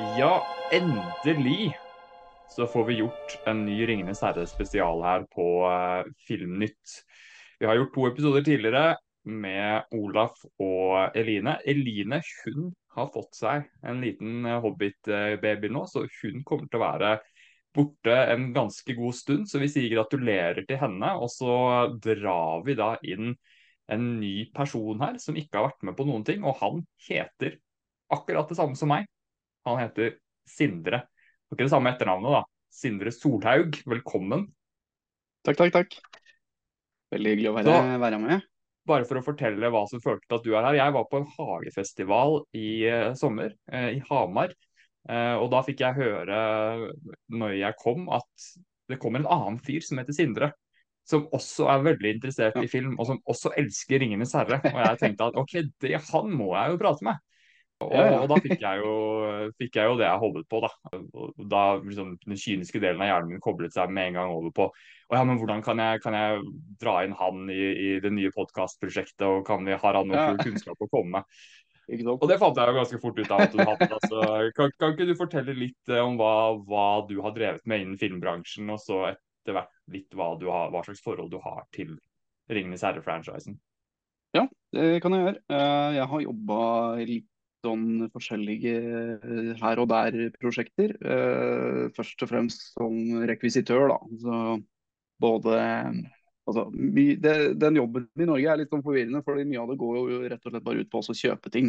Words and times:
Ja, 0.00 0.46
endelig 0.72 1.74
så 2.48 2.66
får 2.66 2.84
vi 2.84 2.94
gjort 2.94 3.38
en 3.46 3.64
ny 3.66 3.76
Ringenes 3.86 4.22
herre-spesial 4.24 5.02
her 5.04 5.26
på 5.34 5.44
uh, 5.68 6.08
Filmnytt. 6.26 6.94
Vi 7.60 7.68
har 7.68 7.76
gjort 7.76 7.92
to 7.94 8.06
episoder 8.08 8.44
tidligere 8.46 8.96
med 9.28 9.92
Olaf 9.96 10.40
og 10.56 11.18
Eline. 11.18 11.58
Eline 11.68 12.22
hun 12.46 12.70
har 12.96 13.12
fått 13.12 13.36
seg 13.38 13.68
en 13.84 14.00
liten 14.00 14.48
uh, 14.48 14.56
Hobbit-baby 14.64 15.68
nå, 15.68 15.84
så 15.84 16.06
hun 16.22 16.42
kommer 16.48 16.70
til 16.70 16.80
å 16.80 16.84
være 16.86 17.12
borte 17.76 18.16
en 18.32 18.50
ganske 18.56 18.96
god 18.98 19.20
stund. 19.20 19.46
Så 19.52 19.60
vi 19.62 19.68
sier 19.70 19.92
gratulerer 19.92 20.64
til 20.64 20.80
henne, 20.80 21.12
og 21.20 21.28
så 21.32 21.54
drar 22.00 22.64
vi 22.66 22.78
da 22.80 22.94
inn 23.04 23.34
en 23.90 24.12
ny 24.16 24.48
person 24.56 25.00
her 25.02 25.20
som 25.20 25.36
ikke 25.36 25.60
har 25.60 25.70
vært 25.70 25.88
med 25.90 25.98
på 25.98 26.08
noen 26.08 26.26
ting, 26.26 26.44
og 26.46 26.58
han 26.64 26.84
heter 27.08 27.60
akkurat 28.10 28.48
det 28.48 28.58
samme 28.58 28.78
som 28.78 28.90
meg. 28.96 29.06
Han 29.68 29.80
heter 29.80 30.14
Sindre. 30.48 31.02
Og 31.50 31.56
ikke 31.56 31.66
det 31.66 31.72
samme 31.74 31.92
etternavnet, 31.92 32.38
da. 32.38 32.44
Sindre 32.70 33.12
Solhaug, 33.12 33.80
velkommen. 33.90 34.46
Takk, 35.46 35.58
takk, 35.58 35.72
takk. 35.74 35.96
Veldig 37.10 37.34
hyggelig 37.34 37.50
å 37.50 37.54
være, 37.58 37.74
Så- 37.74 38.00
være 38.00 38.20
med. 38.22 38.46
Bare 38.86 39.04
for 39.04 39.18
å 39.20 39.24
fortelle 39.24 39.70
hva 39.70 39.88
som 39.88 40.00
følte 40.00 40.26
til 40.26 40.38
at 40.38 40.44
du 40.44 40.54
er 40.54 40.64
her. 40.64 40.74
Jeg 40.74 40.92
var 40.92 41.04
på 41.10 41.18
en 41.20 41.28
hagefestival 41.36 42.40
i 42.54 42.88
uh, 42.88 43.14
sommer, 43.14 43.52
uh, 43.72 43.90
i 43.92 44.00
Hamar. 44.08 44.54
Uh, 45.08 45.36
og 45.40 45.50
da 45.50 45.60
fikk 45.62 45.80
jeg 45.80 45.94
høre, 45.94 46.38
når 47.28 47.58
jeg 47.58 47.76
kom, 47.80 48.08
at 48.08 48.48
det 48.88 48.98
kommer 49.00 49.20
en 49.20 49.30
annen 49.30 49.58
fyr 49.58 49.80
som 49.84 49.98
heter 49.98 50.16
Sindre. 50.16 50.52
Som 51.06 51.26
også 51.34 51.66
er 51.68 51.82
veldig 51.82 52.14
interessert 52.16 52.56
Ja. 52.56 52.62
i 52.62 52.70
film, 52.70 52.96
og 52.98 53.06
som 53.06 53.20
også 53.28 53.52
elsker 53.56 53.98
'Ringenes 53.98 54.34
herre'. 54.34 54.60
Og 54.64 54.80
jeg 54.86 54.98
tenkte 54.98 55.28
at 55.28 55.36
ok, 55.36 55.54
det, 55.80 56.00
han 56.12 56.30
må 56.30 56.54
jeg 56.54 56.72
jo 56.72 56.78
prate 56.78 57.02
med. 57.02 57.16
Og, 57.80 57.92
Ja, 57.96 58.04
ja. 58.10 58.18
og 58.20 58.28
da 58.28 58.36
fikk 58.44 58.60
jeg, 58.60 58.80
jo, 58.82 58.94
fikk 59.56 59.78
jeg 59.78 59.88
jo 59.88 59.94
det 59.96 60.04
jeg 60.04 60.20
holdt 60.22 60.48
på, 60.52 60.60
da. 60.64 60.70
Og 61.16 61.46
da 61.48 61.62
liksom, 61.80 62.14
Den 62.26 62.40
kyniske 62.40 62.82
delen 62.82 63.00
av 63.00 63.08
hjernen 63.08 63.32
min 63.34 63.40
koblet 63.44 63.72
seg 63.72 63.92
med 63.92 64.10
en 64.10 64.18
gang 64.20 64.34
over 64.34 64.52
på 64.56 64.66
å 64.70 65.16
ja, 65.16 65.24
men 65.26 65.40
hvordan 65.40 65.62
kan 65.66 65.80
jeg, 65.82 66.02
kan 66.04 66.14
jeg 66.14 66.42
dra 66.78 67.00
inn 67.02 67.16
han 67.18 67.48
i, 67.50 67.62
i 67.72 67.88
det 68.04 68.12
nye 68.14 68.30
podkastprosjektet, 68.30 69.24
og 69.26 69.40
kan 69.48 69.64
vi, 69.66 69.74
har 69.74 69.96
han 69.98 70.06
noe 70.06 70.36
kunnskap 70.38 70.78
å 70.78 70.86
komme 70.92 71.18
med? 71.18 71.40
Og 71.90 72.28
det 72.30 72.36
fant 72.38 72.54
jeg 72.54 72.70
jo 72.70 72.76
ganske 72.76 73.00
fort 73.02 73.18
ut 73.18 73.32
av 73.34 73.40
at 73.42 73.56
du 73.56 73.62
hadde. 73.64 73.88
Altså, 73.96 74.20
kan, 74.54 74.70
kan 74.78 74.92
ikke 74.94 75.08
du 75.08 75.16
fortelle 75.18 75.56
litt 75.58 75.90
eh, 75.90 75.98
om 76.04 76.14
hva, 76.20 76.54
hva 76.62 76.84
du 77.08 77.16
har 77.24 77.34
drevet 77.34 77.66
med 77.66 77.82
innen 77.82 77.98
filmbransjen, 77.98 78.70
og 78.70 78.78
så 78.78 79.00
etter 79.10 79.56
hvert 79.56 79.74
litt 79.90 80.14
hva, 80.14 80.28
du 80.38 80.46
har, 80.52 80.70
hva 80.70 80.84
slags 80.86 81.02
forhold 81.02 81.32
du 81.32 81.40
har 81.42 81.64
til 81.74 81.96
Ringenes 82.50 82.86
herre-franchisen? 82.86 83.58
Ja, 84.36 84.44
Det 84.70 85.00
kan 85.02 85.14
jeg 85.16 85.24
gjøre. 85.26 85.42
Eh, 85.50 85.90
Jeg 85.98 86.06
har 86.12 86.24
jobba 86.28 86.60
litt 87.02 87.29
sånn 87.64 88.08
forskjellige 88.14 88.74
eh, 89.20 89.50
her 89.60 89.82
og 89.82 89.90
der-prosjekter. 89.92 90.96
Eh, 91.00 91.84
Først 91.96 92.24
og 92.24 92.30
fremst 92.30 92.70
som 92.74 92.96
rekvisitør, 93.28 93.88
da. 93.94 94.00
Så 94.24 94.40
både 95.20 95.60
Altså, 96.50 96.64
my- 96.74 97.14
det, 97.20 97.60
den 97.60 97.76
jobben 97.76 98.08
i 98.18 98.26
Norge 98.26 98.48
er 98.50 98.56
litt 98.58 98.72
sånn 98.72 98.82
forvirrende, 98.82 99.20
fordi 99.22 99.44
mye 99.46 99.60
av 99.60 99.68
det 99.70 99.76
går 99.78 99.98
jo 100.00 100.16
rett 100.24 100.46
og 100.48 100.50
slett 100.50 100.64
bare 100.66 100.80
ut 100.82 100.88
på 100.90 100.98
å 100.98 101.14
kjøpe 101.14 101.52
ting. 101.54 101.68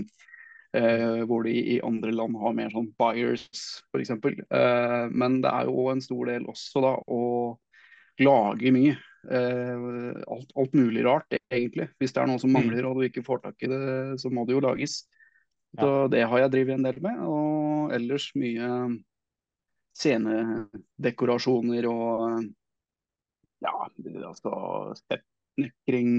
Eh, 0.73 1.22
hvor 1.28 1.44
de 1.44 1.52
i 1.52 1.81
andre 1.84 2.14
land 2.16 2.38
har 2.39 2.53
mer 2.56 2.72
sånn 2.73 2.88
buyers, 2.97 3.44
f.eks. 3.92 4.14
Eh, 4.16 5.03
men 5.12 5.42
det 5.44 5.52
er 5.52 5.67
jo 5.69 5.89
en 5.92 6.02
stor 6.02 6.31
del 6.31 6.47
også 6.50 6.81
da 6.81 6.95
å 7.12 7.22
lage 8.23 8.72
mye. 8.73 8.95
Eh, 9.30 9.86
alt, 10.31 10.56
alt 10.58 10.73
mulig 10.73 11.03
rart, 11.06 11.38
egentlig. 11.52 11.89
Hvis 12.00 12.16
det 12.16 12.23
er 12.23 12.31
noe 12.31 12.42
som 12.42 12.56
mangler 12.56 12.88
og 12.88 12.97
du 12.97 13.06
ikke 13.06 13.25
får 13.28 13.44
tak 13.44 13.62
i 13.62 13.69
det, 13.69 13.81
så 14.23 14.31
må 14.34 14.47
det 14.47 14.56
jo 14.56 14.64
lages. 14.66 15.03
Så 15.80 16.08
det 16.12 16.26
har 16.28 16.42
jeg 16.44 16.52
drevet 16.52 16.76
en 16.76 16.88
del 16.88 17.00
med. 17.04 17.22
Og 17.24 17.94
ellers 17.96 18.28
mye 18.36 18.70
scenedekorasjoner 19.96 21.88
og 21.92 22.44
ja, 23.62 23.74
altså 24.26 24.52
steppsnekring, 24.98 26.12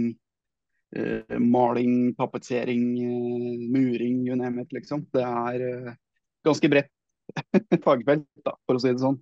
eh, 0.97 1.39
maling, 1.41 2.15
tapetsering, 2.19 2.87
eh, 3.03 3.67
muring, 3.75 4.23
you 4.29 4.37
name 4.39 4.63
it, 4.63 4.73
liksom. 4.73 5.05
Det 5.13 5.25
er 5.27 5.67
eh, 5.69 5.95
ganske 6.47 6.71
bredt 6.71 6.93
fagfelt, 7.87 8.29
da, 8.47 8.57
for 8.67 8.79
å 8.79 8.83
si 8.83 8.93
det 8.93 9.03
sånn. 9.03 9.19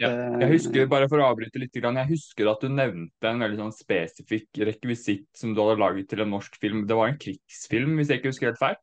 Ja, 0.00 0.08
Eh, 0.08 0.38
Jeg 0.40 0.54
husker, 0.54 0.86
bare 0.88 1.08
for 1.12 1.20
å 1.20 1.26
avbryte 1.28 1.60
litt, 1.60 1.74
jeg 1.76 2.08
husker 2.08 2.48
at 2.48 2.62
du 2.64 2.70
nevnte 2.72 3.28
en 3.28 3.42
veldig 3.44 3.58
sånn 3.58 3.74
spesifikk 3.76 4.62
rekvisitt 4.64 5.28
som 5.36 5.52
du 5.52 5.60
hadde 5.60 5.80
laget 5.82 6.08
til 6.08 6.22
en 6.24 6.32
norsk 6.32 6.56
film. 6.56 6.86
Det 6.88 6.96
var 6.96 7.10
en 7.10 7.18
krigsfilm, 7.20 7.98
hvis 7.98 8.08
jeg 8.08 8.22
ikke 8.22 8.32
husker 8.32 8.48
helt 8.48 8.62
feil? 8.62 8.78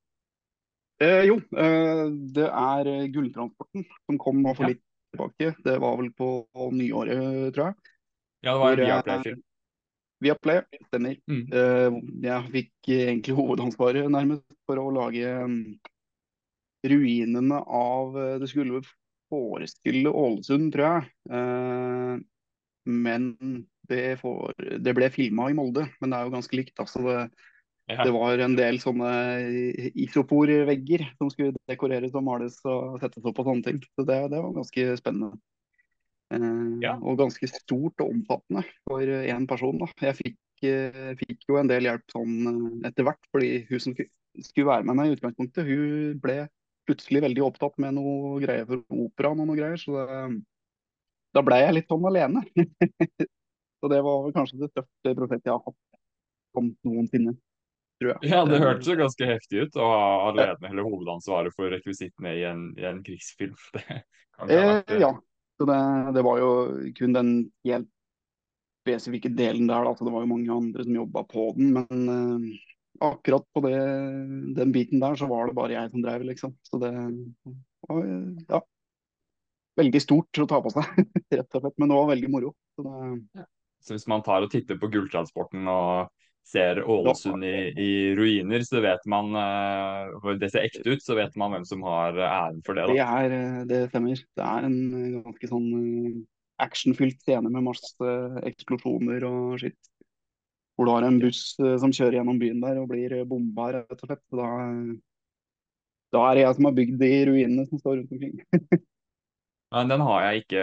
Eh, 1.04 1.24
jo, 1.30 1.38
eh, 1.58 2.04
det 2.34 2.48
er 2.48 2.90
eh, 2.90 3.08
Gulltransporten 3.14 3.86
som 4.06 4.18
kom 4.22 4.42
nå 4.42 4.56
for 4.58 4.66
Ja. 4.66 4.74
litt 4.74 4.84
tilbake. 5.14 5.56
Det 5.64 5.78
var 5.80 5.98
vel 6.00 6.10
på 6.18 6.48
nyåret, 6.74 7.54
tror 7.54 7.70
jeg. 7.70 7.76
Ja, 8.42 8.54
det 8.54 8.60
var 8.62 8.72
en 8.74 8.80
eh, 8.80 8.88
Viaplay-film. 8.88 9.44
Via 10.20 10.34
Play, 10.36 10.64
stemmer. 10.88 11.18
Mm. 11.30 11.44
Eh, 11.54 11.98
jeg 12.26 12.52
fikk 12.54 12.90
egentlig 12.90 13.36
hovedansvaret 13.38 14.10
nærmest 14.10 14.46
for 14.66 14.82
å 14.82 14.90
lage 14.90 15.30
um, 15.46 15.60
ruinene 16.88 17.60
av 17.62 18.18
eh, 18.18 18.40
Det 18.42 18.50
skulle 18.50 18.82
forestille 19.30 20.10
Ålesund, 20.10 20.72
tror 20.74 20.88
jeg. 20.88 21.12
Eh, 21.30 22.16
men 22.88 23.30
det, 23.88 24.18
for, 24.22 24.56
det 24.58 24.96
ble 24.98 25.12
filma 25.14 25.52
i 25.52 25.58
Molde, 25.58 25.86
men 26.02 26.10
det 26.10 26.18
er 26.18 26.26
jo 26.28 26.34
ganske 26.34 26.58
likt. 26.58 26.80
Altså 26.82 27.04
det, 27.06 27.20
Ja. 27.88 28.04
det 28.04 28.12
var 28.12 28.42
en 28.44 28.56
del 28.58 28.82
sånne 28.84 29.10
isoporvegger 29.96 31.06
som 31.16 31.30
skulle 31.32 31.56
dekoreres 31.72 32.16
og 32.20 32.26
males 32.28 32.58
og 32.68 32.98
settes 33.00 33.24
opp 33.24 33.40
og 33.40 33.48
sånne 33.48 33.64
ting. 33.64 33.80
Så 33.96 34.04
det, 34.04 34.18
det 34.34 34.42
var 34.44 34.58
ganske 34.58 34.88
spennende. 35.00 35.40
Eh, 36.34 36.66
Ja. 36.84 36.98
Og 37.00 37.18
ganske 37.22 37.48
stort 37.48 38.04
og 38.04 38.12
omfattende 38.12 38.66
for 38.84 39.02
én 39.02 39.48
person. 39.48 39.78
da. 39.80 39.88
Jeg 40.02 40.18
fikk, 40.20 40.38
eh, 40.68 41.16
fikk 41.16 41.48
jo 41.48 41.58
en 41.58 41.72
del 41.72 41.88
hjelp 41.88 42.04
sånn 42.12 42.36
eh, 42.52 42.90
etter 42.90 43.08
hvert, 43.08 43.24
fordi 43.32 43.66
hun 43.70 43.80
som 43.80 43.96
skulle 43.96 44.68
være 44.68 44.84
med 44.84 44.96
meg 45.00 45.08
i 45.08 45.16
utgangspunktet, 45.16 45.66
hun 45.66 46.20
ble 46.20 46.38
plutselig 46.88 47.24
veldig 47.24 47.44
opptatt 47.44 47.80
med 47.80 47.96
noe 47.98 48.38
greier 48.44 48.68
for 48.68 48.84
operaen 49.08 49.40
og 49.40 49.48
noe 49.48 49.58
greier, 49.58 49.80
så 49.80 49.96
det, 49.96 50.44
da 51.36 51.44
ble 51.44 51.58
jeg 51.60 51.74
litt 51.74 51.90
sånn 51.92 52.06
alene. 52.08 52.44
så 53.80 53.90
det 53.92 54.04
var 54.04 54.32
kanskje 54.36 54.62
det 54.62 54.72
største 54.72 55.16
prosjektet 55.18 55.50
jeg 55.50 55.56
har 55.56 55.64
hatt 55.66 56.02
sånn 56.56 56.72
noensinne, 56.88 57.36
tror 58.00 58.14
jeg. 58.14 58.30
Ja, 58.32 58.44
det 58.48 58.62
hørtes 58.64 58.90
jo 58.90 58.98
ganske 59.00 59.30
heftig 59.30 59.66
ut 59.66 59.80
å 59.82 59.90
ha 59.90 60.06
alene 60.30 60.72
eller 60.72 60.88
hovedansvaret 60.88 61.56
for 61.58 61.74
rekvisittene 61.74 62.34
i 62.38 62.46
en, 62.50 62.70
i 62.80 62.88
en 62.90 63.04
krigsfilm. 63.06 63.58
Vært 63.74 64.54
Eh, 64.54 65.00
ja. 65.02 65.12
Så 65.58 65.66
det, 65.66 65.78
det 66.14 66.22
var 66.22 66.38
jo 66.38 66.50
kun 66.94 67.16
den 67.16 67.30
helt 67.66 67.88
spesifikke 68.86 69.32
delen 69.34 69.68
der, 69.68 69.88
da. 69.88 69.96
Så 69.98 70.06
det 70.06 70.14
var 70.14 70.24
jo 70.24 70.32
mange 70.32 70.54
andre 70.54 70.86
som 70.86 70.96
jobba 70.96 71.24
på 71.28 71.50
den. 71.58 71.72
Men 71.74 72.04
eh, 72.14 72.48
akkurat 73.08 73.46
på 73.54 73.64
det, 73.66 73.78
den 74.60 74.74
biten 74.76 75.02
der, 75.02 75.18
så 75.18 75.30
var 75.30 75.50
det 75.50 75.58
bare 75.58 75.76
jeg 75.76 75.92
som 75.94 76.04
drev, 76.06 76.26
liksom. 76.30 76.54
Så 76.70 76.82
det 76.82 76.94
var 77.88 78.04
eh, 78.04 78.44
ja, 78.54 78.62
veldig 79.82 80.04
stort 80.04 80.44
å 80.44 80.50
ta 80.50 80.62
på 80.64 80.74
seg, 80.74 81.02
rett 81.40 81.58
og 81.58 81.66
slett. 81.66 81.78
Men 81.78 81.92
det 81.92 82.00
var 82.00 82.12
veldig 82.14 82.32
moro. 82.34 82.54
Så 82.78 82.86
det, 82.86 83.48
Så 83.82 83.98
hvis 83.98 84.08
man 84.10 84.26
tar 84.26 84.46
og 84.46 84.54
titter 84.54 84.80
på 84.80 84.92
Gulltransporten 84.94 85.68
og 85.74 86.14
ser 86.48 86.80
Ålesund 86.88 87.44
i, 87.44 87.56
i 87.76 87.92
ruiner, 88.16 88.64
så 88.64 88.80
vet 88.84 89.04
man 89.10 89.36
for 90.24 90.40
Det 90.40 90.50
ser 90.54 90.68
ekte 90.68 90.86
ut, 90.88 91.04
så 91.04 91.18
vet 91.18 91.36
man 91.40 91.54
hvem 91.54 91.66
som 91.68 91.84
har 91.88 92.16
æren 92.16 92.62
for 92.66 92.78
det. 92.78 92.88
det 92.94 93.04
er 93.04 93.36
eh, 93.36 93.60
Det 93.70 93.82
stemmer. 93.90 94.24
Det 94.38 94.46
er 94.46 94.68
en 94.68 94.80
eh, 94.96 95.20
ganske 95.26 95.52
sånn 95.52 95.68
eh, 95.78 96.16
actionfylt 96.64 97.22
scene 97.22 97.52
med 97.54 97.66
masse 97.68 98.16
eksplosjoner 98.50 99.26
og 99.28 99.60
skitt. 99.62 99.80
Hvor 100.78 100.88
du 100.88 100.94
har 100.94 101.08
en 101.08 101.20
buss 101.22 101.56
eh, 101.62 101.78
som 101.82 101.94
kjører 101.94 102.20
gjennom 102.20 102.40
byen 102.42 102.64
der 102.64 102.82
og 102.82 102.90
blir 102.92 103.20
eh, 103.20 103.28
bomba, 103.28 103.72
rett 103.80 103.98
og 103.98 104.06
slett. 104.06 104.24
Da, 104.32 104.50
da 106.16 106.28
er 106.28 106.38
det 106.38 106.46
jeg 106.46 106.60
som 106.60 106.70
har 106.70 106.78
bygd 106.78 107.02
de 107.02 107.14
ruinene 107.32 107.68
som 107.70 107.82
står 107.82 108.00
rundt 108.02 108.16
omkring. 108.18 108.40
Men 109.76 109.90
den 109.92 110.04
har 110.08 110.22
jeg 110.24 110.44
ikke 110.46 110.62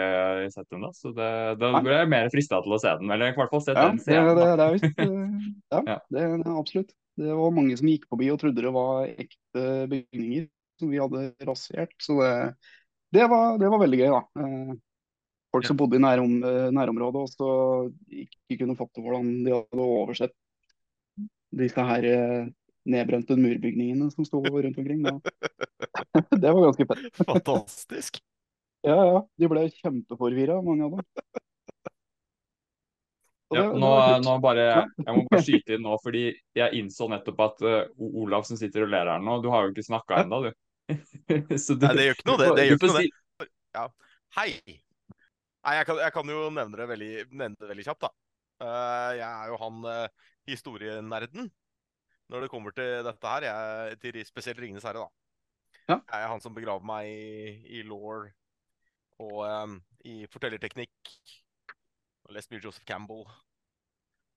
sett 0.53 0.71
ennå, 0.73 0.89
så 0.97 1.11
det, 1.13 1.27
da 1.61 1.67
Nei. 1.75 1.81
ble 1.85 1.97
jeg 1.99 2.09
mer 2.09 2.29
frista 2.33 2.57
til 2.65 2.73
å 2.73 2.79
se 2.81 2.93
den. 2.97 3.11
Eller 3.13 3.29
i 3.29 3.35
hvert 3.37 3.51
fall 3.53 3.61
sett 3.61 3.77
Ja, 3.77 3.83
den 3.91 3.99
det, 3.99 4.05
scenen. 4.07 4.39
det, 4.39 4.47
det 4.57 4.65
er 4.65 4.73
visst 4.73 5.03
eh, 5.03 5.11
Ja, 5.75 5.81
Ja. 5.91 5.97
det 6.15 6.23
absolutt. 6.55 6.95
Det 7.15 7.35
var 7.37 7.53
mange 7.55 7.77
som 7.79 7.87
gikk 7.91 8.09
forbi 8.11 8.31
og 8.33 8.41
trodde 8.41 8.65
det 8.65 8.73
var 8.75 9.05
ekte 9.07 9.67
bygninger 9.93 10.49
som 10.81 10.89
vi 10.91 10.99
hadde 10.99 11.21
rasert. 11.47 11.93
Så 12.01 12.17
det, 12.19 12.33
det, 13.15 13.29
var, 13.31 13.59
det 13.61 13.69
var 13.71 13.83
veldig 13.85 14.01
gøy, 14.01 14.09
da. 14.17 14.23
Eh, 14.41 14.73
Folk 15.55 15.69
som 15.69 15.77
bodde 15.79 15.95
i 15.95 16.03
nærom, 16.03 16.33
eh, 16.43 16.65
nærområdet 16.75 17.21
og 17.21 17.29
så 17.31 17.49
ikke 18.11 18.57
kunne 18.65 18.75
fatte 18.75 18.99
hvordan 19.05 19.29
de 19.45 19.53
hadde 19.53 19.85
oversett 19.85 20.33
disse 21.55 21.79
her 21.87 22.03
nedbrente 22.85 23.37
murbygningene 23.39 24.09
som 24.11 24.25
sto 24.27 24.41
rundt 24.43 24.81
omkring. 24.81 25.05
Da. 25.05 25.15
Det 26.41 26.51
var 26.51 26.65
ganske 26.65 26.89
fett. 26.89 27.05
Fantastisk. 27.21 28.19
Ja, 28.85 28.95
ja. 29.09 29.19
De 29.41 29.49
ble 29.49 29.65
kjempeforvirra, 29.79 30.59
mange 30.65 30.85
av 30.85 30.97
dem. 30.97 31.05
Ja, 33.53 33.65
nå, 33.71 33.89
nå 34.25 34.33
bare, 34.43 34.63
jeg 34.97 35.13
må 35.15 35.23
bare 35.29 35.43
skyte 35.45 35.75
inn 35.77 35.83
nå, 35.85 35.95
fordi 36.03 36.23
jeg 36.57 36.79
innså 36.79 37.07
nettopp 37.11 37.43
at 37.45 37.61
uh, 37.65 38.07
Olav 38.21 38.45
som 38.47 38.57
sitter 38.59 38.87
og 38.87 38.91
ler 38.91 39.09
her 39.09 39.21
nå, 39.21 39.37
du 39.43 39.51
har 39.53 39.67
jo 39.67 39.73
ikke 39.73 39.85
snakka 39.85 40.23
ennå, 40.23 40.41
du. 40.47 40.49
Så 41.63 41.77
du, 41.77 41.85
Nei, 41.87 41.93
det 41.97 42.07
gjør 42.07 42.17
ikke 42.17 42.29
noe, 42.29 42.39
det. 42.41 42.49
det 42.57 42.65
gjør 42.65 42.79
ikke 42.79 42.89
noe, 42.91 43.03
det. 43.05 43.49
Ja. 43.77 43.85
Hei! 44.39 44.49
Nei, 44.65 45.75
jeg 45.79 45.89
kan, 45.89 46.01
jeg 46.03 46.15
kan 46.17 46.33
jo 46.33 46.47
nevne 46.53 46.81
det 46.81 46.89
veldig, 46.89 47.11
nevne 47.31 47.61
det 47.61 47.69
veldig 47.71 47.85
kjapt, 47.87 48.07
da. 48.07 48.11
Uh, 48.65 49.11
jeg 49.17 49.27
er 49.29 49.51
jo 49.51 49.59
han 49.61 49.85
uh, 49.89 50.31
historienerden 50.49 51.49
når 52.33 52.45
det 52.45 52.49
kommer 52.49 52.73
til 52.73 53.05
dette 53.05 53.29
her. 53.29 53.45
Jeg, 53.45 53.99
til 54.01 54.19
spesielt 54.25 54.61
'Ringenes 54.61 54.85
herre', 54.85 55.05
da. 55.05 55.09
Ja. 55.85 55.99
Jeg 55.99 56.23
er 56.23 56.31
han 56.33 56.41
som 56.41 56.55
begraver 56.55 56.85
meg 56.85 57.09
i, 57.13 57.79
i 57.79 57.85
law 57.85 58.25
og 59.23 59.41
um, 59.45 59.79
i 60.05 60.23
fortellerteknikk. 60.31 61.11
Og 62.25 62.33
lest 62.35 62.51
mye 62.51 62.63
Joseph 62.63 62.85
Campbell. 62.89 63.25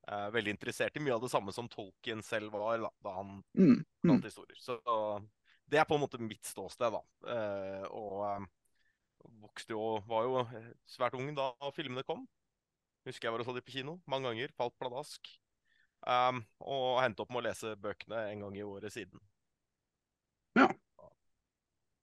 Uh, 0.08 0.28
veldig 0.32 0.54
interessert 0.54 0.96
i 0.96 1.02
mye 1.04 1.16
av 1.16 1.25
det 1.25 1.32
samme 1.32 1.52
som 1.52 1.69
Tolkien 1.69 2.22
selv 2.25 2.54
var 2.54 2.78
da, 2.80 2.92
da 3.04 3.16
han 3.19 3.42
Mm. 3.58 3.82
Mm. 4.04 4.22
historier. 4.22 4.56
Så 4.60 4.78
det 5.69 5.80
er 5.80 5.84
på 5.88 5.96
en 5.98 6.04
måte 6.04 6.20
mitt 6.20 6.44
ståsted, 6.48 6.94
da. 6.94 7.02
Uh, 7.28 7.84
og 7.92 8.22
eh, 8.28 8.46
vokste 9.42 9.75
jo 9.75 9.98
Var 10.08 10.25
jo 10.25 10.38
eh, 10.44 10.70
svært 10.88 11.16
ung 11.19 11.28
da 11.36 11.50
filmene 11.76 12.06
kom. 12.08 12.25
Husker 13.08 13.28
jeg 13.28 13.34
var 13.34 13.44
og 13.44 13.48
så 13.48 13.56
de 13.56 13.64
på 13.64 13.76
kino 13.76 13.98
mange 14.08 14.30
ganger. 14.30 14.54
Falt 14.56 14.76
pladask. 14.80 15.28
Um, 16.06 16.44
og 16.62 17.02
endte 17.02 17.25
opp 17.25 17.32
med 17.34 17.42
å 17.42 17.46
lese 17.48 17.75
bøkene 17.80 18.20
en 18.30 18.44
gang 18.46 18.56
i 18.56 18.64
året 18.64 18.94
siden. 18.94 19.20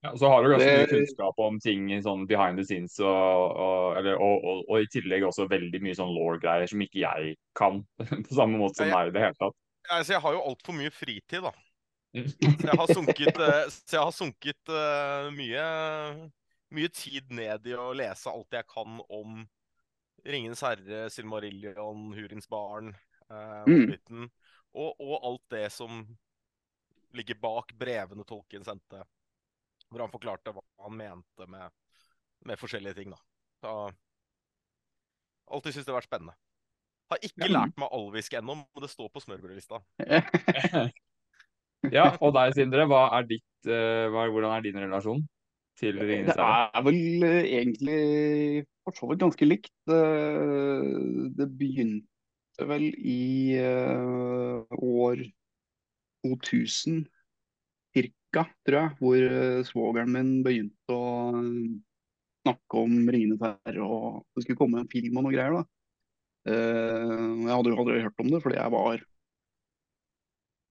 Ja, 0.05 0.17
så 0.17 0.29
har 0.29 0.43
du 0.43 0.51
ganske 0.51 0.69
mye 0.69 0.89
kunnskap 0.89 1.39
om 1.41 1.55
ting 1.61 1.87
i 1.95 2.01
sånn 2.05 2.27
behind 2.29 2.59
the 2.61 2.65
scenes, 2.67 2.97
og, 3.01 3.55
og, 3.65 3.95
eller, 3.97 4.19
og, 4.21 4.43
og, 4.45 4.59
og 4.69 4.83
i 4.83 4.89
tillegg 4.93 5.25
også 5.25 5.47
veldig 5.49 5.81
mye 5.81 5.97
sånn 5.97 6.13
law-greier 6.13 6.69
som 6.69 6.83
ikke 6.85 7.01
jeg 7.01 7.31
kan. 7.57 7.81
På 8.27 8.37
samme 8.37 8.59
måte 8.61 8.83
som 8.83 8.91
meg 8.93 9.07
deg 9.07 9.13
i 9.13 9.15
det 9.15 9.23
hele 9.25 9.39
tatt. 9.39 9.57
Altså, 9.85 10.15
jeg 10.15 10.23
har 10.25 10.35
jo 10.35 10.43
altfor 10.51 10.77
mye 10.77 10.93
fritid, 10.93 11.47
da. 11.47 11.53
Så 12.21 12.69
jeg 12.69 12.79
har 12.79 12.93
sunket, 12.95 13.39
eh, 13.43 13.63
så 13.73 13.97
jeg 13.97 14.03
har 14.05 14.13
sunket 14.15 14.69
uh, 14.71 15.25
mye, 15.35 15.65
mye 16.77 16.91
tid 16.95 17.33
ned 17.35 17.65
i 17.67 17.73
å 17.75 17.89
lese 17.97 18.31
alt 18.31 18.55
jeg 18.55 18.67
kan 18.71 19.01
om 19.11 19.41
Ringenes 20.25 20.63
herre, 20.63 21.09
Silmarillion, 21.11 22.07
Hurins 22.15 22.47
barn, 22.49 22.93
eh, 23.29 23.65
Mm. 23.65 24.29
Og, 24.75 24.95
og 24.99 25.13
alt 25.23 25.43
det 25.53 25.67
som 25.71 26.01
ligger 27.15 27.37
bak 27.39 27.69
brevene 27.79 28.25
Tolkien 28.27 28.63
sendte, 28.67 29.05
hvor 29.95 30.03
han 30.05 30.11
forklarte 30.13 30.51
hva 30.51 30.61
han 30.85 30.97
mente 30.99 31.47
med, 31.47 31.71
med 32.45 32.59
forskjellige 32.59 32.97
ting. 32.99 33.13
da. 33.15 33.19
Så, 33.63 33.75
alltid 35.55 35.73
syntes 35.77 35.87
det 35.87 35.93
har 35.93 36.01
vært 36.01 36.09
spennende. 36.11 36.35
Har 37.11 37.21
ikke 37.23 37.45
Ja. 37.47 37.51
lært 37.53 37.77
meg 37.79 37.93
alvisk 37.95 38.33
ennå, 38.35 38.55
men 38.59 38.83
det 38.83 38.89
står 38.91 39.09
på 39.13 39.23
smørbrødlista. 39.23 39.79
Ja, 41.93 42.07
og 42.17 42.31
deg, 42.33 42.55
Sindre, 42.57 42.87
hva 42.89 43.03
er 43.13 43.27
ditt, 43.29 43.67
eh, 43.69 44.07
hva, 44.09 44.23
hvordan 44.33 44.55
er 44.55 44.63
din 44.65 44.79
relasjon 44.81 45.19
til 45.77 45.99
Ringenes 46.01 46.33
Det 46.33 46.45
er 46.47 46.81
vel 46.87 47.25
eh, 47.27 47.49
egentlig 47.59 48.65
for 48.81 48.97
så 48.97 49.09
vidt 49.11 49.21
ganske 49.21 49.45
likt. 49.45 49.69
Eh, 49.93 51.29
Det 51.37 51.45
begynte 51.59 52.65
vel 52.65 52.87
i 52.97 53.59
år 54.73 55.21
2000 56.25 57.05
cirka, 58.35 58.45
tror 58.67 58.77
jeg, 58.79 58.95
hvor 58.99 59.15
eh, 59.17 59.63
svogeren 59.67 60.11
min 60.11 60.31
begynte 60.43 60.91
å 60.93 61.05
eh, 61.39 61.79
snakke 62.45 62.77
om 62.83 62.97
Ringenes 63.09 63.41
herre 63.41 63.81
og 63.85 64.25
det 64.35 64.43
skulle 64.45 64.59
komme 64.59 64.81
en 64.83 64.91
film 64.91 65.17
og 65.17 65.25
noe 65.25 65.33
greier. 65.33 65.55
da. 65.55 65.63
Eh, 66.51 67.45
Jeg 67.45 67.53
hadde 67.53 67.71
jo 67.71 67.79
aldri 67.79 68.01
hørt 68.03 68.19
om 68.25 68.31
det 68.33 68.41
fordi 68.43 68.59
jeg 68.59 68.71
var 68.75 69.05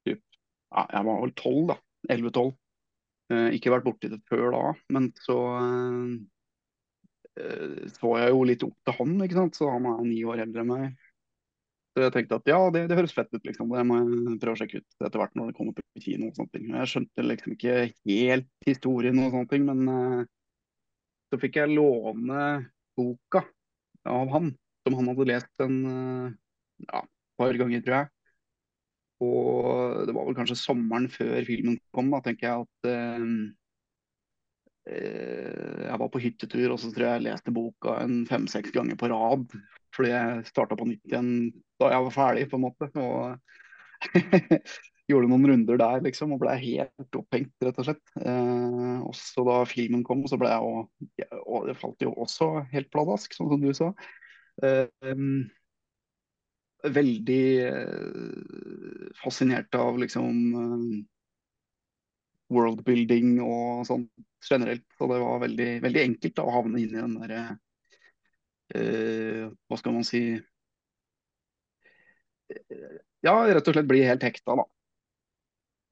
typ, 0.05 0.21
ja, 0.75 0.85
jeg 0.93 1.07
var 1.09 1.21
vel 1.25 1.33
12 1.39 1.67
da, 1.73 1.79
11-12. 2.11 2.55
Eh, 3.33 3.49
ikke 3.57 3.73
vært 3.73 3.87
borti 3.89 4.13
det 4.13 4.21
før 4.29 4.51
da, 4.55 4.63
men 4.93 5.11
så 5.25 5.39
så 7.35 8.11
jeg 8.21 8.31
jo 8.31 8.45
litt 8.47 8.63
opp 8.63 8.77
til 8.87 8.95
han, 8.95 9.15
ikke 9.25 9.35
sant? 9.35 9.57
Så 9.59 9.67
han 9.67 9.89
er 9.91 10.05
ni 10.07 10.21
år 10.23 10.45
eldre 10.45 10.63
enn 10.63 10.69
meg. 10.71 10.85
Jeg 11.95 12.11
tenkte 12.15 12.39
at 12.41 12.49
ja, 12.51 12.59
det, 12.75 12.85
det 12.91 12.97
høres 12.99 13.15
fett 13.15 13.31
ut, 13.31 13.45
liksom. 13.47 13.71
Det 13.71 13.85
må 13.87 14.01
jeg 14.01 14.39
prøve 14.43 14.57
å 14.57 14.59
sjekke 14.59 14.81
ut 14.83 15.07
etter 15.07 15.21
hvert 15.21 15.37
når 15.39 15.51
det 15.51 15.59
kommer 15.59 15.77
på 15.77 16.03
kino 16.03 16.31
og 16.31 16.39
sånne 16.39 16.55
ting. 16.57 16.71
Jeg 16.75 16.91
skjønte 16.91 17.27
liksom 17.29 17.55
ikke 17.55 17.77
helt 17.87 18.67
historien 18.67 19.21
og 19.23 19.37
sånne 19.37 19.51
ting, 19.53 19.69
men 19.69 19.85
uh, 19.87 20.25
så 21.31 21.39
fikk 21.43 21.61
jeg 21.61 21.77
låne 21.77 22.49
boka 22.99 23.45
av 24.11 24.35
han, 24.35 24.51
som 24.83 24.99
han 24.99 25.13
hadde 25.13 25.29
lest 25.31 25.65
en 25.65 25.79
uh, 25.87 26.35
ja, 26.89 27.05
par 27.39 27.61
ganger, 27.63 27.85
tror 27.87 27.99
jeg. 28.01 28.11
Og 29.25 30.07
det 30.09 30.15
var 30.15 30.27
vel 30.27 30.37
kanskje 30.37 30.59
sommeren 30.59 31.07
før 31.13 31.45
filmen 31.47 31.79
kom, 31.95 32.11
da 32.13 32.21
tenker 32.25 32.49
jeg 32.49 32.65
at 32.65 32.89
eh, 32.91 33.29
eh, 34.91 35.85
jeg 35.87 36.01
var 36.03 36.11
på 36.13 36.23
hyttetur, 36.25 36.75
og 36.75 36.81
så 36.83 36.91
tror 36.91 37.07
jeg 37.07 37.21
jeg 37.21 37.27
leste 37.29 37.55
boka 37.55 37.99
en 38.03 38.25
fem-seks 38.29 38.75
ganger 38.75 38.99
på 39.01 39.11
rad. 39.13 39.47
Fordi 39.95 40.11
jeg 40.11 40.49
starta 40.51 40.79
på 40.79 40.89
nytt 40.91 41.07
igjen 41.07 41.31
da 41.83 41.91
jeg 41.93 42.07
var 42.07 42.15
ferdig, 42.15 42.49
på 42.51 42.59
en 42.59 42.65
måte. 42.67 42.91
Og 43.01 43.39
gjorde 45.11 45.29
noen 45.29 45.49
runder 45.51 45.81
der, 45.81 46.05
liksom, 46.05 46.33
og 46.35 46.41
ble 46.43 46.55
helt 46.61 47.19
opphengt, 47.19 47.53
rett 47.65 47.81
og 47.81 47.89
slett. 47.89 48.05
Eh, 48.21 49.03
også 49.05 49.45
da 49.49 49.59
filmen 49.69 50.05
kom, 50.07 50.25
så 50.31 50.39
ble 50.41 50.53
jeg 50.53 50.65
òg 50.65 51.43
Og 51.43 51.69
det 51.69 51.77
falt 51.81 52.05
jo 52.05 52.15
også 52.25 52.55
helt 52.73 52.91
pladask, 52.95 53.37
sånn 53.37 53.53
som 53.53 53.65
du 53.65 53.75
sa. 53.77 53.91
Eh, 54.65 54.89
veldig 56.85 57.45
eh, 57.67 59.11
fascinert 59.23 59.75
av 59.75 59.99
liksom 60.01 60.41
eh, 60.61 60.89
worldbuilding 62.55 63.39
og 63.45 63.85
sånn 63.89 64.09
generelt. 64.45 64.87
Så 64.99 65.09
det 65.11 65.21
var 65.23 65.45
veldig, 65.45 65.71
veldig 65.85 66.03
enkelt 66.09 66.37
da, 66.37 66.47
å 66.47 66.57
havne 66.59 66.81
inn 66.83 66.93
i 66.93 67.01
den 67.01 67.17
derre 67.21 67.45
eh, 68.75 69.47
Hva 69.69 69.81
skal 69.81 69.97
man 69.97 70.07
si 70.07 70.25
Ja, 73.25 73.39
rett 73.49 73.69
og 73.69 73.77
slett 73.77 73.89
bli 73.89 74.03
helt 74.05 74.25
hekta, 74.27 74.57
da. 74.61 74.67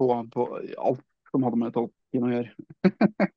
På, 0.00 0.08
på 0.32 0.48
alt 0.58 1.04
som 1.32 1.46
hadde 1.46 1.60
med 1.60 1.74
Tolkien 1.76 2.26
å 2.28 2.32
gjøre. 2.32 2.52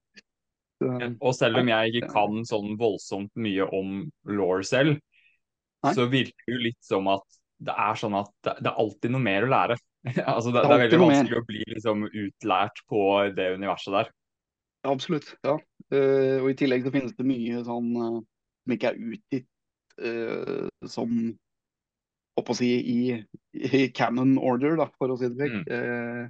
Så, 0.75 0.91
Og 1.23 1.31
selv 1.31 1.61
om 1.61 1.69
jeg 1.71 1.91
ikke 1.93 2.09
kan 2.11 2.41
sånn 2.47 2.73
voldsomt 2.79 3.31
mye 3.39 3.63
om 3.77 4.01
law 4.27 4.59
selv, 4.67 4.97
Nei. 5.85 5.93
så 5.95 6.07
virker 6.11 6.35
det 6.49 6.51
jo 6.51 6.63
litt 6.65 6.81
som 6.83 7.07
at 7.13 7.23
det 7.63 7.75
er 7.79 7.95
sånn 7.95 8.17
at 8.19 8.31
det, 8.43 8.57
er 8.59 8.81
alltid 8.83 9.13
noe 9.15 9.23
mer 9.23 9.45
å 9.47 9.51
lære. 9.53 9.77
altså 10.35 10.51
det, 10.51 10.59
Det 10.59 10.65
er 10.65 10.67
det 10.67 10.75
er 10.75 10.83
veldig 10.83 11.01
vanskelig 11.05 11.31
mer. 11.31 11.39
å 11.39 11.47
bli 11.47 11.63
liksom 11.71 12.03
utlært 12.09 12.83
på 12.91 13.05
det 13.37 13.47
universet 13.55 13.95
der. 13.95 14.11
Absolutt. 14.85 15.31
ja. 15.47 15.55
Uh, 15.93 16.41
og 16.41 16.51
i 16.51 16.57
tillegg 16.59 16.85
så 16.85 16.91
finnes 16.93 17.15
det 17.15 17.25
mye 17.29 17.63
sånn 17.65 17.89
uh, 17.95 18.19
som 18.65 18.73
ikke 18.75 18.91
er 18.91 19.15
utgitt 19.15 19.47
uh, 20.01 20.67
som 20.89 21.15
oppå 22.35 22.53
å 22.53 22.57
si 22.57 22.71
i, 22.91 22.99
i 23.55 23.85
canon 23.95 24.35
order, 24.37 24.75
da, 24.79 24.89
for 24.99 25.13
å 25.13 25.19
si 25.19 25.29
det 25.31 25.37
slik. 25.37 25.55
Mm. 25.55 25.69
Eh, 25.75 26.25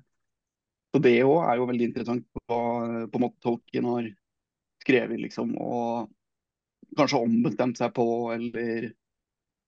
så 0.94 1.02
det 1.04 1.16
òg 1.26 1.40
er 1.44 1.58
jo 1.60 1.70
veldig 1.72 1.90
interessant 1.90 2.28
hva 2.46 2.60
på 3.12 3.20
en 3.20 3.24
måte 3.26 3.42
Tolkien 3.44 3.88
har 3.90 4.12
skrevet, 4.84 5.20
liksom, 5.20 5.56
og 5.60 6.14
kanskje 6.96 7.20
ombestemt 7.26 7.82
seg 7.82 7.92
på, 7.96 8.06
eller 8.36 8.92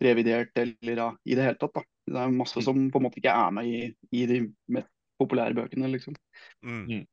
revidert, 0.04 0.54
eller 0.62 1.02
ja, 1.02 1.10
i 1.26 1.36
det 1.36 1.48
hele 1.50 1.60
tatt. 1.60 1.74
da. 1.80 1.84
Det 2.08 2.22
er 2.22 2.32
masse 2.32 2.62
som 2.64 2.80
på 2.92 3.02
en 3.02 3.08
måte 3.10 3.20
ikke 3.20 3.34
er 3.34 3.52
med 3.52 3.68
i, 3.68 3.80
i 4.16 4.24
de 4.30 4.40
mest 4.72 4.92
populære 5.20 5.58
bøkene, 5.58 5.90
liksom. 5.92 6.16
Mm. 6.64 6.84
Mm. 6.86 7.06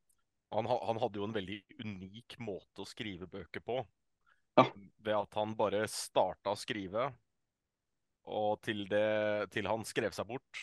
Han, 0.54 0.68
han 0.70 1.00
hadde 1.02 1.18
jo 1.18 1.26
en 1.26 1.34
veldig 1.34 1.58
unik 1.82 2.36
måte 2.44 2.84
å 2.84 2.86
skrive 2.86 3.26
bøker 3.30 3.64
på. 3.64 3.80
Ja. 4.54 4.68
Ved 5.02 5.16
at 5.16 5.38
han 5.40 5.56
bare 5.58 5.82
starta 5.90 6.52
å 6.54 6.58
skrive, 6.58 7.08
og 8.26 8.60
til, 8.64 8.84
det, 8.88 9.50
til 9.52 9.66
han 9.68 9.84
skrev 9.84 10.12
seg 10.16 10.26
bort. 10.26 10.60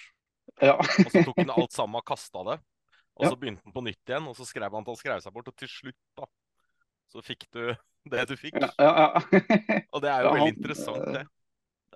Ja. 0.61 0.75
Og 0.77 1.11
så 1.11 1.23
tok 1.27 1.37
han 1.43 1.51
alt 1.53 1.71
sammen 1.75 1.99
og 2.01 2.05
kasta 2.07 2.43
det. 2.47 2.59
Og 3.19 3.27
så 3.27 3.35
begynte 3.37 3.61
han 3.67 3.73
på 3.75 3.83
nytt 3.85 4.01
igjen, 4.09 4.27
og 4.31 4.35
så 4.35 4.45
skrev 4.47 4.71
han 4.73 4.83
til 4.87 4.95
han 4.95 5.01
skrev 5.01 5.21
seg 5.21 5.33
bort. 5.35 5.47
Og 5.51 5.55
til 5.61 5.69
slutt, 5.69 5.99
da, 6.17 6.25
så 7.11 7.21
fikk 7.25 7.45
du 7.53 7.61
det 8.11 8.25
du 8.31 8.35
fikk. 8.39 8.57
ja, 8.57 8.71
ja. 8.79 9.21
Og 9.93 10.01
det 10.01 10.09
er 10.09 10.25
jo 10.25 10.33
veldig 10.33 10.55
interessant, 10.55 11.03
eh, 11.07 11.13
det. 11.19 11.25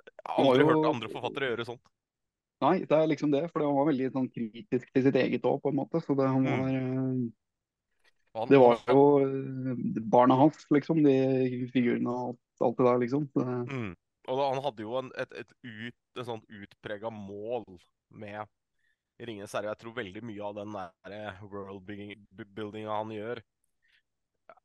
Jeg 0.05 0.31
har 0.35 0.45
aldri 0.45 0.61
jo- 0.65 0.69
hørt 0.69 0.89
andre 0.93 1.09
forfattere 1.09 1.49
gjøre 1.53 1.65
sånt. 1.71 1.81
Nei, 2.61 2.77
det 2.87 2.95
er 2.95 3.07
liksom 3.09 3.31
det. 3.33 3.43
For 3.51 3.65
han 3.65 3.75
var 3.75 3.89
veldig 3.89 4.11
sånn 4.13 4.29
kritisk 4.31 4.87
til 4.93 5.03
sitt 5.03 5.17
eget 5.19 5.43
òg, 5.49 5.57
på 5.63 5.69
en 5.73 5.79
måte. 5.81 5.99
Så 6.05 6.15
det, 6.15 6.27
han 6.29 6.45
Mm. 6.45 6.61
var, 6.61 6.69
mm. 6.77 7.33
Det 8.51 8.59
var 8.59 8.79
jo 8.91 9.03
eh, 9.23 9.99
barna 10.11 10.35
hans, 10.39 10.65
liksom. 10.71 11.01
De 11.03 11.67
figurene 11.73 12.11
og 12.11 12.37
alt, 12.61 12.77
det 12.77 12.85
der, 12.85 12.97
liksom. 13.03 13.29
Det- 13.33 13.45
Mm. 13.71 13.95
Og 14.31 14.39
han 14.41 14.61
hadde 14.65 14.85
jo 14.85 14.95
en, 14.99 15.11
et, 15.21 15.33
et, 15.41 15.51
ut, 15.63 15.97
et 16.17 16.27
sånt 16.27 16.45
utprega 16.49 17.11
mål 17.13 17.65
med 18.09 18.45
Ringenes 19.21 19.53
herre. 19.55 19.71
Jeg 19.71 19.81
tror 19.83 19.95
veldig 19.99 20.23
mye 20.27 20.43
av 20.43 20.55
den 20.57 20.73
der 20.75 21.37
world-buildinga 21.45 22.95
han 22.97 23.13
gjør, 23.15 23.41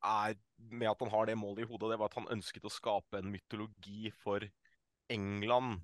er 0.05 0.35
med 0.71 0.89
at 0.91 1.03
han 1.05 1.11
har 1.13 1.29
det 1.29 1.37
målet 1.39 1.63
i 1.65 1.69
hodet. 1.69 1.91
Det 1.93 1.99
var 2.01 2.11
at 2.11 2.17
han 2.19 2.31
ønsket 2.35 2.67
å 2.67 2.73
skape 2.73 3.21
en 3.21 3.31
mytologi 3.33 4.11
for 4.23 4.45
England 5.11 5.79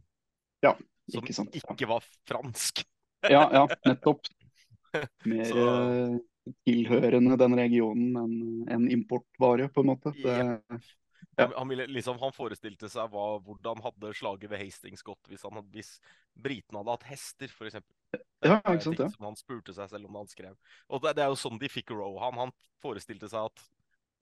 Ja, 0.65 0.74
som 1.12 1.25
ikke. 1.25 1.36
Ja. 1.38 1.74
ikke 1.75 1.89
var 1.89 2.05
fransk. 2.29 2.84
ja, 3.36 3.43
ja, 3.53 3.63
nettopp. 3.86 4.25
Mer 5.29 5.46
Så- 5.46 5.67
eh, 5.67 6.17
tilhørende 6.63 7.36
den 7.39 7.57
regionen 7.60 8.15
enn 8.15 8.69
en 8.72 8.86
importvare, 8.91 9.67
på 9.74 9.84
en 9.84 9.89
måte. 9.89 10.13
Det, 10.15 10.38
ja. 11.38 11.47
han, 11.53 11.74
liksom, 11.91 12.19
han, 12.21 12.33
forestilte 12.36 12.89
seg 12.91 13.12
hva, 13.13 13.25
hvordan 13.45 13.81
hadde 13.86 14.13
slaget 14.17 14.51
ved 14.51 14.62
Hastings 14.63 15.05
gått 15.05 15.31
hvis, 15.31 15.45
han, 15.47 15.62
hvis 15.74 15.95
britene 16.38 16.81
hadde 16.81 16.95
hatt 16.97 17.07
hester, 17.12 17.51
f.eks. 17.51 17.79
Ja, 18.45 18.59
ikke 18.62 18.86
sant, 18.86 19.01
ja. 19.01 19.09
Som 19.13 19.27
han 19.29 19.39
spurte 19.39 19.75
seg 19.75 19.89
selv 19.91 20.09
om 20.09 20.19
han 20.19 20.29
skrev. 20.29 20.55
Og 20.88 21.03
det, 21.03 21.15
det 21.17 21.25
er 21.25 21.33
jo 21.33 21.39
sånn 21.39 21.59
de 21.62 21.69
fikk 21.71 21.91
Rohan. 21.95 22.39
Han 22.39 22.55
forestilte 22.83 23.29
seg 23.31 23.50
at 23.50 23.65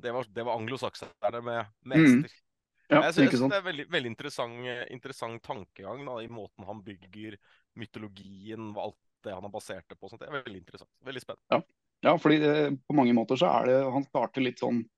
det 0.04 0.12
var, 0.12 0.28
det 0.28 0.44
var 0.44 0.60
anglosakserne 0.60 1.42
med, 1.44 1.72
med 1.84 1.98
mm. 1.98 2.06
hester. 2.06 2.34
Mm. 2.36 2.42
Ja, 2.86 3.00
jeg 3.08 3.16
synes, 3.16 3.48
det 3.50 3.58
er 3.58 3.64
veldig, 3.66 3.86
veldig 3.90 4.10
interessant, 4.12 4.68
interessant, 4.94 5.42
tankegang 5.42 6.04
da, 6.06 6.20
i 6.22 6.30
måten 6.30 6.68
han 6.68 6.84
bygger 6.86 7.38
mytologien, 7.82 8.68
og 8.76 8.82
alt 8.84 9.00
det 9.26 9.34
han 9.34 9.48
har 9.48 9.54
basert 9.54 9.88
det 9.90 9.98
på. 9.98 10.10
Sånt. 10.12 10.22
Det 10.22 10.30
er 10.30 10.44
veldig 10.44 10.62
interessant. 10.62 10.92
Veldig 11.08 11.24
spennende. 11.24 11.46
Ja, 11.56 12.12
ja 12.12 12.14
fordi 12.22 12.38
det, 12.44 12.54
på 12.86 12.98
mange 12.98 13.16
måter 13.18 13.40
så 13.42 13.50
er 13.50 13.72
det 13.72 13.80
Han 13.96 14.06
starter 14.06 14.46
litt 14.46 14.62
sånn 14.62 14.84
eh, 14.84 14.92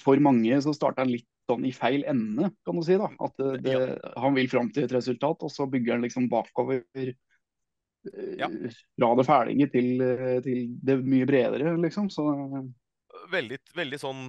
For 0.00 0.22
mange 0.24 0.60
så 0.64 0.72
starter 0.76 1.04
han 1.04 1.12
litt 1.12 1.28
sånn 1.50 1.66
i 1.68 1.72
feil 1.74 2.04
ende, 2.08 2.50
kan 2.66 2.78
du 2.78 2.84
si. 2.86 2.96
da. 3.00 3.10
At 3.22 3.36
det, 3.40 3.50
det, 3.66 3.74
ja. 3.74 4.12
Han 4.22 4.36
vil 4.38 4.50
fram 4.50 4.70
til 4.72 4.86
et 4.86 4.94
resultat, 4.94 5.42
og 5.44 5.52
så 5.52 5.66
bygger 5.70 5.96
han 5.96 6.06
liksom 6.06 6.28
bakover 6.32 6.82
eh, 7.02 7.14
ja. 8.38 8.48
fra 8.48 9.10
det 9.18 9.26
ferdige 9.28 9.68
til, 9.74 10.06
til, 10.46 10.62
det 10.82 11.00
mye 11.02 11.28
bredere, 11.28 11.76
liksom. 11.82 12.10
Så... 12.12 12.26
Veldig, 13.32 13.58
veldig 13.76 14.00
sånn 14.00 14.28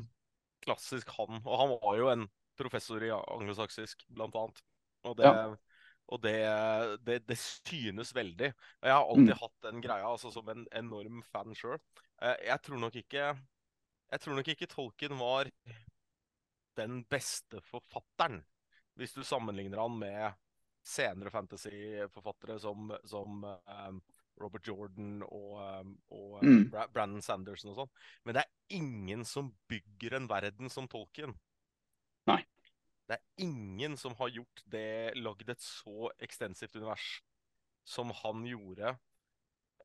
klassisk 0.64 1.12
han. 1.18 1.42
Og 1.44 1.60
han 1.60 1.76
var 1.76 2.00
jo 2.00 2.10
en 2.14 2.28
professor 2.60 3.04
i 3.04 3.12
anglosaksisk, 3.14 4.06
blant 4.14 4.36
annet. 4.40 4.66
Og 5.04 5.18
det, 5.20 5.28
ja. 5.28 5.48
og 6.14 6.22
det, 6.24 6.36
det, 7.04 7.18
det 7.28 7.40
synes 7.40 8.14
veldig. 8.16 8.52
Jeg 8.54 8.94
har 8.94 9.04
alltid 9.04 9.34
mm. 9.34 9.40
hatt 9.42 9.58
den 9.68 9.84
greia, 9.84 10.08
altså 10.08 10.32
som 10.32 10.48
en 10.54 10.68
enorm 10.76 11.24
fan 11.32 11.56
sjøl. 11.58 11.80
Eh, 12.22 12.38
jeg 12.48 12.62
tror 12.64 12.80
nok 12.86 13.02
ikke 13.02 13.34
Jeg 14.13 14.22
tror 14.22 14.38
nok 14.38 14.50
ikke 14.53 14.70
Tolkien 14.70 15.17
var 15.17 15.50
den 16.77 17.00
beste 17.10 17.62
forfatteren, 17.65 18.43
hvis 18.98 19.15
du 19.15 19.24
sammenligner 19.25 19.82
han 19.82 19.96
med 19.98 20.36
senere 20.86 21.32
fantasyforfattere 21.34 22.60
som, 22.62 22.91
som 23.10 23.41
um, 23.48 24.01
Robert 24.41 24.67
Jordan 24.70 25.24
og, 25.25 25.55
um, 25.82 25.96
og 26.13 26.36
uh, 26.43 26.46
mm. 26.46 26.67
Brandon 26.93 27.25
Sanderson 27.25 27.72
og 27.74 27.79
sånn. 27.79 27.91
Men 28.25 28.38
det 28.38 28.43
er 28.43 28.77
ingen 28.77 29.25
som 29.25 29.50
bygger 29.72 30.20
en 30.20 30.29
verden 30.29 30.70
som 30.74 30.89
Tolkien. 30.91 31.34
Nei. 32.29 32.43
Det 33.10 33.17
er 33.17 33.48
ingen 33.48 33.98
som 33.98 34.13
har 34.22 34.29
gjort 34.36 34.63
det, 34.70 35.15
lagd 35.17 35.50
et 35.50 35.65
så 35.65 36.12
ekstensivt 36.22 36.77
univers 36.77 37.17
som 37.84 38.13
han 38.22 38.46
gjorde, 38.48 38.93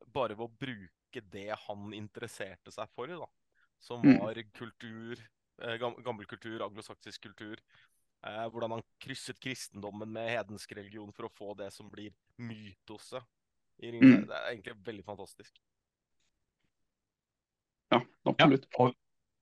bare 0.07 0.37
ved 0.37 0.47
å 0.47 0.57
bruke 0.61 1.25
det 1.33 1.51
han 1.65 1.97
interesserte 1.97 2.71
seg 2.75 2.93
for, 2.93 3.09
da. 3.11 3.27
Som 3.79 4.03
mm. 4.03 4.19
var 4.21 4.43
kultur, 4.55 5.21
eh, 5.63 5.77
gammel 5.79 6.27
kultur, 6.27 6.63
anglosaksisk 6.67 7.23
kultur. 7.23 7.61
Eh, 8.27 8.47
hvordan 8.51 8.71
han 8.77 8.87
krysset 8.99 9.39
kristendommen 9.41 10.11
med 10.13 10.31
hedensk 10.33 10.73
religion 10.75 11.13
for 11.15 11.29
å 11.29 11.35
få 11.35 11.55
det 11.59 11.71
som 11.75 11.91
blir 11.91 12.11
mytose 12.43 13.21
i 13.79 13.93
Ringenes 13.93 14.25
mm. 14.25 14.31
Det 14.31 14.39
er 14.39 14.49
egentlig 14.53 14.75
veldig 14.89 15.05
fantastisk. 15.07 15.61
Ja, 17.95 18.03
absolutt. 18.25 18.67
Ja, 18.79 18.91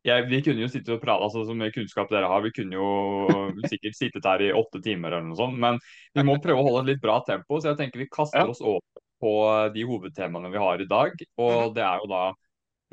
Ja, 0.06 0.20
vi 0.22 0.38
kunne 0.38 0.62
jo 0.62 0.68
sitte 0.70 0.92
og 0.94 1.00
prate, 1.02 1.24
altså 1.26 1.40
Så 1.42 1.54
kunnskap 1.74 2.10
dere 2.12 2.28
har, 2.30 2.42
vi 2.44 2.52
kunne 2.54 2.76
jo 2.78 2.90
sikkert 3.72 3.96
sittet 3.98 4.28
her 4.28 4.44
i 4.44 4.52
åtte 4.54 4.78
timer 4.84 5.16
eller 5.16 5.26
noe 5.32 5.38
sånt. 5.40 5.58
Men 5.58 5.80
vi 6.14 6.22
må 6.22 6.36
prøve 6.42 6.62
å 6.62 6.68
holde 6.68 6.84
et 6.84 6.92
litt 6.92 7.02
bra 7.02 7.16
tempo, 7.26 7.58
så 7.58 7.72
jeg 7.72 7.80
tenker 7.80 8.04
vi 8.04 8.10
kaster 8.12 8.44
ja. 8.44 8.52
oss 8.52 8.62
over 8.62 8.84
på 9.18 9.32
de 9.74 9.82
hovedtemaene 9.88 10.52
vi 10.52 10.62
har 10.62 10.84
i 10.84 10.86
dag. 10.86 11.16
Og 11.40 11.50
-hmm. 11.56 11.74
det 11.74 11.82
er 11.82 12.04
jo 12.04 12.12
da 12.12 12.22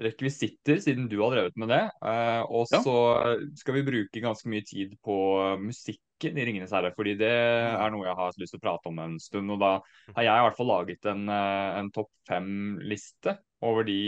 rekvisitter, 0.02 0.80
siden 0.82 1.08
du 1.10 1.20
har 1.22 1.36
drevet 1.36 1.58
med 1.60 1.70
det. 1.70 1.84
Uh, 2.02 2.42
og 2.50 2.68
så 2.70 2.96
ja. 3.20 3.34
skal 3.60 3.78
vi 3.78 3.86
bruke 3.88 4.24
ganske 4.24 4.50
mye 4.50 4.66
tid 4.66 4.96
på 5.06 5.18
musikken 5.62 6.40
i 6.40 6.46
'Ringenes 6.46 6.72
herre'. 6.72 6.94
fordi 6.96 7.18
det 7.20 7.34
er 7.34 7.92
noe 7.92 8.08
jeg 8.08 8.16
har 8.18 8.40
lyst 8.40 8.56
til 8.56 8.62
å 8.62 8.64
prate 8.64 8.90
om 8.90 9.02
en 9.04 9.20
stund. 9.20 9.52
Og 9.54 9.60
da 9.62 9.74
har 10.16 10.26
jeg 10.26 10.40
i 10.40 10.48
hvert 10.48 10.58
fall 10.58 10.72
laget 10.72 11.12
en, 11.12 11.28
eh, 11.30 11.70
en 11.82 11.92
topp 11.94 12.10
fem-liste 12.30 13.38
over 13.62 13.84
de 13.84 14.00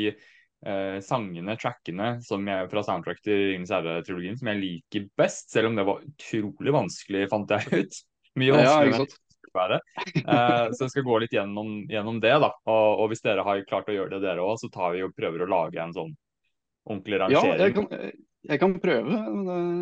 eh, 0.66 0.98
sangene, 1.06 1.58
trackene, 1.60 2.16
som 2.26 2.48
jeg, 2.48 2.72
fra 2.72 2.86
soundtrack 2.88 3.22
til 3.22 3.38
'Ringenes 3.52 3.76
herre'-trilogien 3.76 4.40
som 4.40 4.52
jeg 4.54 4.64
liker 4.64 5.10
best. 5.18 5.52
Selv 5.52 5.70
om 5.70 5.76
det 5.78 5.86
var 5.86 6.04
utrolig 6.08 6.74
vanskelig, 6.74 7.30
fant 7.30 7.52
jeg 7.52 7.86
ut. 7.86 8.04
Mye 8.40 8.52
vanskeligere 8.52 9.06
ja, 9.06 9.25
være. 9.56 9.80
Eh, 10.26 10.68
så 10.76 10.86
jeg 10.86 10.94
skal 10.94 11.06
gå 11.06 11.18
litt 11.22 11.34
gjennom, 11.36 11.74
gjennom 11.92 12.22
det. 12.24 12.34
da. 12.44 12.52
Og, 12.66 13.02
og, 13.02 13.10
hvis 13.12 13.24
dere 13.26 13.46
har 13.46 13.66
klart 13.70 13.90
å 13.92 13.96
gjøre 13.96 14.16
det, 14.16 14.22
dere 14.26 14.46
òg, 14.46 14.58
så 14.62 14.70
tar 14.74 14.96
vi 14.96 15.04
og 15.06 15.14
prøver 15.16 15.46
å 15.46 15.50
lage 15.52 15.82
en 15.82 15.94
sånn 15.96 16.16
ordentlig 16.86 17.20
rangering. 17.22 17.52
Ja, 17.52 17.68
jeg 17.68 17.76
kan, 17.76 18.16
jeg 18.50 18.62
kan 18.62 18.76
prøve. 18.82 19.20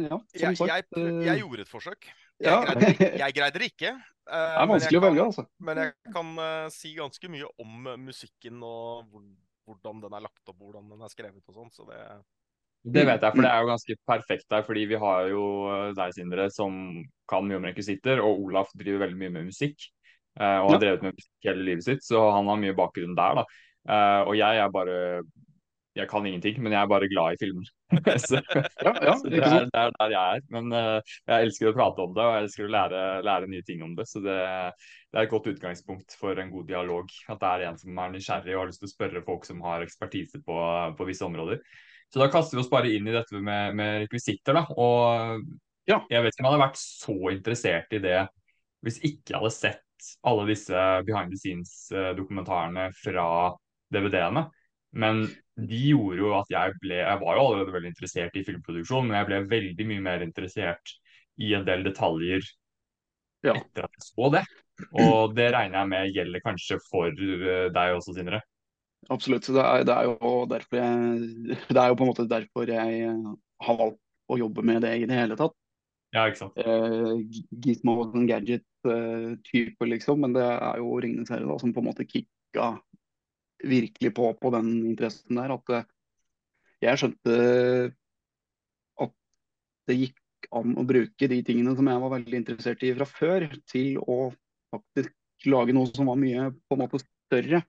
Ja, 0.08 0.20
jeg, 0.40 0.60
sagt, 0.60 0.72
jeg, 0.72 0.88
jeg, 0.96 1.30
eh, 1.30 1.40
gjorde 1.42 1.66
et 1.66 1.72
forsøk. 1.72 2.10
Jeg, 2.42 2.50
ja. 2.50 2.60
greide, 2.66 3.10
jeg 3.22 3.38
greide 3.38 3.62
det 3.62 3.72
ikke. 3.72 3.96
Uh, 4.24 4.34
det 4.34 4.62
er 4.64 4.70
vanskelig 4.74 5.00
å 5.00 5.06
velge, 5.08 5.26
altså. 5.32 5.48
Men 5.64 5.82
jeg 5.84 6.14
kan 6.16 6.36
uh, 6.40 6.68
si 6.74 6.94
ganske 6.98 7.34
mye 7.34 7.50
om 7.64 7.90
musikken 8.04 8.64
og 8.68 9.10
hvordan 9.64 10.04
den 10.04 10.16
er 10.18 10.26
lagt 10.26 10.52
opp, 10.52 10.60
hvordan 10.60 10.90
den 10.92 11.04
er 11.04 11.12
skrevet 11.12 11.44
og 11.52 11.60
sånn. 11.60 11.74
Så 11.76 11.88
det 11.88 12.00
det 12.84 13.06
vet 13.08 13.22
jeg, 13.24 13.32
for 13.32 13.46
det 13.46 13.50
er 13.50 13.62
jo 13.64 13.70
ganske 13.70 13.96
perfekt 14.10 14.48
der. 14.52 14.64
fordi 14.68 14.82
vi 14.92 15.00
har 15.00 15.28
jo 15.32 15.44
deg, 15.96 16.16
Sindre, 16.16 16.50
som 16.52 16.74
kan 17.32 17.46
mye 17.48 17.62
om 17.62 17.68
rekvisitter. 17.70 18.20
Og 18.20 18.48
Olaf 18.48 18.74
driver 18.76 19.06
veldig 19.06 19.20
mye 19.22 19.36
med 19.38 19.52
musikk. 19.54 19.88
Uh, 20.34 20.66
og 20.66 20.74
har 20.74 20.82
drevet 20.82 21.06
med 21.06 21.16
musikk 21.16 21.48
hele 21.48 21.64
livet 21.68 21.86
sitt, 21.86 22.04
så 22.04 22.26
han 22.34 22.48
har 22.50 22.60
mye 22.60 22.76
bakgrunn 22.76 23.16
der. 23.16 23.40
da. 23.40 23.46
Uh, 23.84 24.22
og 24.32 24.36
jeg 24.40 24.60
er 24.60 24.74
bare 24.74 24.98
jeg 25.94 26.10
kan 26.10 26.26
ingenting, 26.26 26.58
men 26.64 26.74
jeg 26.74 26.82
er 26.82 26.90
bare 26.90 27.08
glad 27.10 27.36
i 27.36 27.38
filmer. 27.38 27.68
så, 28.26 28.40
ja, 28.82 28.94
ja, 29.06 29.14
så 29.20 29.30
det, 29.30 29.44
er, 29.46 29.68
det, 29.70 29.78
er, 29.78 29.92
der 30.00 30.14
jeg 30.16 30.40
er. 30.40 30.46
Men 30.56 30.74
uh, 30.74 31.14
jeg 31.30 31.48
elsker 31.48 31.70
å 31.70 31.76
prate 31.78 32.02
om 32.02 32.16
det, 32.18 32.26
og 32.26 32.34
jeg 32.34 32.48
elsker 32.48 32.66
å 32.66 32.74
lære, 32.74 33.02
lære 33.28 33.50
nye 33.52 33.66
ting 33.68 33.84
om 33.86 33.94
det. 34.00 34.08
Så 34.10 34.24
det, 34.26 34.40
det, 34.74 35.14
er 35.14 35.28
et 35.28 35.34
godt 35.34 35.52
utgangspunkt 35.54 36.18
for 36.18 36.42
en 36.42 36.50
god 36.54 36.66
dialog. 36.72 37.14
At 37.30 37.44
det 37.44 37.52
er 37.52 37.66
en 37.70 37.78
som 37.80 38.02
er 38.02 38.16
nysgjerrig 38.16 38.56
og 38.56 38.64
har 38.64 38.72
lyst 38.72 38.82
til 38.82 38.90
å 38.90 38.96
spørre 38.96 39.26
folk 39.28 39.46
som 39.50 39.62
har 39.68 39.86
ekspertise 39.86 40.42
på, 40.48 40.58
på 40.98 41.10
visse 41.12 41.30
områder. 41.30 41.62
Så 42.14 42.22
da 42.22 42.30
kaster 42.30 42.58
vi 42.58 42.62
oss 42.62 42.70
bare 42.70 42.92
inn 42.94 43.08
i 43.10 43.14
dette 43.16 43.40
med, 43.42 43.74
med 43.74 44.04
rekvisitter. 44.04 44.54
da, 44.54 44.68
og 44.78 45.42
ja. 45.90 45.98
jeg 46.12 46.22
vet 46.22 46.36
ikke 46.36 46.44
om 46.44 46.48
jeg 46.48 46.54
hadde 46.54 46.66
vært 46.68 46.82
så 46.84 47.16
interessert 47.34 47.96
i 47.98 48.02
det 48.04 48.20
hvis 48.84 49.00
ikke 49.02 49.34
jeg 49.34 49.40
hadde 49.40 49.56
sett 49.56 50.10
alle 50.28 50.44
disse 50.50 50.84
behind 51.08 51.32
the 51.32 51.40
scenes-dokumentarene 51.40 52.90
eh, 52.90 52.98
fra 53.00 53.28
DVD-ene. 53.96 54.44
Men 54.94 55.24
de 55.58 55.80
gjorde 55.90 56.20
jo 56.20 56.34
at 56.38 56.52
jeg 56.54 56.76
ble 56.84 57.00
Jeg 57.00 57.20
var 57.22 57.38
jo 57.38 57.46
allerede 57.48 57.74
veldig 57.74 57.94
interessert 57.94 58.36
i 58.38 58.44
filmproduksjon, 58.46 59.08
men 59.08 59.18
jeg 59.18 59.30
ble 59.32 59.40
veldig 59.56 59.88
mye 59.90 60.06
mer 60.06 60.26
interessert 60.26 60.94
i 61.42 61.54
en 61.58 61.66
del 61.66 61.82
detaljer 61.88 62.44
ja. 63.48 63.56
etter 63.56 63.88
at 63.88 63.98
jeg 63.98 64.06
så 64.12 64.30
det. 64.36 64.44
Og 65.02 65.34
det 65.38 65.50
regner 65.56 65.80
jeg 65.80 65.92
med 65.96 66.18
gjelder 66.20 66.46
kanskje 66.46 66.78
for 66.92 67.10
eh, 67.10 67.70
deg 67.74 67.98
også, 67.98 68.14
Sindre? 68.20 68.44
Absolutt. 69.12 69.48
Det 69.52 69.64
er, 69.64 69.84
det 69.88 69.96
er, 69.96 70.12
jo 70.12 70.46
derfor 70.50 70.80
jeg 70.80 71.58
Det 71.76 71.82
er 71.82 71.92
jo 71.92 71.98
på 72.00 72.06
en 72.06 72.12
måte 72.12 72.30
derfor 72.30 72.70
jeg 72.70 73.12
har 73.64 73.78
valgt 73.80 74.00
å 74.32 74.40
jobbe 74.40 74.64
med 74.66 74.84
det 74.86 74.94
i 75.02 75.08
det 75.10 75.18
hele 75.18 75.38
tatt. 75.40 75.56
Ja, 76.14 76.28
ikke 76.30 76.44
sant. 76.44 76.60
Eh, 76.62 77.24
Gizmo 77.66 77.96
en 78.06 78.28
gadget-type, 78.30 79.82
eh, 79.82 79.90
liksom. 79.96 80.22
Men 80.22 80.36
det 80.36 80.46
er 80.46 80.82
jo 80.82 81.00
Ringenes 81.02 81.34
herre 81.34 81.58
som 81.62 81.74
på 81.74 81.82
en 81.82 81.90
måte 81.90 82.06
kicka 82.06 82.76
virkelig 83.64 84.12
på 84.14 84.30
på 84.38 84.52
den 84.54 84.70
interessen 84.92 85.40
der. 85.42 85.56
At 85.58 85.74
eh, 85.74 85.90
jeg 86.86 87.02
skjønte 87.02 87.40
at 89.02 89.16
det 89.90 90.00
gikk 90.00 90.50
an 90.54 90.78
å 90.78 90.86
bruke 90.86 91.30
de 91.32 91.42
tingene 91.48 91.74
som 91.76 91.90
jeg 91.90 92.04
var 92.04 92.14
veldig 92.14 92.40
interessert 92.44 92.84
i 92.86 92.94
fra 92.94 93.10
før, 93.10 93.48
til 93.72 93.98
å 94.04 94.18
faktisk 94.74 95.50
lage 95.50 95.74
noe 95.76 95.90
som 95.90 96.12
var 96.12 96.20
mye 96.20 96.52
på 96.54 96.78
en 96.78 96.84
måte 96.84 97.02
større 97.02 97.64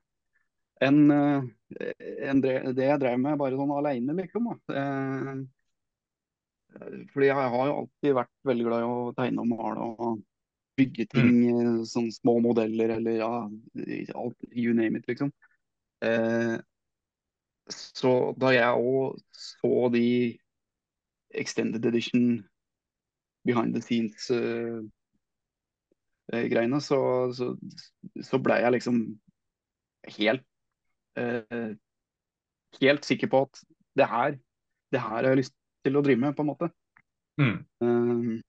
enn 0.85 1.01
en 1.11 2.41
det, 2.45 2.55
det 2.77 2.87
jeg 2.89 3.01
drev 3.03 3.19
med 3.21 3.39
bare 3.41 3.59
sånn 3.59 3.73
aleine, 3.75 4.13
liksom. 4.19 4.45
Eh, 4.71 5.35
fordi 7.13 7.27
jeg 7.31 7.51
har 7.55 7.65
jo 7.69 7.79
alltid 7.81 8.13
vært 8.19 8.35
veldig 8.51 8.67
glad 8.69 8.81
i 8.83 8.91
å 8.91 9.15
tegne 9.17 9.39
og 9.43 9.49
male 9.51 9.81
og 9.95 10.11
bygge 10.79 11.05
ting, 11.13 11.35
mm. 11.55 11.85
sånn 11.87 12.11
små 12.15 12.35
modeller 12.43 12.89
eller 12.97 13.15
ja, 13.21 13.35
alt, 14.19 14.39
you 14.51 14.73
name 14.75 14.97
it, 14.99 15.07
liksom. 15.11 15.31
Eh, 16.05 16.57
så 17.73 18.13
da 18.41 18.49
jeg 18.53 18.77
òg 18.77 19.17
så 19.39 19.89
de 19.95 20.07
extended 21.35 21.87
edition 21.87 22.49
behind 23.45 23.75
the 23.75 23.83
scenes-greiene, 23.83 26.77
uh, 26.77 26.81
så, 26.85 27.01
så, 27.37 27.57
så 28.25 28.39
ble 28.43 28.55
jeg 28.63 28.73
liksom 28.77 28.97
helt 30.19 30.47
uh, 31.19 31.75
helt 32.81 33.05
sikker 33.07 33.31
på 33.31 33.45
at 33.47 33.63
det 33.99 34.09
her, 34.11 34.39
det 34.93 35.01
her 35.01 35.21
har 35.21 35.31
jeg 35.31 35.43
lyst 35.45 35.55
til 35.85 35.99
å 35.99 36.03
drive 36.05 36.21
med, 36.21 36.35
på 36.37 36.45
en 36.45 36.51
måte. 36.51 36.71
Mm. 37.41 37.57
Eh, 37.83 38.41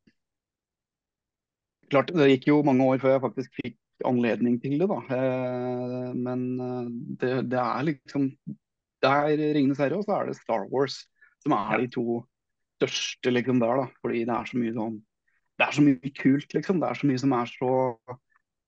klart, 1.89 2.13
Det 2.13 2.29
gikk 2.29 2.48
jo 2.51 2.62
mange 2.65 2.86
år 2.86 3.01
før 3.01 3.15
jeg 3.15 3.25
faktisk 3.25 3.57
fikk 3.62 3.79
anledning 4.05 4.60
til 4.62 4.77
det. 4.81 4.88
da. 4.91 5.00
Men 6.13 6.45
men 6.55 6.62
eh, 6.62 6.86
det, 7.22 7.34
det 7.51 7.60
er 7.62 7.89
liksom 7.91 8.31
Det 9.01 9.12
er 9.12 9.38
'Ringenes 9.38 9.77
herre', 9.77 9.98
og 9.98 10.05
så 10.05 10.13
er 10.22 10.25
det 10.25 10.36
'Star 10.38 10.65
Wars', 10.72 11.05
som 11.43 11.51
er 11.51 11.77
de 11.77 11.88
to 11.88 12.25
største 12.79 13.29
liksom 13.31 13.60
der, 13.60 13.75
da. 13.75 13.86
Fordi 14.01 14.25
det 14.25 14.34
er 14.34 14.45
så 14.45 14.57
mye 14.57 14.74
sånn 14.74 15.01
Det 15.57 15.65
er 15.67 15.72
så 15.72 15.81
mye 15.81 16.12
kult, 16.22 16.53
liksom. 16.53 16.79
Det 16.79 16.89
er 16.89 16.93
så 16.93 17.07
mye 17.07 17.19
som 17.19 17.31
er 17.31 17.45
så 17.45 17.74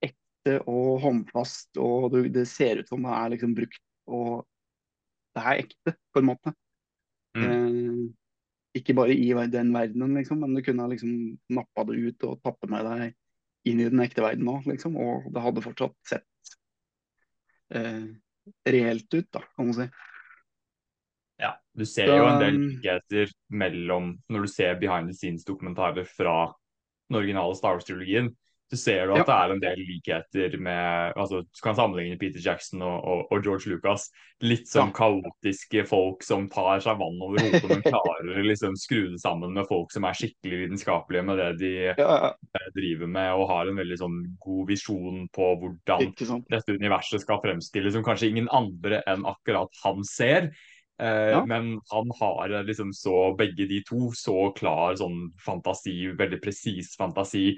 ekte 0.03 0.53
og 0.67 1.01
håndfast, 1.01 1.77
og 1.77 2.11
det, 2.13 2.33
det 2.33 2.47
ser 2.47 2.79
ut 2.79 2.87
som 2.87 3.03
det 3.03 3.11
er 3.11 3.29
liksom 3.29 3.55
brukt, 3.55 3.81
og 4.07 4.45
det 5.37 5.43
er 5.43 5.61
ekte, 5.63 5.93
på 6.13 6.21
en 6.21 6.29
måte. 6.31 6.53
Mm. 7.37 7.45
Eh, 7.45 8.79
ikke 8.81 8.95
bare 8.97 9.15
i 9.15 9.29
den 9.51 9.71
verdenen, 9.73 10.17
liksom, 10.17 10.41
men 10.43 10.55
du 10.55 10.63
kunne 10.65 10.85
ha 10.85 10.91
liksom 10.91 11.11
nappa 11.53 11.85
det 11.89 11.97
ut 11.97 12.27
og 12.27 12.41
tappet 12.45 12.71
med 12.71 12.85
deg 12.87 13.71
inn 13.71 13.81
i 13.81 13.87
den 13.89 14.03
ekte 14.03 14.23
verden 14.25 14.49
òg, 14.51 14.67
liksom. 14.69 14.97
Og 15.01 15.29
det 15.33 15.43
hadde 15.43 15.63
fortsatt 15.65 15.95
sett 16.07 16.53
eh, 17.75 18.05
reelt 18.69 19.09
ut, 19.13 19.29
da, 19.33 19.43
kan 19.55 19.69
man 19.69 19.77
si. 19.77 19.87
Ja, 21.37 21.53
du 21.77 21.85
ser 21.85 22.09
jo 22.09 22.25
en 22.25 22.39
del 22.41 22.55
likheter 22.57 23.29
mellom 23.53 24.15
Når 24.25 24.47
du 24.47 24.49
ser 24.49 24.79
behind 24.81 25.11
the 25.11 25.13
scenes-dokumentarer 25.13 26.07
fra 26.09 26.47
den 27.07 27.19
originale 27.19 27.53
Star 27.55 27.77
Wars-trilogien, 27.77 28.31
så 28.67 28.77
ser 28.77 29.07
du 29.07 29.13
at 29.13 29.19
Ja. 29.19 29.23
det 29.23 29.35
er 29.37 29.51
en 29.53 29.59
del 29.63 29.79
likheter 29.87 30.57
med 30.59 31.13
altså 31.15 31.41
Du 31.41 31.61
kan 31.63 31.75
sammenligne 31.75 32.17
Peter 32.19 32.39
Jackson 32.43 32.81
og, 32.83 33.03
og, 33.07 33.31
og 33.31 33.43
George 33.45 33.69
Lucas. 33.71 34.09
Litt 34.43 34.67
sånn 34.67 34.91
Ja. 34.91 34.97
kaotiske 34.99 35.85
folk 35.87 36.21
som 36.23 36.49
tar 36.49 36.79
seg 36.83 36.99
vann 36.99 37.21
over 37.23 37.39
hodet, 37.39 37.63
men 37.69 37.81
klarer 37.87 38.43
liksom 38.43 38.75
skru 38.75 39.09
det 39.13 39.19
sammen 39.23 39.53
med 39.55 39.67
folk 39.67 39.91
som 39.91 40.03
er 40.03 40.13
skikkelig 40.19 40.59
vitenskapelige 40.65 41.23
med 41.25 41.37
det 41.39 41.49
de 41.63 41.73
Ja, 41.97 42.09
ja, 42.27 42.33
driver 42.75 43.07
med, 43.07 43.33
og 43.39 43.47
har 43.49 43.67
en 43.67 43.79
veldig 43.79 43.97
sånn 44.03 44.17
god 44.43 44.67
visjon 44.67 45.27
på 45.33 45.51
hvordan 45.63 46.11
dette 46.51 46.75
universet 46.75 47.21
skal 47.23 47.39
fremstilles 47.41 47.93
som 47.95 48.03
kanskje 48.03 48.29
ingen 48.33 48.49
andre 48.51 49.01
enn 49.07 49.23
akkurat 49.25 49.71
han 49.83 50.03
ser. 50.03 50.51
Eh, 50.99 51.29
Ja. 51.31 51.45
Men 51.45 51.79
han 51.91 52.09
har 52.19 52.49
eh, 52.49 52.63
liksom 52.65 52.91
så 52.91 53.35
begge 53.37 53.67
de 53.69 53.83
to 53.85 54.11
så 54.17 54.51
klar 54.57 54.95
sånn 54.97 55.31
fantasi, 55.45 56.09
veldig 56.17 56.39
presis 56.41 56.95
fantasi, 56.97 57.51
eh, 57.53 57.55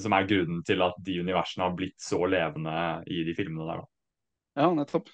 som 0.00 0.14
er 0.16 0.24
grunnen 0.24 0.62
til 0.64 0.80
at 0.80 0.96
de 1.04 1.18
universene 1.20 1.66
har 1.66 1.74
blitt 1.76 1.98
så 2.00 2.16
levende 2.24 2.72
i 3.12 3.18
de 3.26 3.34
filmene 3.36 3.66
der. 3.68 3.82
da. 3.82 4.62
Ja, 4.62 4.68
nettopp. 4.72 5.10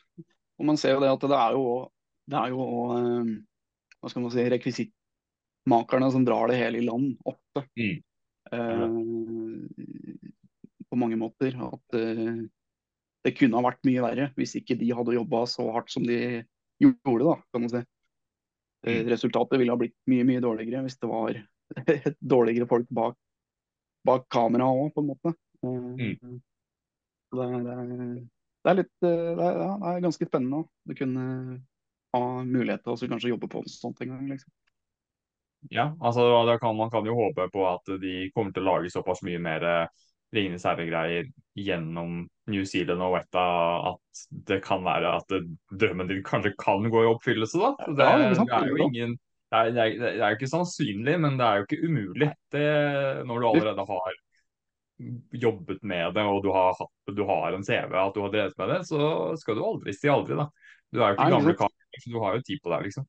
Og 0.56 0.68
man 0.68 0.78
ser 0.80 0.94
jo 0.94 1.00
det 1.02 1.10
at 1.10 1.26
det 1.26 1.38
er 1.38 1.56
jo 1.56 1.64
det 2.26 2.38
er 2.40 2.52
jo 2.52 2.66
eh, 2.96 3.32
hva 4.00 4.10
skal 4.10 4.24
man 4.24 4.32
si, 4.34 4.44
rekvisittmakerne 4.50 6.10
som 6.14 6.24
drar 6.26 6.50
det 6.50 6.58
hele 6.60 6.80
i 6.80 6.86
land 6.86 7.16
oppe. 7.26 7.62
Mm. 7.78 7.96
Eh, 8.52 8.86
på 10.90 10.98
mange 11.00 11.18
måter. 11.20 11.56
At 11.68 11.98
eh, 11.98 12.46
det 13.26 13.34
kunne 13.38 13.58
ha 13.58 13.66
vært 13.66 13.86
mye 13.86 14.04
verre 14.04 14.30
hvis 14.38 14.56
ikke 14.60 14.78
de 14.78 14.92
hadde 14.94 15.16
jobba 15.16 15.44
så 15.50 15.68
hardt 15.74 15.90
som 15.94 16.06
de 16.06 16.44
gjorde, 16.82 17.24
da, 17.24 17.36
kan 17.52 17.66
man 17.66 17.74
si. 17.74 17.82
Eh, 17.82 17.84
Mm. 18.86 19.08
Resultatet 19.10 19.58
ville 19.58 19.72
ha 19.72 19.78
blitt 19.80 19.96
mye, 20.06 20.22
mye 20.28 20.38
dårligere 20.44 20.84
hvis 20.84 20.98
det 21.02 21.08
var 21.10 21.38
dårligere 22.34 22.68
folk 22.70 22.86
bak, 22.94 23.16
bak 24.06 24.26
kamera 24.32 24.68
òg, 24.70 24.92
på 24.94 25.02
en 25.04 25.10
måte. 25.12 25.34
Eh, 25.62 25.68
Mm. 25.68 26.40
det, 27.32 27.42
er- 27.42 27.62
det, 27.64 27.72
er- 27.72 28.20
det 28.66 28.70
er 28.72 28.78
litt 28.80 29.06
eh, 29.06 29.30
det 29.38 29.46
er, 29.46 29.56
det 29.82 29.90
er 29.92 30.04
ganske 30.04 30.26
spennende 30.28 30.62
å 30.64 30.96
kunne 30.98 31.24
ha 32.16 32.22
mulighet 32.46 32.82
til 32.84 32.94
å 32.94 33.08
kanskje 33.12 33.32
jobbe 33.34 33.48
på 33.52 33.62
en 33.62 33.68
sånt 33.70 34.00
en 34.04 34.12
gang. 34.14 34.28
liksom. 34.30 34.52
Ja, 35.72 35.88
altså 36.00 36.26
da 36.46 36.58
kan, 36.62 36.76
Man 36.76 36.90
kan 36.90 37.04
jo 37.08 37.14
håpe 37.16 37.48
på 37.50 37.64
at 37.66 37.88
de 38.00 38.30
kommer 38.34 38.52
til 38.54 38.62
å 38.62 38.76
lage 38.76 38.90
såpass 38.92 39.22
mye 39.26 39.40
mer 39.42 39.64
eh, 39.64 39.88
Ringenes 40.34 40.64
herre-greier 40.66 41.28
gjennom 41.56 42.24
New 42.50 42.64
Zealand 42.66 43.02
og 43.02 43.12
Weta 43.14 43.44
at 43.92 44.22
det 44.50 44.58
kan 44.64 44.82
være 44.84 45.12
at 45.20 45.30
drømmen 45.70 46.08
din 46.10 46.22
kanskje 46.26 46.52
kan 46.58 46.82
gå 46.90 47.04
i 47.04 47.10
oppfyllelse. 47.12 47.58
da. 47.62 47.70
Så 47.84 47.94
Det, 47.96 48.04
Ja, 48.04 48.18
ikke 48.26 48.38
sant? 48.40 48.50
det 48.50 48.58
er 48.58 48.72
jo 48.72 48.88
ingen 48.88 49.14
det 49.46 49.58
er, 49.58 49.68
det, 49.70 49.82
er, 49.82 49.98
det 50.02 50.12
er 50.18 50.32
jo 50.32 50.38
ikke 50.40 50.50
sannsynlig, 50.50 51.18
men 51.22 51.36
det 51.38 51.46
er 51.46 51.58
jo 51.58 51.66
ikke 51.66 51.82
umulig. 51.86 52.30
Det, 52.52 52.64
når 53.28 53.42
du 53.42 53.48
allerede 53.50 53.84
har 53.90 54.16
jobbet 55.36 55.82
med 55.82 56.14
det 56.16 56.24
og 56.24 56.40
du 56.42 56.50
har, 56.54 56.80
du 57.12 57.22
har 57.28 57.52
en 57.52 57.64
CV, 57.64 57.92
at 58.00 58.14
du 58.16 58.22
har 58.24 58.32
drevet 58.32 58.58
med 58.58 58.72
det, 58.72 58.80
så 58.88 59.36
skal 59.38 59.58
du 59.58 59.64
aldri 59.64 59.94
si 59.94 60.10
aldri. 60.10 60.38
da. 60.38 60.48
Du 60.90 61.02
er 61.02 61.12
jo 61.12 61.18
ikke 61.18 61.28
Nei, 61.28 61.36
gamle 61.36 61.54
kar, 61.58 61.72
så 62.00 62.10
du 62.10 62.18
har 62.24 62.36
jo 62.36 62.44
tid 62.46 62.62
på 62.64 62.72
deg, 62.72 62.88
liksom. 62.88 63.06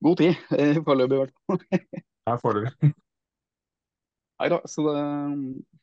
God 0.00 0.20
tid, 0.22 0.34
eh, 0.56 0.80
foreløpig 0.86 1.16
i 1.16 1.22
hvert 1.24 1.36
fall. 1.44 1.62
Her 2.30 2.42
foreløpig. 2.42 2.92
Nei 4.40 4.48
da, 4.48 4.60
så 4.72 4.86
det 4.86 5.00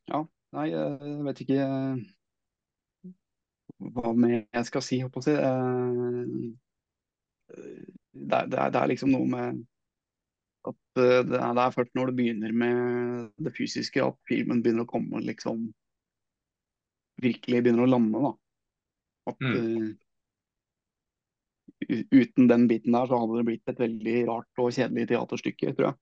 Ja, 0.10 0.24
nei, 0.58 0.70
jeg 0.72 1.18
vet 1.28 1.42
ikke 1.44 1.60
eh, 1.68 3.12
hva 3.94 4.14
mer 4.18 4.40
jeg 4.42 4.70
skal 4.72 4.82
si, 4.86 5.02
holdt 5.04 5.14
på 5.14 5.22
å 5.22 5.28
si. 5.28 5.36
Det 8.18 8.46
det 8.52 8.70
det 8.74 8.82
er 8.82 8.92
liksom 8.94 9.12
noe 9.14 9.28
med 9.30 9.66
at 10.68 11.02
eh, 11.02 11.24
det 11.28 11.40
er, 11.40 11.54
det 11.56 11.64
er 11.64 11.76
først 11.76 11.94
når 11.96 12.12
det 12.12 12.18
begynner 12.20 12.56
med 12.64 13.46
det 13.46 13.54
fysiske 13.58 14.04
at 14.04 14.18
filmen 14.30 14.64
begynner 14.64 14.88
å 14.88 14.92
komme 14.92 15.24
liksom 15.26 15.70
Virkelig 17.18 17.64
begynner 17.66 17.88
å 17.88 17.90
lande, 17.90 18.20
da. 18.22 18.30
At 19.32 19.40
mm. 19.42 19.56
uh, 19.58 19.88
uten 22.14 22.46
den 22.52 22.68
biten 22.70 22.94
der, 22.94 23.08
så 23.10 23.18
hadde 23.18 23.40
det 23.40 23.46
blitt 23.48 23.72
et 23.72 23.82
veldig 23.82 24.14
rart 24.28 24.62
og 24.62 24.76
kjedelig 24.76 25.08
teaterstykke, 25.10 25.72
tror 25.80 25.88
jeg. 25.88 25.96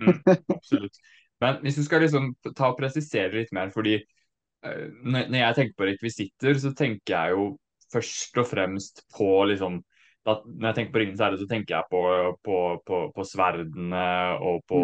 Mm, 0.00 0.18
absolutt. 0.56 0.98
Men 1.46 1.62
hvis 1.62 1.78
du 1.78 1.84
skal 1.86 2.02
liksom 2.02 2.32
ta 2.48 2.72
og 2.72 2.78
presisere 2.80 3.36
litt 3.36 3.54
mer, 3.54 3.70
fordi 3.70 4.00
uh, 4.00 4.88
når 5.06 5.30
når 5.30 5.38
jeg 5.44 5.58
tenker 5.60 5.78
på 5.78 5.88
rekvisitter, 5.92 6.58
så 6.58 6.74
tenker 6.74 7.14
jeg 7.14 7.36
jo 7.36 7.46
først 7.94 8.42
og 8.42 8.50
fremst 8.50 9.06
på 9.14 9.30
liksom 9.52 9.78
da, 10.26 10.36
Når 10.46 10.68
jeg 10.68 10.76
tenker 10.76 10.94
på 10.94 11.00
Ringenes 11.02 11.22
herre, 11.24 11.38
så 11.40 11.46
tenker 11.50 11.76
jeg 11.76 11.90
på, 11.90 12.02
på, 12.46 12.58
på, 12.86 12.98
på 13.16 13.24
sverdene 13.26 14.04
og 14.38 14.60
på 14.70 14.82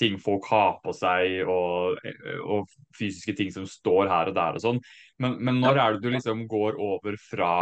ting 0.00 0.16
folk 0.22 0.48
har 0.50 0.78
på 0.82 0.94
seg, 0.96 1.44
og, 1.50 2.00
og 2.42 2.74
fysiske 2.98 3.36
ting 3.38 3.52
som 3.54 3.68
står 3.70 4.10
her 4.10 4.32
og 4.32 4.38
der 4.38 4.58
og 4.58 4.64
sånn. 4.64 4.80
Men, 5.22 5.38
men 5.46 5.60
når 5.62 5.78
er 5.78 5.94
det 5.94 6.02
du 6.02 6.10
liksom 6.14 6.46
går 6.50 6.80
over 6.82 7.18
fra 7.22 7.52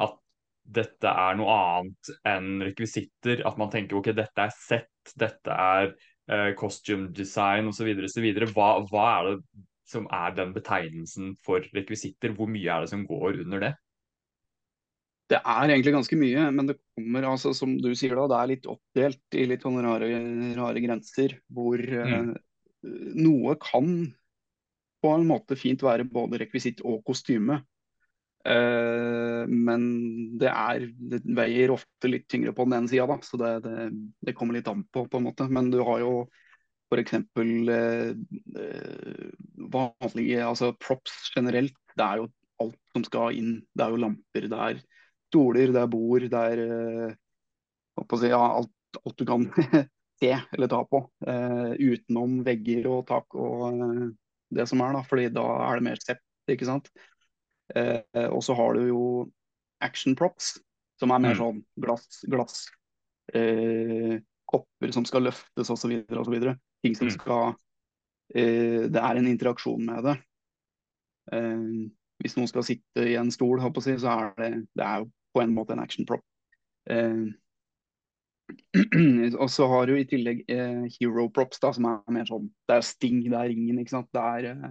at 0.00 0.16
dette 0.68 1.10
er 1.10 1.36
noe 1.38 1.52
annet 1.52 2.12
enn 2.28 2.62
rekvisitter, 2.64 3.44
at 3.48 3.60
man 3.60 3.72
tenker 3.72 4.00
ok, 4.00 4.12
dette 4.16 4.44
er 4.44 4.54
sett, 4.56 5.12
dette 5.20 5.52
er 5.52 5.92
uh, 6.32 6.52
costume 6.60 7.08
design 7.16 7.70
osv. 7.70 7.88
Hva, 8.52 8.70
hva 8.88 9.06
er 9.14 9.30
det 9.30 9.38
som 9.88 10.08
er 10.12 10.34
den 10.36 10.52
betegnelsen 10.56 11.32
for 11.44 11.64
rekvisitter? 11.76 12.34
Hvor 12.36 12.50
mye 12.52 12.68
er 12.68 12.84
det 12.84 12.92
som 12.92 13.06
går 13.08 13.40
under 13.46 13.64
det? 13.64 13.72
Det 15.28 15.38
er 15.42 15.68
egentlig 15.68 15.92
ganske 15.92 16.16
mye, 16.16 16.46
men 16.56 16.70
det 16.70 16.78
kommer, 16.96 17.26
altså, 17.34 17.52
som 17.56 17.74
du 17.82 17.90
sier 17.98 18.14
da, 18.16 18.26
det 18.30 18.36
er 18.38 18.50
litt 18.54 18.68
oppdelt 18.70 19.36
i 19.36 19.44
litt 19.50 19.66
sånne 19.66 19.82
rare, 19.84 20.08
rare 20.56 20.80
grenser, 20.84 21.34
hvor 21.52 21.76
Mm. 21.78 22.30
eh, 22.32 22.94
noe 23.18 23.56
kan 23.60 23.90
på 25.02 25.10
en 25.14 25.26
måte 25.28 25.56
fint 25.58 25.82
være 25.84 26.08
både 26.08 26.40
rekvisitt 26.40 26.80
og 26.86 27.04
kostyme. 27.06 27.60
Eh, 28.48 29.44
men 29.50 29.82
det 30.40 30.48
er 30.48 30.86
det 30.96 31.20
veier 31.36 31.74
ofte 31.74 32.08
litt 32.08 32.28
tyngre 32.30 32.54
på 32.56 32.64
den 32.64 32.78
ene 32.78 32.88
sida, 32.90 33.06
da, 33.10 33.18
så 33.22 33.36
det, 33.40 33.52
det, 33.66 33.88
det 34.24 34.34
kommer 34.38 34.56
litt 34.56 34.68
an 34.70 34.84
på, 34.88 35.04
på 35.10 35.20
en 35.20 35.26
måte. 35.28 35.48
Men 35.52 35.70
du 35.74 35.82
har 35.84 36.00
jo 36.00 36.12
f.eks. 36.88 37.12
Eh, 37.12 38.14
eh, 38.64 39.26
vanlige 39.76 40.46
altså 40.46 40.72
props 40.80 41.28
generelt. 41.36 41.76
Det 41.94 42.06
er 42.06 42.22
jo 42.22 42.30
alt 42.64 42.78
som 42.96 43.04
skal 43.04 43.36
inn. 43.36 43.58
Det 43.76 43.84
er 43.84 43.92
jo 43.92 44.00
lamper, 44.06 44.48
det 44.48 44.62
er 44.70 44.80
stoler, 45.28 45.72
det 45.74 45.82
er 45.82 45.92
bord, 45.92 46.24
det 46.32 46.42
er 46.52 46.64
eh, 46.64 47.14
si, 48.18 48.30
ja, 48.30 48.40
alt, 48.40 49.00
alt 49.04 49.18
du 49.18 49.26
kan 49.28 49.46
se 50.20 50.32
eller 50.52 50.70
ta 50.70 50.80
på. 50.88 51.02
Uh, 51.26 51.74
utenom 51.78 52.40
vegger 52.46 52.88
og 52.90 53.04
tak 53.10 53.36
og 53.38 53.66
uh, 53.78 54.08
det 54.54 54.64
som 54.70 54.80
er, 54.82 54.96
da, 54.96 55.04
fordi 55.06 55.28
da 55.34 55.44
er 55.68 55.78
det 55.78 55.86
mer 55.90 56.00
sept, 56.02 56.24
ikke 56.50 56.68
sant. 56.68 56.88
Uh, 57.74 58.00
og 58.32 58.40
så 58.46 58.56
har 58.56 58.78
du 58.78 58.88
jo 58.88 59.02
action 59.84 60.16
props, 60.18 60.56
som 60.98 61.12
er 61.14 61.22
mer 61.22 61.36
Mm. 61.36 61.40
sånn 61.42 61.58
glass, 61.78 62.24
glass 62.26 62.66
kopper 64.48 64.92
som 64.96 65.04
skal 65.04 65.26
løftes 65.28 65.68
osv. 65.70 65.92
osv. 66.16 66.36
Ting 66.82 66.94
som 66.96 67.10
Mm. 67.10 67.14
skal 67.14 67.56
Det 68.32 68.96
er 69.00 69.16
en 69.16 69.26
interaksjon 69.28 69.84
med 69.84 70.04
det. 70.04 70.16
Hvis 72.20 72.34
noen 72.36 72.48
skal 72.48 72.64
sitte 72.66 73.04
i 73.04 73.14
en 73.16 73.30
stol, 73.30 73.60
så 73.60 73.94
er 74.10 74.34
det, 74.36 74.66
det 74.74 74.84
er 74.84 75.04
jo 75.04 75.10
på 75.34 75.42
en 75.42 75.54
måte 75.54 75.74
en 75.74 75.82
action 75.82 76.06
prop. 76.08 76.24
Eh, 76.90 77.28
og 79.42 79.50
så 79.52 79.66
har 79.68 79.88
du 79.88 79.96
i 79.98 80.06
tillegg 80.08 80.44
eh, 80.50 80.84
hero 80.98 81.28
props, 81.34 81.60
da, 81.62 81.72
som 81.76 81.88
er 81.90 82.14
mer 82.16 82.28
sånn 82.28 82.48
Det 82.68 82.78
er 82.78 82.86
Sting, 82.86 83.20
det 83.26 83.36
er 83.36 83.50
ringen, 83.52 83.80
ikke 83.82 83.96
sant. 83.96 84.08
Det 84.14 84.22
er 84.22 84.50
eh, 84.52 84.70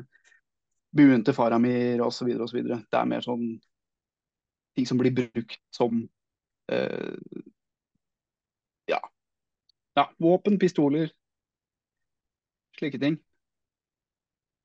buen 0.98 1.26
til 1.26 1.38
Faramir 1.38 2.02
osv. 2.06 2.32
osv. 2.42 2.64
Det 2.64 3.00
er 3.00 3.12
mer 3.12 3.26
sånn 3.26 3.46
ting 4.78 4.88
som 4.90 5.00
blir 5.02 5.14
brukt 5.16 5.60
som 5.74 6.04
eh, 6.72 7.44
ja. 8.90 9.00
ja. 9.98 10.10
Våpen, 10.22 10.60
pistoler, 10.62 11.10
slike 12.78 13.02
ting. 13.02 13.18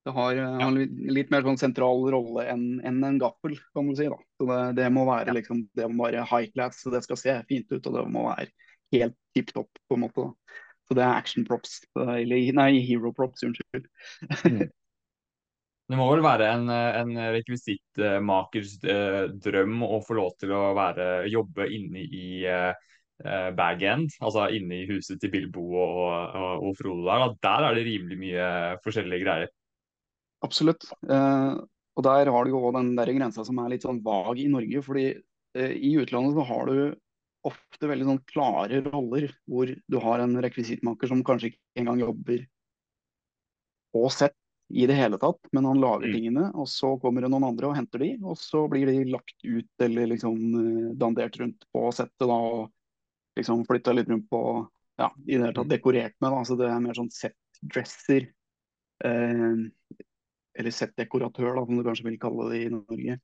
Det 0.02 0.10
har, 0.16 0.34
ja. 0.34 0.48
har 0.58 0.74
litt 1.14 1.30
mer 1.30 1.44
sånn 1.46 1.60
sentral 1.60 2.00
rolle 2.10 2.42
enn 2.50 2.80
en, 2.82 2.98
en 3.06 3.18
gaffel, 3.22 3.54
kan 3.76 3.86
du 3.86 3.94
si. 3.94 4.08
da. 4.10 4.18
Så 4.40 4.48
det, 4.48 4.60
det 4.80 4.90
må 4.90 5.06
være 5.06 5.36
liksom, 5.36 5.62
det 5.78 5.86
må 5.92 6.08
være 6.08 6.26
high 6.26 6.50
class, 6.50 6.82
det 6.90 7.04
skal 7.06 7.20
se 7.20 7.38
fint 7.50 7.70
ut, 7.70 7.86
og 7.86 7.98
det 8.00 8.04
må 8.10 8.26
være 8.26 8.50
helt 8.96 9.16
tipp 9.36 9.54
topp. 9.54 9.70
på 9.86 9.98
en 9.98 10.04
måte. 10.08 10.26
da. 10.26 10.62
Så 10.88 10.98
det 10.98 11.04
er 11.06 11.14
action 11.14 11.46
props. 11.46 11.78
Eller 11.94 12.50
nei, 12.58 12.70
hero 12.88 13.14
props, 13.16 13.46
unnskyld. 13.46 13.86
Mm. 14.42 14.70
Det 15.92 15.98
må 15.98 16.06
vel 16.08 16.22
være 16.24 16.46
en, 16.54 16.70
en 16.72 17.10
rekvisittmakers 17.34 18.78
eh, 18.88 19.24
drøm 19.44 19.82
å 19.84 19.98
få 20.06 20.14
lov 20.16 20.30
til 20.40 20.54
å 20.56 20.60
være, 20.78 21.26
jobbe 21.28 21.66
inne 21.74 22.04
i 22.06 22.28
eh, 22.48 23.50
bag-end, 23.58 24.14
altså 24.22 24.46
inne 24.56 24.78
i 24.78 24.86
huset 24.88 25.20
til 25.20 25.32
Bilbo 25.34 25.66
og, 25.74 25.98
og, 26.38 26.68
og 26.68 26.78
Frodo 26.78 27.04
der. 27.10 27.34
Der 27.44 27.66
er 27.68 27.76
det 27.76 27.84
rimelig 27.90 28.18
mye 28.22 28.46
forskjellige 28.86 29.26
greier. 29.26 29.52
Absolutt. 30.42 30.88
Eh, 31.08 31.52
og 31.92 32.06
der 32.06 32.30
har 32.34 32.44
du 32.44 32.54
jo 32.54 32.72
den 32.74 32.94
der 32.96 33.12
grensa 33.14 33.44
som 33.46 33.60
er 33.62 33.74
litt 33.74 33.86
sånn 33.86 34.02
vag 34.04 34.40
i 34.40 34.48
Norge. 34.50 34.82
fordi 34.82 35.06
eh, 35.12 35.74
i 35.76 35.94
utlandet 36.00 36.38
så 36.38 36.46
har 36.48 36.70
du 36.70 36.76
ofte 37.46 37.88
veldig 37.90 38.06
sånn 38.06 38.22
klare 38.30 38.82
roller, 38.86 39.32
hvor 39.50 39.70
du 39.70 39.98
har 40.02 40.22
en 40.22 40.38
rekvisittmaker 40.44 41.10
som 41.10 41.24
kanskje 41.26 41.52
ikke 41.52 41.82
engang 41.82 42.02
jobber 42.04 42.46
på 43.92 44.08
sett 44.14 44.38
i 44.72 44.86
det 44.88 44.96
hele 44.96 45.18
tatt, 45.20 45.40
men 45.52 45.66
han 45.68 45.80
lager 45.82 46.08
mm. 46.08 46.14
tingene, 46.16 46.44
og 46.56 46.68
så 46.70 46.94
kommer 47.02 47.24
det 47.24 47.28
noen 47.32 47.50
andre 47.50 47.68
og 47.68 47.74
henter 47.76 48.00
de, 48.00 48.12
og 48.24 48.38
så 48.40 48.62
blir 48.72 48.88
de 48.88 49.02
lagt 49.10 49.44
ut 49.44 49.84
eller 49.84 50.08
liksom 50.14 50.38
uh, 50.54 50.92
dandert 50.96 51.36
rundt 51.42 51.66
på 51.74 51.90
settet 51.92 52.24
da, 52.24 52.38
og 52.38 53.36
liksom 53.36 53.66
flytta 53.68 53.92
litt 53.92 54.08
rundt 54.08 54.30
på 54.32 54.40
ja, 55.00 55.10
i 55.26 55.36
det 55.36 55.42
hele 55.42 55.56
tatt 55.58 55.68
mm. 55.68 55.74
dekorert 55.74 56.16
med. 56.22 56.32
da, 56.32 56.40
så 56.48 56.56
Det 56.56 56.70
er 56.70 56.80
mer 56.86 56.96
sånn 56.96 57.12
set-dresser. 57.12 58.30
Uh, 59.04 59.68
eller 60.62 60.74
settdekoratør, 60.74 61.56
da, 61.56 61.64
som 61.66 61.78
du 61.78 61.86
kanskje 61.86 62.08
vil 62.08 62.20
kalle 62.22 62.48
det 62.52 62.60
i 62.64 62.70
Norge. 62.72 63.18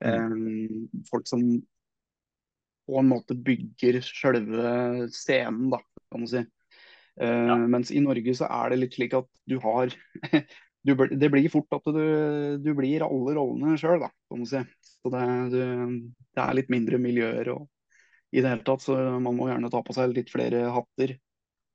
Um, 0.00 0.88
folk 1.10 1.28
som 1.28 1.44
på 2.90 2.96
en 2.98 3.10
måte 3.10 3.36
bygger 3.36 4.00
selve 4.02 4.72
scenen, 5.12 5.68
da, 5.74 5.82
kan 6.10 6.24
du 6.24 6.30
si. 6.30 6.42
Uh, 7.20 7.46
ja. 7.52 7.58
Mens 7.70 7.92
i 7.92 8.02
Norge 8.02 8.34
så 8.38 8.48
er 8.48 8.72
det 8.72 8.80
litt 8.80 8.96
slik 8.96 9.16
at 9.18 9.28
du 9.50 9.58
har 9.62 9.92
du, 10.86 10.94
Det 10.94 11.28
blir 11.32 11.50
fort 11.52 11.76
at 11.76 11.90
du, 11.92 12.04
du 12.62 12.70
blir 12.78 13.04
alle 13.06 13.36
rollene 13.36 13.76
sjøl, 13.80 14.00
da, 14.02 14.10
kan 14.30 14.40
du 14.42 14.48
si. 14.48 14.62
Så 15.00 15.12
det, 15.12 15.26
du, 15.52 15.60
det, 15.60 16.40
er 16.42 16.56
litt 16.56 16.72
mindre 16.72 17.00
miljøer 17.02 17.52
og 17.54 17.68
i 18.30 18.42
det 18.42 18.52
hele 18.52 18.62
tatt, 18.62 18.82
så 18.84 18.94
man 19.18 19.34
må 19.34 19.48
gjerne 19.50 19.68
ta 19.72 19.80
på 19.82 19.94
seg 19.96 20.12
litt 20.14 20.28
flere 20.30 20.68
hatter 20.70 21.16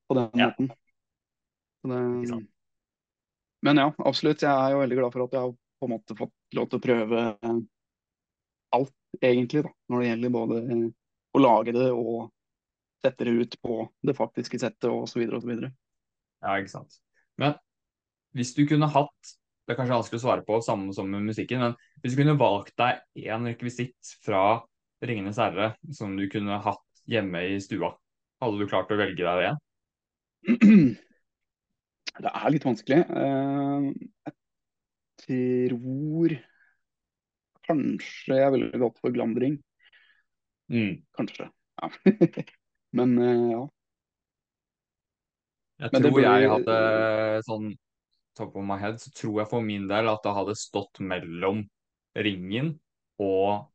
på 0.07 0.15
den 0.17 0.39
ja. 0.39 0.51
måten. 0.53 0.69
Det, 1.85 2.45
men 3.65 3.81
ja, 3.81 3.87
absolutt. 4.05 4.43
Jeg 4.45 4.51
er 4.51 4.75
jo 4.75 4.81
veldig 4.83 4.99
glad 4.99 5.15
for 5.15 5.25
at 5.25 5.35
jeg 5.35 5.45
har 5.45 5.55
på 5.55 5.87
en 5.87 5.93
måte 5.95 6.17
fått 6.17 6.57
lov 6.57 6.69
til 6.69 6.79
å 6.79 6.85
prøve 6.85 7.23
alt, 8.75 8.95
egentlig, 9.21 9.63
da, 9.65 9.71
når 9.91 10.01
det 10.01 10.09
gjelder 10.09 10.33
både 10.35 10.61
å 11.35 11.41
lage 11.41 11.75
det 11.75 11.89
og 11.91 12.29
sette 13.05 13.27
det 13.27 13.33
ut 13.35 13.57
på 13.61 13.79
det 14.07 14.15
faktiske 14.17 14.59
settet 14.61 14.89
osv. 14.89 15.25
osv. 15.37 15.51
Ja, 15.65 16.55
ikke 16.57 16.73
sant. 16.73 16.99
Men 17.41 17.57
hvis 18.35 18.53
du 18.55 18.65
kunne 18.69 18.89
hatt 18.91 19.35
det 19.65 19.73
er 19.73 19.79
kanskje 19.79 19.95
vanskelig 19.97 20.19
å 20.19 20.21
svare 20.21 20.43
på, 20.45 20.57
samme 20.61 20.93
som 20.93 21.07
med 21.09 21.25
musikken, 21.25 21.63
men 21.63 22.01
hvis 22.03 22.13
du 22.13 22.19
kunne 22.19 22.37
valgt 22.37 22.75
deg 22.77 22.99
én 23.25 23.47
rekvisitt 23.49 24.11
fra 24.21 24.61
'Ringenes 25.01 25.39
herre' 25.41 25.73
som 25.93 26.13
du 26.17 26.27
kunne 26.29 26.59
hatt 26.61 27.01
hjemme 27.09 27.41
i 27.49 27.57
stua, 27.61 27.95
hadde 28.41 28.59
du 28.61 28.69
klart 28.69 28.93
å 28.93 28.99
velge 28.99 29.25
deg 29.25 29.41
det? 29.41 29.53
Det 32.15 32.31
er 32.31 32.51
litt 32.53 32.65
vanskelig. 32.67 32.99
Eh, 33.03 33.87
jeg 34.25 34.35
tror 35.25 36.35
kanskje 37.65 38.39
jeg 38.39 38.53
ville 38.55 38.81
gått 38.81 38.99
for 39.01 39.15
glandring. 39.15 39.57
Mm. 40.71 41.01
Kanskje. 41.17 41.49
Ja. 41.81 41.89
Men 42.97 43.17
eh, 43.19 43.47
ja. 43.51 43.63
Jeg 45.83 45.91
tror 45.97 46.13
blir... 46.15 46.27
jeg 46.29 46.51
hadde 46.53 46.77
sånn 47.47 47.73
top 48.35 48.55
of 48.55 48.63
my 48.67 48.77
head, 48.79 48.99
så 48.99 49.11
tror 49.15 49.41
jeg 49.41 49.51
for 49.51 49.63
min 49.63 49.87
del 49.89 50.07
at 50.11 50.23
det 50.23 50.35
hadde 50.35 50.55
stått 50.59 51.01
mellom 51.03 51.65
ringen 52.15 52.75
og 53.19 53.67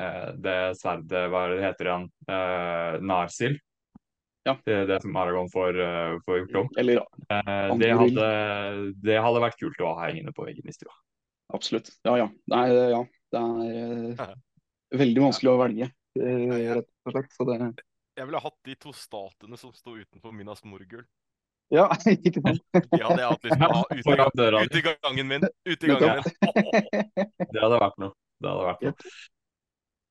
eh, 0.00 0.30
det 0.36 0.58
sverdet, 0.80 1.26
hva 1.32 1.46
det 1.52 1.62
heter 1.64 1.90
igjen, 1.90 2.06
eh, 2.28 3.00
Narsil. 3.04 3.58
Ja. 4.48 4.54
Det, 4.64 4.78
det 4.88 4.98
som 5.04 5.16
Aragon 5.20 5.50
får, 5.52 5.76
uh, 5.76 6.16
får 6.24 6.38
gjort 6.38 6.58
om. 6.62 6.70
Eller, 6.80 7.02
eh, 7.28 7.76
det, 7.82 7.90
hadde, 8.00 8.28
det 9.04 9.18
hadde 9.20 9.42
vært 9.44 9.58
kult 9.60 9.82
å 9.84 9.92
ha 9.92 10.06
hengende 10.06 10.32
på 10.32 10.46
veggen 10.46 10.70
i 10.70 10.74
stua. 10.74 10.94
Absolutt. 11.52 11.90
Ja, 12.06 12.16
ja. 12.22 12.28
Nei, 12.52 12.64
ja. 12.94 13.02
Det 13.28 13.42
er 13.44 14.16
uh, 14.16 14.34
veldig 14.96 15.24
vanskelig 15.26 15.52
å 15.52 15.60
velge. 15.60 15.90
Eh, 16.18 16.74
rett 16.78 16.88
og 17.04 17.14
slett. 17.14 17.32
Så 17.36 17.46
det... 17.48 17.58
Jeg 18.18 18.26
ville 18.26 18.42
hatt 18.42 18.58
de 18.66 18.74
to 18.80 18.92
statene 18.96 19.60
som 19.60 19.72
sto 19.76 19.94
utenfor 19.98 20.32
Minas 20.34 20.64
Morgul. 20.64 21.04
Ja, 21.74 21.86
ikke 22.16 22.40
sant? 22.40 22.64
De 22.72 23.02
hadde 23.04 23.20
jeg 23.20 23.28
hatt 23.28 23.44
lyst 23.44 23.58
til 23.60 23.66
å 23.68 23.72
ha 23.76 23.82
ute, 24.32 24.48
ute 24.64 24.80
i 24.80 24.86
gangen 24.88 25.28
min. 25.28 25.48
Ute 25.68 25.78
i 25.78 25.92
gangen 25.92 26.22
min. 26.24 27.28
Det 27.52 27.60
hadde 27.60 27.82
vært 27.84 28.00
noe. 28.00 28.16
Det 28.38 28.48
hadde 28.48 28.70
vært 28.70 28.86
noe. 28.88 29.12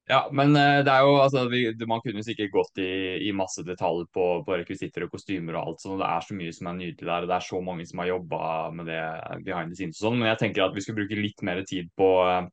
Ja, 0.07 0.21
men 0.31 0.55
eh, 0.55 0.81
det 0.87 0.91
er 0.91 1.03
jo, 1.03 1.17
altså, 1.19 1.41
vi, 1.51 1.65
man 1.89 1.99
kunne 1.99 2.23
sikkert 2.23 2.53
gått 2.53 2.79
i, 2.79 2.91
i 3.27 3.33
masse 3.35 3.63
detaljer 3.67 4.07
på, 4.15 4.27
på, 4.47 4.55
rekvisitter 4.61 5.03
og 5.03 5.11
kostymer 5.11 5.57
og 5.57 5.65
alt. 5.65 5.81
så 5.83 5.97
Det 5.99 6.07
er 6.07 6.23
så 6.23 6.37
mye 6.37 6.53
som 6.55 6.69
er 6.71 6.77
nydelig 6.77 7.09
der, 7.09 7.25
og 7.25 7.27
det 7.27 7.35
er 7.35 7.47
så 7.49 7.59
mange 7.63 7.87
som 7.89 7.99
har 7.99 8.13
jobba 8.13 8.39
med 8.77 8.87
det 8.87 9.01
behind 9.43 9.73
the 9.73 9.79
scenes 9.79 9.99
og 9.99 10.07
sånn. 10.07 10.21
Men 10.21 10.31
jeg 10.31 10.41
tenker 10.45 10.63
at 10.63 10.77
vi 10.77 10.85
skal 10.85 10.95
bruke 10.95 11.19
litt 11.19 11.43
mer 11.43 11.59
tid 11.67 11.91
på 11.99 12.09
uh, 12.23 12.47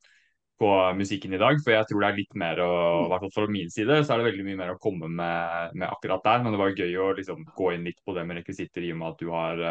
på 0.58 0.70
musikken 0.98 1.34
i 1.34 1.38
dag. 1.42 1.58
For 1.62 1.74
jeg 1.74 1.86
tror 1.90 2.02
det 2.02 2.08
er 2.08 2.18
litt 2.18 2.36
mer 2.38 2.60
å, 2.62 2.72
i 3.04 3.08
hvert 3.12 3.24
fall 3.26 3.34
fra 3.34 3.46
min 3.50 3.70
side, 3.74 4.00
så 4.02 4.14
er 4.14 4.20
det 4.20 4.28
veldig 4.32 4.48
mye 4.48 4.58
mer 4.58 4.74
å 4.74 4.80
komme 4.82 5.10
med, 5.10 5.78
med 5.78 5.88
akkurat 5.88 6.26
der. 6.26 6.42
Men 6.42 6.54
det 6.54 6.62
var 6.62 6.78
gøy 6.78 6.98
å 7.02 7.08
liksom 7.18 7.46
gå 7.54 7.70
inn 7.74 7.86
litt 7.86 8.02
på 8.06 8.14
det 8.18 8.26
med 8.26 8.38
rekvisitter 8.40 8.86
i 8.86 8.92
og 8.94 9.00
med 9.00 9.12
at 9.12 9.22
du 9.22 9.30
har 9.34 9.64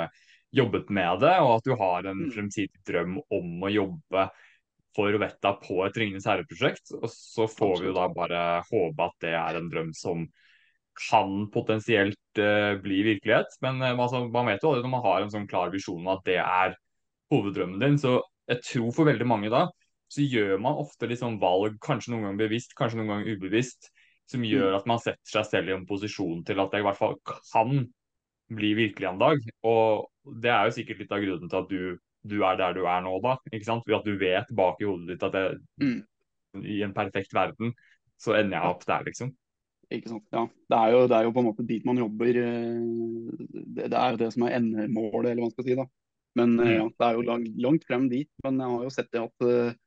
jobbet 0.54 0.92
med 0.94 1.24
det, 1.24 1.36
og 1.42 1.56
at 1.58 1.68
du 1.68 1.76
har 1.80 2.08
en 2.08 2.28
mm. 2.28 2.32
fremtidig 2.36 2.84
drøm 2.88 3.18
om 3.34 3.64
å 3.64 3.72
jobbe 3.74 4.28
for 4.96 5.18
Vetta 5.22 5.56
på 5.62 5.82
et 5.86 6.00
Ringenes 6.00 6.28
herre-prosjekt. 6.30 6.94
Og 7.00 7.10
så 7.12 7.48
får 7.50 7.82
vi 7.82 7.90
jo 7.90 7.98
da 7.98 8.08
bare 8.14 8.42
håpe 8.70 9.10
at 9.10 9.18
det 9.26 9.36
er 9.40 9.60
en 9.60 9.70
drøm 9.72 9.94
som 9.98 10.26
kan 11.10 11.48
potensielt 11.54 12.42
uh, 12.42 12.76
bli 12.82 13.02
virkelighet. 13.10 13.58
Men 13.66 13.82
uh, 13.82 13.94
altså, 13.96 14.26
man 14.30 14.52
vet 14.52 14.62
jo 14.62 14.74
aldri 14.74 14.86
når 14.86 14.94
man 14.94 15.08
har 15.08 15.24
en 15.24 15.34
sånn 15.34 15.50
klar 15.50 15.74
visjon 15.74 16.04
om 16.04 16.14
at 16.14 16.26
det 16.28 16.38
er 16.44 16.78
hoveddrømmen 17.34 17.82
din. 17.82 17.98
Så 18.02 18.20
jeg 18.52 18.62
tror 18.68 18.94
for 18.94 19.10
veldig 19.10 19.30
mange 19.30 19.54
da 19.54 19.68
så 20.14 20.22
gjør 20.22 20.60
man 20.62 20.78
ofte 20.78 21.10
liksom 21.10 21.40
valg, 21.42 21.80
kanskje 21.84 22.14
noen 22.14 22.28
ganger 22.28 22.46
bevisst, 22.46 22.76
kanskje 22.78 23.00
noen 23.00 23.10
ganger 23.10 23.34
ubevisst, 23.34 23.90
som 24.30 24.46
gjør 24.46 24.70
mm. 24.70 24.78
at 24.78 24.90
man 24.92 25.02
setter 25.02 25.32
seg 25.32 25.48
selv 25.50 25.72
i 25.72 25.76
en 25.76 25.88
posisjon 25.90 26.44
til 26.48 26.62
at 26.62 26.74
det 26.74 26.82
i 26.84 26.86
hvert 26.86 27.00
fall 27.00 27.16
kan 27.26 27.80
bli 28.54 28.74
virkelig 28.78 29.10
en 29.10 29.22
dag. 29.22 29.48
Og 29.66 30.36
det 30.44 30.52
er 30.54 30.68
jo 30.68 30.76
sikkert 30.78 31.02
litt 31.02 31.16
av 31.16 31.24
grunnen 31.24 31.50
til 31.52 31.62
at 31.64 31.72
du, 31.72 31.82
du 32.24 32.40
er 32.48 32.58
der 32.60 32.76
du 32.76 32.84
er 32.88 33.04
nå, 33.06 33.18
da. 33.24 33.38
ikke 33.52 33.68
sant? 33.68 33.88
Ved 33.88 34.00
at 34.00 34.08
du 34.08 34.18
vet 34.20 34.52
bak 34.56 34.82
i 34.82 34.88
hodet 34.88 35.14
ditt 35.14 35.26
at 35.28 35.36
det, 35.36 35.46
mm. 35.84 36.00
i 36.64 36.82
en 36.86 36.96
perfekt 36.96 37.36
verden 37.36 37.74
så 38.22 38.38
ender 38.38 38.60
jeg 38.60 38.76
opp 38.76 38.86
der, 38.88 39.04
liksom. 39.08 39.34
Ikke 39.94 40.14
sant. 40.14 40.26
Ja. 40.34 40.46
Det 40.72 40.80
er, 40.80 40.94
jo, 40.94 41.04
det 41.12 41.18
er 41.18 41.28
jo 41.28 41.34
på 41.36 41.44
en 41.44 41.50
måte 41.50 41.66
dit 41.68 41.86
man 41.86 42.00
jobber. 42.00 42.40
Eh, 42.40 43.38
det, 43.76 43.90
det 43.92 44.00
er 44.00 44.16
jo 44.16 44.22
det 44.22 44.30
som 44.36 44.48
er 44.48 44.58
endemålet, 44.58 45.32
eller 45.32 45.44
hva 45.44 45.50
man 45.50 45.56
skal 45.56 45.68
si. 45.68 45.78
da. 45.78 45.88
Men 46.40 46.54
eh, 46.58 46.70
mm. 46.70 46.76
ja, 46.78 46.86
det 46.90 47.08
er 47.08 47.18
jo 47.18 47.26
langt, 47.30 47.56
langt 47.68 47.88
frem 47.90 48.08
dit. 48.12 48.32
Men 48.46 48.62
jeg 48.64 48.76
har 48.76 48.86
jo 48.88 48.94
sett 48.96 49.12
det 49.14 49.24
at 49.24 49.48
eh, 49.50 49.80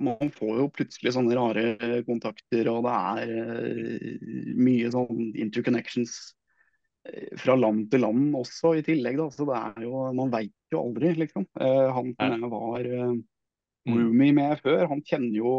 man 0.00 0.32
får 0.32 0.52
jo 0.62 0.68
plutselig 0.72 1.12
sånne 1.16 1.36
rare 1.36 2.02
kontakter, 2.06 2.70
og 2.72 2.86
det 2.86 2.94
er 2.94 4.54
mye 4.56 4.88
sånn 4.94 5.26
interconnections 5.36 6.14
fra 7.40 7.56
land 7.58 7.86
til 7.92 8.02
land 8.04 8.34
også 8.38 8.74
i 8.78 8.84
tillegg. 8.86 9.18
Da. 9.20 9.28
Så 9.34 9.46
det 9.48 9.58
er 9.58 9.86
jo, 9.86 10.02
man 10.16 10.32
veit 10.32 10.74
jo 10.74 10.82
aldri, 10.82 11.14
liksom. 11.18 11.46
Uh, 11.58 11.88
han 11.96 12.12
som 12.14 12.34
jeg 12.34 12.52
var 12.52 12.90
mm. 12.90 13.22
roomie 13.92 14.36
med 14.36 14.60
før, 14.64 14.84
han 14.92 15.04
kjenner 15.06 15.38
jo, 15.38 15.54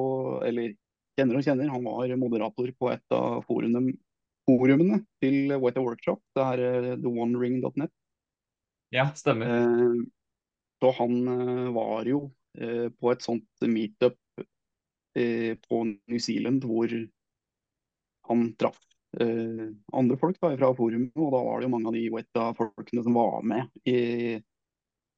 eller 0.45 0.75
kjenner 1.19 1.39
og 1.39 1.47
kjenner, 1.47 1.73
han 1.73 1.87
var 1.87 2.15
moderator 2.21 2.71
på 2.79 2.91
et 2.93 3.15
av 3.15 3.41
forumene, 3.47 3.97
forumene 4.47 5.01
til 5.23 5.55
White 5.57 5.83
Workshop. 5.83 6.21
Det 6.37 6.45
er 6.55 6.93
theonering.net. 7.01 7.93
Ja, 8.95 9.11
stemmer. 9.13 9.99
så 10.81 10.89
han 10.97 11.17
var 11.75 12.07
jo 12.09 12.29
Eh, 12.57 12.89
på 12.89 13.11
et 13.11 13.21
sånt 13.21 13.65
meetup 13.69 14.17
eh, 15.15 15.53
på 15.61 15.83
New 15.85 16.19
Zealand 16.19 16.65
hvor 16.65 16.89
han 18.29 18.47
traff 18.57 18.79
eh, 19.19 19.65
andre 19.93 20.17
folk 20.21 20.37
da, 20.41 20.53
fra 20.57 20.71
forumet. 20.77 21.15
Og 21.17 21.33
da 21.33 21.41
var 21.45 21.59
det 21.59 21.67
jo 21.67 21.73
mange 21.73 21.91
av 21.91 21.97
de 21.97 22.05
Wetta-folkene 22.13 23.03
som 23.05 23.17
var 23.17 23.45
med 23.47 23.89
i, 23.89 23.99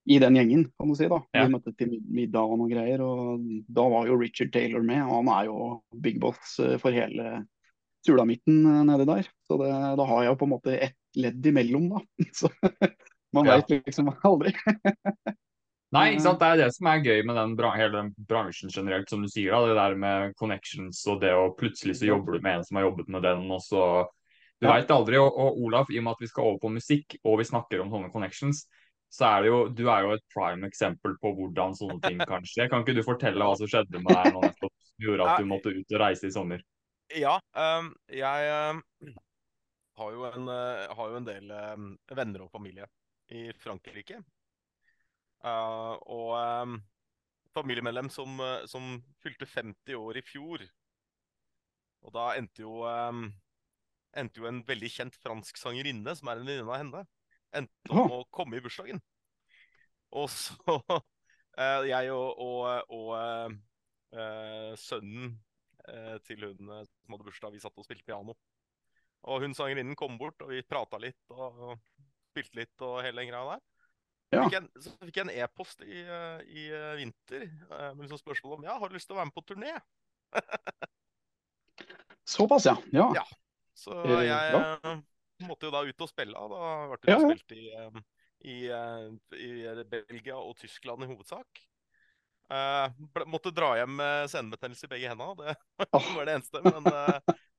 i, 0.08 0.20
den 0.24 0.40
gjengen, 0.40 0.68
kan 0.80 0.92
du 0.92 0.98
si. 0.98 1.10
da. 1.12 1.22
Ja. 1.36 1.46
Vi 1.46 1.56
møttes 1.56 1.78
til 1.80 1.98
middag 2.08 2.46
og 2.46 2.62
noen 2.62 2.74
greier. 2.74 3.04
Og 3.06 3.46
da 3.68 3.88
var 3.96 4.10
jo 4.10 4.20
Richard 4.22 4.54
Taylor 4.56 4.86
med, 4.86 5.04
og 5.06 5.22
han 5.22 5.34
er 5.36 5.52
jo 5.52 5.60
big 6.04 6.22
boss 6.24 6.58
for 6.84 6.96
hele 6.96 7.44
sulamitten 8.06 8.64
nedi 8.88 9.06
der. 9.10 9.30
Så 9.48 9.60
det, 9.62 9.72
da 10.00 10.10
har 10.10 10.26
jeg 10.26 10.34
jo 10.34 10.40
på 10.42 10.50
en 10.50 10.56
måte 10.56 10.78
ett 10.90 11.00
ledd 11.22 11.46
imellom, 11.54 11.92
da. 11.94 12.04
Så 12.40 12.50
man 13.36 13.48
ja. 13.48 13.60
veit 13.60 13.88
liksom 13.88 14.12
aldri. 14.24 14.56
Nei, 15.92 16.14
ikke 16.14 16.24
sant? 16.24 16.40
det 16.40 16.48
er 16.48 16.60
det 16.62 16.70
som 16.72 16.88
er 16.88 17.02
gøy 17.04 17.26
med 17.28 17.36
den 17.36 17.56
hele 17.76 17.92
den 17.98 18.12
bransjen 18.30 18.72
generelt, 18.72 19.10
som 19.12 19.24
du 19.24 19.28
sier. 19.28 19.52
da, 19.52 19.68
Det 19.68 19.76
der 19.76 19.96
med 20.00 20.36
connections 20.40 21.02
og 21.12 21.20
det 21.20 21.34
å 21.36 21.50
plutselig 21.58 21.98
så 22.00 22.08
jobber 22.08 22.38
du 22.38 22.46
med 22.46 22.60
en 22.60 22.64
som 22.64 22.80
har 22.80 22.88
jobbet 22.88 23.10
med 23.12 23.24
den, 23.28 23.50
og 23.52 23.62
så 23.62 24.08
Du 24.62 24.68
Ja. 24.68 24.76
veit 24.76 24.92
aldri. 24.92 25.18
Og, 25.18 25.34
og 25.34 25.58
Olaf, 25.58 25.90
i 25.90 25.98
og 25.98 26.04
med 26.04 26.12
at 26.12 26.22
vi 26.22 26.28
skal 26.28 26.44
over 26.44 26.60
på 26.62 26.70
musikk, 26.70 27.16
og 27.26 27.40
vi 27.40 27.44
snakker 27.50 27.82
om 27.82 27.90
sånne 27.90 28.12
connections, 28.14 28.68
så 29.10 29.26
er 29.26 29.42
det 29.42 29.48
jo 29.50 29.70
Du 29.70 29.90
er 29.90 30.04
jo 30.06 30.12
et 30.14 30.24
prime 30.34 30.68
eksempel 30.68 31.16
på 31.20 31.34
hvordan 31.36 31.74
sånne 31.76 32.00
ting 32.02 32.20
kan 32.32 32.46
skje. 32.46 32.70
Kan 32.70 32.86
ikke 32.86 32.96
du 32.96 33.04
fortelle 33.04 33.42
hva 33.42 33.58
som 33.58 33.68
skjedde 33.68 34.00
med 34.00 34.14
deg 34.14 34.36
nå 34.36 34.44
nettopp, 34.46 34.72
som 34.86 35.08
gjorde 35.08 35.28
at 35.28 35.42
du 35.42 35.50
måtte 35.50 35.74
ut 35.74 35.96
og 35.98 36.00
reise 36.00 36.28
i 36.28 36.32
sommer? 36.32 36.62
Ja, 37.18 37.40
um, 37.58 37.90
jeg 38.08 38.52
um, 38.72 38.84
har, 39.98 40.12
jo 40.14 40.30
en, 40.30 40.48
uh, 40.48 40.94
har 40.96 41.10
jo 41.10 41.18
en 41.18 41.28
del 41.28 41.52
um, 41.52 41.90
venner 42.16 42.46
og 42.46 42.54
familie 42.54 42.88
i 43.34 43.50
Frankrike. 43.60 44.22
Eh, 45.42 45.94
og 46.14 46.34
um, 46.38 46.76
familiemedlem 47.56 48.10
som, 48.14 48.40
eh, 48.40 48.66
som 48.70 49.00
fylte 49.24 49.48
50 49.50 49.98
år 49.98 50.20
i 50.20 50.26
fjor. 50.26 50.66
Og 52.06 52.14
da 52.14 52.32
endte 52.38 52.64
jo, 52.64 52.82
um, 52.86 53.26
endte 54.18 54.42
jo 54.42 54.50
en 54.50 54.62
veldig 54.68 54.90
kjent 54.90 55.18
fransk 55.22 55.58
sangerinne, 55.58 56.16
som 56.18 56.30
er 56.30 56.38
en 56.38 56.46
venninne 56.46 56.70
av 56.70 56.78
henne, 56.78 57.04
endte 57.58 57.94
opp 57.94 58.06
med 58.10 58.20
å 58.20 58.30
komme 58.34 58.58
i 58.58 58.64
bursdagen. 58.64 59.02
Og 60.18 60.30
så 60.34 60.78
uh, 60.88 61.02
Jeg 61.92 62.14
og, 62.14 62.40
og, 62.42 62.94
og 62.96 63.10
eh, 64.16 64.72
sønnen 64.80 65.34
til 66.26 66.46
hun 66.46 66.70
som 66.70 67.14
hadde 67.14 67.26
bursdag, 67.26 67.52
vi 67.56 67.60
satt 67.60 67.78
og 67.82 67.84
spilte 67.84 68.06
piano. 68.06 68.36
Og 69.28 69.44
hun 69.44 69.56
sangerinnen 69.58 69.98
kom 69.98 70.16
bort, 70.22 70.40
og 70.46 70.54
vi 70.54 70.62
prata 70.64 71.00
litt 71.02 71.34
og 71.34 71.74
spilte 72.32 72.60
litt 72.62 72.86
og 72.86 73.02
hele 73.04 73.24
den 73.24 73.32
greia 73.34 73.56
der. 73.56 73.71
Ja. 74.32 74.46
Fikk 74.48 74.58
en- 74.62 74.70
så 74.80 74.92
fikk 75.04 75.18
jeg 75.20 75.26
en 75.28 75.34
e-post 75.44 75.82
i, 75.84 76.02
eh, 76.08 76.42
i 76.48 76.66
eh, 76.72 76.92
vinter 77.02 77.42
eh, 77.50 77.90
med 77.94 78.06
liksom 78.06 78.22
spørsmål 78.22 78.54
om 78.60 78.64
ja, 78.70 78.78
har 78.80 78.88
du 78.90 78.96
lyst 78.96 79.10
til 79.10 79.16
å 79.18 79.20
være 79.20 79.28
med 79.32 79.36
på 79.36 79.44
turné. 79.50 79.74
Såpass, 82.24 82.66
ja. 82.66 82.78
Ja. 82.96 83.12
Ja. 83.16 83.26
Så 83.76 83.96
jeg 84.22 84.54
eh, 84.56 85.00
måtte 85.48 85.68
jo 85.68 85.74
da 85.74 85.82
ut 85.88 86.04
og 86.06 86.10
spille. 86.12 86.38
Da 86.38 86.70
ble 86.92 87.00
det 87.02 87.12
Ja, 87.12 87.18
ja. 87.18 87.28
spilt 87.34 87.56
i, 87.58 87.66
i, 88.48 88.58
i 89.42 89.84
Belgia 89.90 90.38
og 90.40 90.56
Tyskland 90.62 91.04
i 91.04 91.10
hovedsak. 91.12 91.64
Ble, 92.52 93.26
måtte 93.32 93.52
dra 93.56 93.74
hjem 93.80 93.96
med 94.00 94.30
senebetennelse 94.32 94.86
i 94.88 94.92
begge 94.92 95.12
hendene. 95.12 95.56
Det 95.80 95.88
var 96.16 96.28
det 96.30 96.38
eneste. 96.38 96.62
Men, 96.68 96.88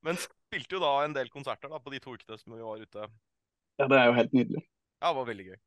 men 0.04 0.20
spilte 0.20 0.76
jo 0.78 0.82
da 0.84 0.94
en 1.04 1.16
del 1.16 1.28
konserter 1.32 1.72
da, 1.72 1.80
på 1.82 1.92
de 1.94 2.00
to 2.04 2.14
ukene 2.16 2.38
som 2.40 2.54
vi 2.56 2.62
var 2.64 2.80
ute. 2.80 3.08
ja, 3.80 3.88
det 3.88 3.98
er 3.98 4.08
jo 4.10 4.16
helt 4.20 4.36
nydelig. 4.36 4.64
Ja, 5.02 5.10
det 5.10 5.16
var 5.18 5.28
veldig 5.32 5.46
gøy. 5.50 5.60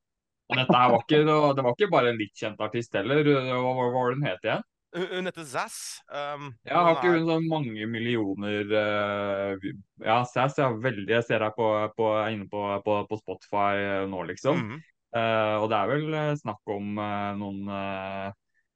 Og 0.46 0.60
dette 0.60 0.78
her 0.78 0.94
var 0.94 1.02
ikke, 1.02 1.20
det 1.26 1.66
var 1.66 1.74
ikke 1.74 1.92
bare 1.92 2.14
en 2.14 2.22
litt 2.22 2.38
kjent 2.38 2.62
artist 2.62 2.94
heller. 2.98 3.26
Hva, 3.26 3.76
var 3.94 4.12
det 4.12 4.18
hun 4.20 4.28
het 4.28 4.46
igjen? 4.46 4.66
Hun, 4.96 5.08
hun 5.12 5.26
heter 5.28 5.44
Zass. 5.44 5.80
Um, 6.08 6.54
Ja, 6.64 6.84
har 6.86 6.94
ikke 6.96 7.16
hun 7.18 7.28
sånn 7.28 7.48
mange 7.52 7.88
millioner 7.92 8.70
uh, 8.72 9.66
Ja, 10.00 10.22
Zass 10.30 10.60
er 10.62 10.78
veldig 10.80 11.18
Jeg 11.18 11.26
ser 11.28 11.44
deg 11.44 11.58
på, 11.58 11.68
på, 11.98 12.12
inne 12.32 12.48
på, 12.52 12.62
på, 12.86 13.02
på 13.10 13.20
Spotify 13.20 13.74
eh, 13.82 14.06
nå, 14.08 14.24
liksom. 14.30 14.62
Mm 14.62 14.72
-hmm. 14.72 14.88
uh, 15.18 15.56
og 15.64 15.70
det 15.74 15.82
er 15.82 15.92
vel 15.92 16.40
snakk 16.40 16.76
om 16.78 16.98
uh, 16.98 17.32
noen 17.42 18.34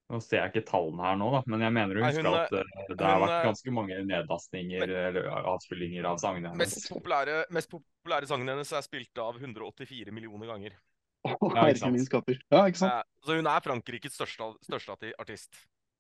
Nå 0.10 0.17
ser 0.25 0.39
jeg 0.41 0.49
ikke 0.49 0.69
tallene 0.71 1.03
her 1.05 1.17
nå, 1.21 1.25
da, 1.36 1.39
men 1.45 1.62
jeg 1.62 1.73
mener 1.73 1.97
å 1.97 2.01
Nei, 2.01 2.13
hun, 2.17 2.27
at 2.34 2.53
det 2.97 3.05
har 3.05 3.19
vært 3.21 3.43
ganske 3.45 3.71
mange 3.71 3.97
nedlastninger 4.10 4.89
eller 4.89 5.27
avspillinger 5.53 6.08
av 6.10 6.17
sangene 6.17 6.49
hennes. 6.49 6.73
Mest 6.73 6.89
populære, 6.89 7.43
mest 7.53 7.69
populære 7.69 8.25
sangen 8.25 8.49
hennes 8.49 8.71
er 8.73 8.82
spilt 8.82 9.21
av 9.21 9.38
184 9.38 10.10
millioner 10.10 10.49
ganger. 10.49 10.79
Ja, 11.27 11.65
ikke 11.67 11.79
sant. 11.82 11.93
min 11.97 12.05
skaper. 12.05 12.38
Ja, 12.51 12.63
ikke 12.69 12.79
sant. 12.79 12.93
Eh, 12.93 13.03
så 13.25 13.36
hun 13.39 13.49
er 13.51 13.63
Frankrikes 13.65 14.15
største, 14.15 14.53
største 14.65 14.95
artist. 15.19 15.51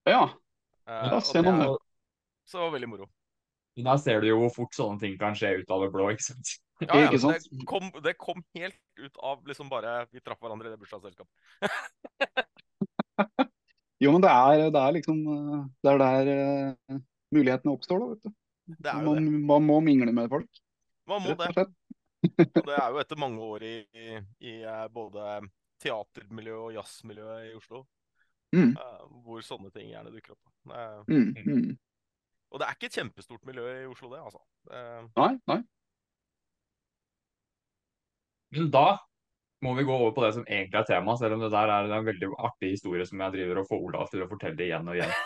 Ja. 0.07 0.23
Eh, 0.87 1.01
Ja, 1.09 1.15
og 1.17 1.23
se 1.27 1.41
det 1.43 1.51
er 1.51 1.75
så 2.49 2.69
veldig 2.73 2.89
moro. 2.89 3.09
Da 3.79 3.93
ser 4.01 4.19
du 4.23 4.27
jo 4.27 4.39
hvor 4.41 4.51
fort 4.51 4.73
sånne 4.75 4.99
ting 4.99 5.13
kan 5.19 5.35
skje 5.37 5.61
ut 5.61 5.69
av 5.71 5.83
det 5.85 5.91
blå, 5.93 6.09
ikke 6.11 6.25
sant. 6.31 6.55
Ja, 6.79 6.95
ja, 6.95 7.07
Ikke 7.09 7.19
sant? 7.19 7.43
Det, 7.51 7.65
kom, 7.67 7.89
det 8.03 8.13
kom 8.19 8.39
helt 8.55 8.77
ut 8.97 9.17
av 9.19 9.41
liksom 9.47 9.67
bare 9.67 10.05
Vi 10.15 10.21
traff 10.23 10.39
hverandre 10.39 10.69
i 10.69 10.71
det 10.71 10.79
bursdagsselskapet. 10.79 11.27
Jo, 13.99 14.13
men 14.15 14.23
det 14.23 14.31
er, 14.31 14.69
det 14.71 14.79
er 14.79 14.93
liksom 14.95 15.17
eh, 15.27 15.63
Det 15.83 15.91
er 15.91 15.97
der 15.99 16.29
uh, 16.95 16.99
mulighetene 17.35 17.73
oppstår, 17.75 17.99
da, 17.99 18.05
vet 18.13 18.23
du. 18.23 18.35
Det 18.79 18.91
er 18.93 19.01
jo 19.03 19.09
Man, 19.11 19.25
det. 19.27 19.41
man 19.49 19.65
må 19.67 19.79
mingle 19.83 20.13
med 20.15 20.29
folk, 20.31 20.61
Man 21.09 21.25
må 21.25 21.35
rett 21.35 21.57
det. 21.57 21.65
Og 22.27 22.65
det 22.67 22.75
er 22.75 22.89
jo 22.91 22.99
etter 23.01 23.19
mange 23.21 23.39
år 23.45 23.63
i, 23.63 23.75
i, 23.95 24.07
i 24.49 24.55
eh, 24.67 24.85
både 24.91 25.39
teatermiljø 25.79 26.55
og 26.65 26.73
jazzmiljø 26.75 27.39
i 27.51 27.55
Oslo, 27.59 27.85
Mm, 28.49 28.71
eh, 28.81 29.01
hvor 29.21 29.43
sånne 29.45 29.69
ting 29.69 29.91
gjerne 29.91 30.09
dukker 30.09 30.33
opp. 30.33 30.47
Eh, 30.73 31.01
mm, 31.13 31.25
mm. 31.45 31.73
og 32.49 32.57
det 32.61 32.65
er 32.65 32.73
ikke 32.73 32.87
et 32.89 32.95
kjempestort 32.97 33.43
miljø 33.45 33.65
i 33.83 33.85
Oslo, 33.85 34.09
det, 34.09 34.23
altså. 34.25 34.41
Eh, 34.73 35.03
Nei, 35.19 35.27
nei. 35.51 35.59
Men 38.57 38.71
da 38.73 38.87
må 39.61 39.75
vi 39.77 39.83
gå 39.85 39.93
over 39.93 40.15
på 40.15 40.23
det 40.25 40.31
som 40.39 40.45
egentlig 40.47 40.79
er 40.79 40.87
tema, 40.87 41.13
selv 41.19 41.35
om 41.37 41.43
det 41.43 41.51
der 41.53 41.69
er 41.75 41.91
en 41.99 42.07
veldig 42.07 42.31
artig 42.39 42.71
historie 42.73 43.05
som 43.05 43.21
jeg 43.21 43.35
driver 43.35 43.61
og 43.61 43.67
får 43.69 43.85
Olav 43.89 44.09
til 44.09 44.23
å 44.25 44.29
fortelle 44.31 44.65
igjen 44.65 44.89
og 44.89 44.97
igjen. 44.97 45.13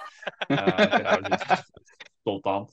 Eh, 0.53 0.79
jeg 0.79 1.03
er 1.03 1.23
litt 1.27 1.41
stolt 2.23 2.45
av 2.47 2.53
han. 2.57 2.67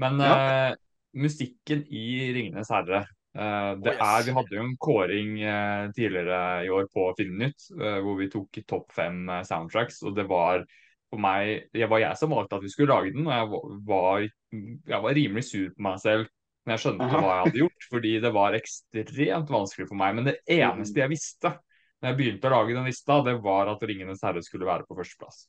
Men 0.00 0.20
Ja. 0.20 0.36
eh, 0.36 0.76
musikken 1.16 1.82
i 1.88 2.04
'Ringenes 2.32 2.68
herre' 2.72 3.02
det 3.36 3.92
Oh, 3.92 3.92
yes. 3.92 4.00
er, 4.00 4.24
Vi 4.26 4.34
hadde 4.36 4.56
jo 4.56 4.64
en 4.64 4.76
kåring 4.80 5.30
eh, 5.42 5.90
tidligere 5.96 6.40
i 6.64 6.70
år 6.72 6.88
på 6.92 7.08
Filmnytt 7.18 7.68
eh, 7.76 7.98
hvor 8.04 8.16
vi 8.20 8.30
tok 8.32 8.60
topp 8.68 8.94
fem 8.96 9.28
eh, 9.28 9.42
soundtracks. 9.44 10.02
og 10.06 10.16
det 10.16 10.24
var 10.30 10.64
for 11.10 11.22
meg, 11.22 11.68
Det 11.72 11.86
var 11.90 12.02
jeg 12.02 12.18
som 12.18 12.32
valgte 12.34 12.58
at 12.58 12.64
vi 12.64 12.72
skulle 12.72 12.94
lage 12.94 13.12
den, 13.14 13.28
og 13.28 13.34
jeg 13.36 13.82
var, 13.86 14.24
jeg 14.90 15.02
var 15.04 15.14
rimelig 15.14 15.44
sur 15.46 15.68
på 15.74 15.84
meg 15.86 16.00
selv 16.02 16.26
Men 16.66 16.74
jeg 16.74 16.82
skjønte 16.82 17.06
Aha. 17.06 17.20
hva 17.20 17.34
jeg 17.34 17.44
hadde 17.44 17.60
gjort, 17.60 17.84
fordi 17.92 18.14
det 18.24 18.32
var 18.34 18.56
ekstremt 18.58 19.52
vanskelig 19.54 19.86
for 19.86 20.00
meg. 20.00 20.16
Men 20.18 20.26
det 20.26 20.40
eneste 20.50 20.98
jeg 20.98 21.12
visste 21.12 21.52
når 22.02 22.10
jeg 22.10 22.18
begynte 22.18 22.48
å 22.48 22.52
lage 22.56 22.74
den 22.74 22.88
lista, 22.90 23.20
det 23.24 23.36
var 23.44 23.70
at 23.70 23.84
'Ringenes 23.86 24.24
herre' 24.26 24.42
skulle 24.44 24.66
være 24.68 24.84
på 24.88 24.96
førsteplass. 24.98 25.46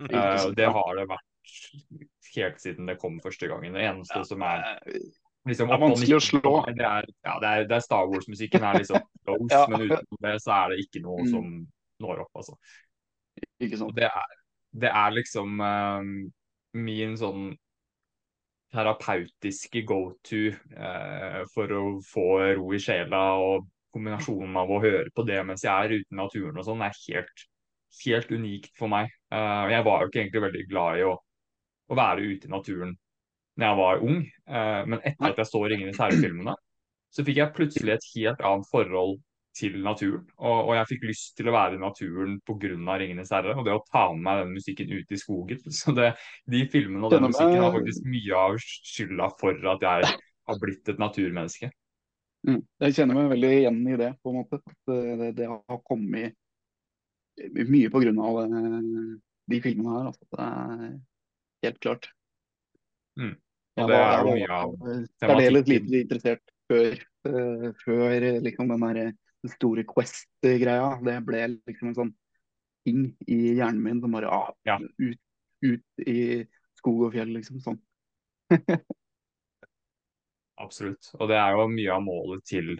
Uh, 0.00 0.50
det 0.56 0.66
har 0.66 0.96
det 0.96 1.04
vært 1.06 1.60
helt 2.34 2.64
siden 2.64 2.88
det 2.88 2.96
kom 2.98 3.20
første 3.22 3.46
gangen. 3.50 3.76
Det 3.76 3.84
eneste 3.84 4.24
som 4.26 4.42
er 4.42 4.64
Eh, 4.88 5.04
liksom 5.48 5.68
Det 5.68 5.76
er 5.76 5.82
vanskelig 5.82 6.16
å 6.16 6.22
slå. 6.24 6.52
Det 6.70 6.86
er, 6.88 7.08
ja, 7.26 7.34
det 7.42 7.48
er, 7.50 7.66
det 7.68 7.76
er 7.76 7.84
Star 7.84 8.06
Wars-musikken 8.10 8.64
er 8.64 8.78
liksom 8.80 9.02
close, 9.24 9.50
Ja. 9.52 9.66
men 9.68 9.86
utenom 9.88 10.22
det 10.26 10.38
så 10.44 10.54
er 10.56 10.72
det 10.72 10.78
ikke 10.86 11.02
noe 11.04 11.20
Mm. 11.24 11.30
som 11.34 11.50
når 12.04 12.24
opp, 12.24 12.32
altså. 12.40 12.56
Ikke 13.60 13.78
sant. 13.78 13.94
det 13.96 14.08
er, 14.08 14.32
det 14.84 14.90
er 14.90 15.14
liksom 15.14 15.60
eh, 15.60 16.08
min 16.74 17.14
sånn 17.20 17.52
terapeutiske 18.74 19.84
go-to 19.86 20.48
uh, 20.74 21.44
for 21.54 21.70
å 21.70 21.82
få 22.02 22.24
ro 22.58 22.72
i 22.74 22.80
sjela. 22.82 23.20
Og 23.38 23.68
kombinasjonen 23.94 24.56
av 24.58 24.70
å 24.74 24.80
høre 24.82 25.12
på 25.14 25.22
det 25.28 25.38
mens 25.46 25.62
jeg 25.62 25.70
er 25.70 25.92
ute 26.00 26.10
i 26.10 26.18
naturen 26.18 26.58
og 26.58 26.66
sånn, 26.66 26.82
er 26.82 26.96
helt, 27.06 27.44
helt 28.02 28.32
unikt 28.34 28.72
for 28.78 28.90
meg. 28.90 29.12
Uh, 29.30 29.70
jeg 29.70 29.86
var 29.86 30.02
jo 30.02 30.10
ikke 30.10 30.22
egentlig 30.24 30.42
veldig 30.48 30.64
glad 30.72 30.98
i 30.98 31.04
å, 31.06 31.14
å 31.86 31.98
være 32.00 32.26
ute 32.32 32.48
i 32.48 32.54
naturen 32.56 32.96
når 33.54 33.66
jeg 33.68 33.78
var 33.78 34.02
ung, 34.02 34.22
eh, 34.48 34.82
men 34.90 34.98
etter 35.02 35.30
at 35.30 35.38
jeg 35.38 35.50
så 35.50 35.60
'Ringenes 35.62 36.00
herre'-filmene, 36.00 36.56
så 37.14 37.24
fikk 37.26 37.38
jeg 37.38 37.54
plutselig 37.54 37.94
et 37.94 38.08
helt 38.16 38.42
annet 38.42 38.70
forhold 38.70 39.14
til 39.54 39.76
naturen. 39.84 40.24
Og, 40.42 40.68
og 40.68 40.72
jeg 40.74 40.88
fikk 40.90 41.06
lyst 41.06 41.36
til 41.38 41.48
å 41.48 41.54
være 41.54 41.76
i 41.76 41.82
naturen 41.82 42.40
pga. 42.46 42.72
'Ringenes 42.74 43.30
herre' 43.34 43.54
og 43.54 43.64
det 43.66 43.76
å 43.76 43.84
ta 43.86 44.08
med 44.12 44.24
meg 44.26 44.42
den 44.42 44.54
musikken 44.56 44.90
ut 44.90 45.14
i 45.14 45.20
skogen. 45.20 45.62
Så 45.80 45.94
det, 45.94 46.14
de 46.50 46.64
filmene 46.72 47.06
og 47.06 47.14
den 47.14 47.28
musikken 47.28 47.62
har 47.62 47.74
faktisk 47.74 48.08
mye 48.10 48.40
av 48.46 48.58
skylda 48.64 49.30
for 49.40 49.70
at 49.74 49.86
jeg 49.88 50.14
har 50.48 50.60
blitt 50.60 50.90
et 50.90 51.02
naturmenneske. 51.02 51.70
Mm. 52.44 52.60
Jeg 52.84 52.96
kjenner 52.98 53.16
meg 53.16 53.30
veldig 53.32 53.52
igjen 53.56 53.78
i 53.88 54.00
det, 54.00 54.10
på 54.20 54.32
en 54.32 54.42
måte. 54.42 54.58
At 54.60 54.90
Det, 54.90 55.30
det, 55.38 55.46
har 55.48 55.80
kommet 55.86 56.34
mye 57.70 57.88
av 57.88 58.42
eh, 58.42 59.14
de 59.50 59.62
filmene 59.64 59.94
her. 59.94 60.10
Altså. 60.10 60.28
Det 60.28 60.50
er 60.50 60.92
helt 61.64 61.80
klart. 61.80 62.10
Mm. 63.16 63.36
Og 63.76 63.88
det 63.90 63.96
er 63.98 64.20
jo 64.22 64.34
mye 64.36 64.48
av 64.54 64.74
Særdeles 65.18 65.66
lite 65.70 66.00
interessert 66.04 66.52
før, 66.70 66.94
uh, 67.28 67.68
før 67.84 68.12
eh, 68.22 68.40
liksom 68.44 68.70
den 68.70 68.84
der 68.86 69.00
den 69.44 69.52
store 69.52 69.84
Quest-greia. 69.88 70.92
Det 71.04 71.16
ble 71.26 71.40
liksom 71.68 71.90
en 71.90 71.96
sånn 71.98 72.12
ting 72.86 73.02
i 73.28 73.54
hjernen 73.58 73.82
min 73.84 74.00
som 74.00 74.14
bare 74.14 74.30
ah, 74.32 74.52
Ja. 74.68 74.78
ut, 74.78 75.20
ut 75.64 76.06
i 76.06 76.44
skog 76.78 77.02
og 77.08 77.12
fjell, 77.16 77.32
liksom. 77.34 77.60
Sånn. 77.64 77.80
Absolutt. 80.64 81.10
Og 81.18 81.28
det 81.28 81.36
er 81.40 81.56
jo 81.56 81.68
mye 81.72 81.92
av 81.92 82.02
målet 82.06 82.44
til 82.46 82.74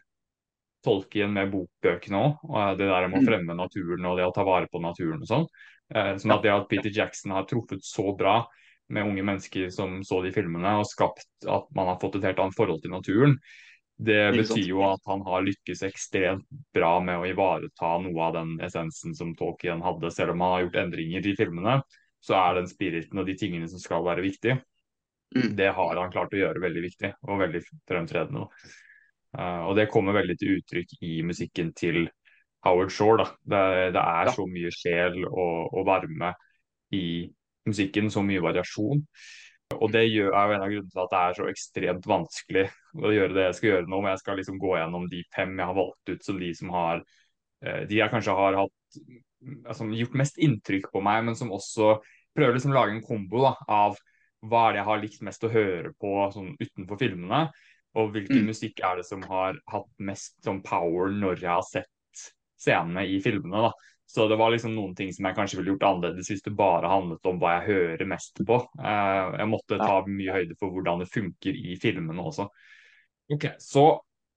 Tolkien 0.84 1.32
med 1.32 1.50
bokbøkene 1.52 2.20
òg. 2.20 2.42
Og 2.46 2.78
det 2.78 2.86
der 2.90 3.08
med 3.08 3.18
å 3.18 3.22
Mm. 3.22 3.28
fremme 3.28 3.56
naturen 3.56 4.04
og 4.06 4.18
det 4.18 4.26
å 4.28 4.34
ta 4.34 4.44
vare 4.44 4.68
på 4.70 4.80
naturen 4.80 5.20
og 5.22 5.28
sånn. 5.28 5.46
Eh, 5.94 6.14
sånn 6.16 6.32
at 6.36 6.42
det 6.42 6.52
at 6.52 6.68
Peter 6.68 6.90
Jackson 6.90 7.32
har 7.32 7.44
truffet 7.44 7.82
så 7.82 8.16
bra 8.16 8.46
med 8.88 9.06
unge 9.08 9.22
mennesker 9.24 9.70
som 9.72 10.02
så 10.04 10.20
de 10.24 10.32
filmene, 10.32 10.76
og 10.80 10.86
skapt 10.88 11.26
at 11.48 11.68
man 11.74 11.86
har 11.88 12.00
fått 12.02 12.16
et 12.20 12.26
helt 12.28 12.38
annet 12.42 12.56
forhold 12.58 12.82
til 12.82 12.90
naturen, 12.92 13.38
Det 13.96 14.32
betyr 14.34 14.66
jo 14.68 14.80
at 14.82 15.00
han 15.06 15.20
har 15.22 15.44
lykkes 15.46 15.82
ekstremt 15.86 16.44
bra 16.74 16.96
med 17.00 17.14
å 17.16 17.26
ivareta 17.30 17.92
noe 18.02 18.22
av 18.26 18.32
den 18.34 18.56
essensen 18.66 19.14
som 19.14 19.36
Tolkien 19.38 19.80
hadde. 19.86 20.10
Selv 20.10 20.32
om 20.34 20.40
han 20.42 20.50
har 20.50 20.64
gjort 20.64 20.80
endringer 20.82 21.26
i 21.30 21.36
filmene, 21.38 21.76
så 22.20 22.34
er 22.40 22.54
den 22.58 22.66
spiriten 22.66 23.18
og 23.22 23.26
de 23.26 23.36
tingene 23.38 23.68
som 23.70 23.78
skal 23.78 24.02
være 24.04 24.24
viktige, 24.26 24.60
Mm. 25.34 25.56
det 25.56 25.72
har 25.74 25.96
han 25.96 26.12
klart 26.12 26.30
å 26.32 26.38
gjøre 26.38 26.60
veldig 26.62 26.82
viktig 26.82 27.08
og 27.26 27.38
veldig 27.40 27.60
fremtredende. 27.90 28.44
Uh, 29.34 29.66
og 29.66 29.74
det 29.76 29.88
kommer 29.90 30.14
veldig 30.14 30.36
til 30.38 30.60
uttrykk 30.60 30.92
i 31.02 31.22
musikken 31.26 31.72
til 31.74 32.04
Howard 32.64 32.92
Shore. 32.94 33.24
Da. 33.24 33.30
Det, 33.42 33.62
det 33.96 34.02
er 34.02 34.26
Ja. 34.26 34.32
så 34.36 34.46
mye 34.46 34.70
sjel 34.70 35.24
og, 35.26 35.74
og 35.74 35.86
varme 35.86 36.34
i 36.94 37.30
musikken, 37.68 38.10
så 38.12 38.22
mye 38.24 38.42
variasjon. 38.44 39.02
Og 39.74 39.90
det 39.92 40.02
er 40.04 40.10
jo 40.12 40.30
en 40.30 40.62
av 40.62 40.70
grunnene 40.70 40.92
til 40.92 41.02
at 41.02 41.12
det 41.12 41.20
er 41.20 41.36
så 41.38 41.50
ekstremt 41.50 42.08
vanskelig 42.08 42.64
å 43.00 43.12
gjøre 43.14 43.34
det 43.34 43.46
jeg 43.48 43.58
skal 43.58 43.70
gjøre 43.70 43.88
nå. 43.88 44.00
Men 44.00 44.12
jeg 44.14 44.22
skal 44.22 44.40
liksom 44.40 44.58
gå 44.62 44.74
gjennom 44.78 45.06
de 45.10 45.22
fem 45.34 45.54
jeg 45.58 45.70
har 45.70 45.78
valgt 45.78 46.12
ut 46.12 46.26
som 46.26 46.40
de 46.40 46.50
som 46.54 46.74
har 46.74 47.04
uh, 47.04 47.82
De 47.88 48.00
jeg 48.00 48.12
kanskje 48.12 48.36
har 48.36 48.58
hatt 48.60 48.98
altså, 49.66 49.88
gjort 49.96 50.18
mest 50.20 50.40
inntrykk 50.42 50.90
på 50.92 51.02
meg, 51.04 51.24
men 51.26 51.38
som 51.38 51.52
også 51.54 51.96
prøver 52.36 52.56
liksom 52.56 52.74
å 52.74 52.78
lage 52.78 52.96
en 52.96 53.06
kombo 53.06 53.44
da, 53.46 53.54
av 53.70 53.98
hva 54.44 54.66
er 54.66 54.74
det 54.74 54.82
jeg 54.82 54.88
har 54.90 55.02
likt 55.02 55.24
mest 55.24 55.46
å 55.46 55.52
høre 55.52 55.94
på 56.00 56.12
sånn 56.34 56.52
utenfor 56.60 57.00
filmene, 57.00 57.46
og 57.94 58.10
hvilken 58.12 58.42
Mm. 58.42 58.48
musikk 58.50 58.82
er 58.84 58.98
det 58.98 59.06
som 59.06 59.22
har 59.22 59.56
hatt 59.70 59.90
mest 59.98 60.36
sånn 60.44 60.60
power 60.66 61.12
når 61.14 61.40
jeg 61.40 61.52
har 61.52 61.62
sett 61.62 62.24
scenene 62.58 63.06
i 63.06 63.20
filmene. 63.22 63.68
da. 63.68 63.72
Så 64.06 64.28
det 64.28 64.36
var 64.36 64.52
liksom 64.52 64.74
noen 64.76 64.94
ting 64.96 65.10
som 65.16 65.26
jeg 65.26 65.36
kanskje 65.36 65.58
ville 65.58 65.72
gjort 65.74 65.86
annerledes 65.88 66.28
hvis 66.30 66.44
det 66.44 66.54
bare 66.58 66.90
handlet 66.92 67.24
om 67.30 67.38
hva 67.40 67.56
jeg 67.56 67.68
hører 67.72 68.08
mest 68.10 68.42
på. 68.46 68.60
Eh, 68.78 69.36
jeg 69.40 69.50
måtte 69.50 69.80
ta 69.80 70.00
mye 70.06 70.34
høyde 70.36 70.56
for 70.60 70.74
hvordan 70.74 71.02
det 71.02 71.12
funker 71.12 71.56
i 71.56 71.78
filmene 71.80 72.26
også. 72.28 72.50
Ok, 73.32 73.48
så 73.58 73.86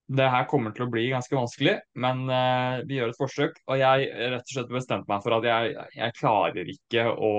det 0.08 0.24
her 0.32 0.46
kommer 0.48 0.72
til 0.72 0.86
å 0.86 0.88
bli 0.88 1.02
ganske 1.12 1.36
vanskelig, 1.36 1.74
men 2.00 2.22
eh, 2.32 2.78
vi 2.88 2.96
gjør 2.96 3.12
et 3.12 3.18
forsøk. 3.20 3.58
Og 3.68 3.76
jeg 3.82 4.06
rett 4.32 4.46
og 4.46 4.54
slett 4.54 4.70
bestemte 4.72 5.12
meg 5.12 5.26
for 5.26 5.36
at 5.36 5.48
jeg, 5.50 5.74
jeg 5.98 6.16
klarer 6.16 6.72
ikke 6.72 7.04
å, 7.12 7.32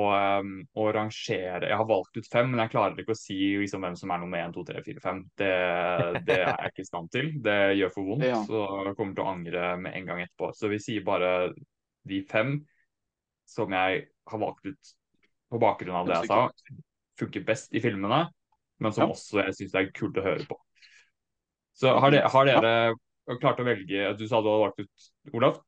um, 0.44 0.50
å 0.76 0.90
rangere 0.92 1.70
Jeg 1.70 1.78
har 1.80 1.88
valgt 1.88 2.20
ut 2.20 2.28
fem, 2.28 2.50
men 2.52 2.60
jeg 2.66 2.74
klarer 2.74 3.00
ikke 3.00 3.16
å 3.16 3.18
si 3.18 3.38
liksom, 3.62 3.86
hvem 3.86 3.96
som 3.96 4.12
er 4.12 4.20
nummer 4.20 4.42
én, 4.44 4.52
to, 4.52 4.66
tre, 4.68 4.84
fire, 4.84 5.00
fem. 5.00 5.24
Det, 5.40 5.48
det 6.28 6.38
er 6.42 6.52
jeg 6.52 6.74
ikke 6.74 6.84
i 6.84 6.90
stand 6.90 7.10
til. 7.16 7.32
Det 7.48 7.58
gjør 7.80 7.96
for 7.96 8.12
vondt, 8.12 8.28
Ja. 8.28 8.44
så 8.44 8.62
jeg 8.90 8.94
kommer 9.00 9.16
til 9.16 9.24
å 9.24 9.32
angre 9.32 9.72
med 9.80 9.96
en 9.96 10.12
gang 10.12 10.22
etterpå. 10.26 10.52
Så 10.60 10.68
vi 10.68 10.82
sier 10.84 11.08
bare 11.08 11.32
de 12.08 12.22
fem 12.28 12.56
som 13.48 13.72
jeg 13.72 14.06
har 14.28 14.40
valgt 14.42 14.66
ut 14.68 14.94
på 15.48 15.60
bakgrunn 15.62 15.96
av 16.02 16.08
det 16.08 16.18
jeg 16.22 16.30
sa, 16.30 16.40
funker 17.18 17.44
best 17.46 17.72
i 17.74 17.80
filmene, 17.82 18.26
men 18.78 18.94
som 18.94 19.08
Ja. 19.08 19.14
også 19.14 19.42
jeg 19.46 19.56
syns 19.56 19.76
er 19.78 19.92
kult 19.96 20.18
å 20.20 20.24
høre 20.26 20.44
på. 20.48 20.58
Så 21.78 21.94
har, 21.94 22.10
de, 22.10 22.20
har 22.20 22.48
dere 22.48 23.38
klart 23.38 23.60
å 23.62 23.66
velge 23.66 24.12
Du 24.18 24.24
sa 24.26 24.40
du 24.42 24.48
hadde 24.50 24.62
valgt 24.64 24.80
ut 24.82 25.34
Olaf? 25.38 25.60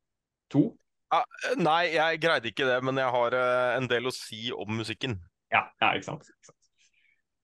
To? 0.50 0.64
Ja, 1.11 1.20
nei, 1.59 1.92
jeg 1.94 2.20
greide 2.22 2.50
ikke 2.50 2.66
det, 2.66 2.79
men 2.87 2.98
jeg 2.98 3.11
har 3.14 3.35
eh, 3.35 3.76
en 3.79 3.87
del 3.90 4.07
å 4.11 4.14
si 4.14 4.50
om 4.55 4.70
musikken. 4.79 5.16
Ja, 5.50 5.64
ja 5.83 5.92
ikke, 5.94 6.07
sant, 6.07 6.26
ikke 6.26 6.50
sant. 6.50 6.60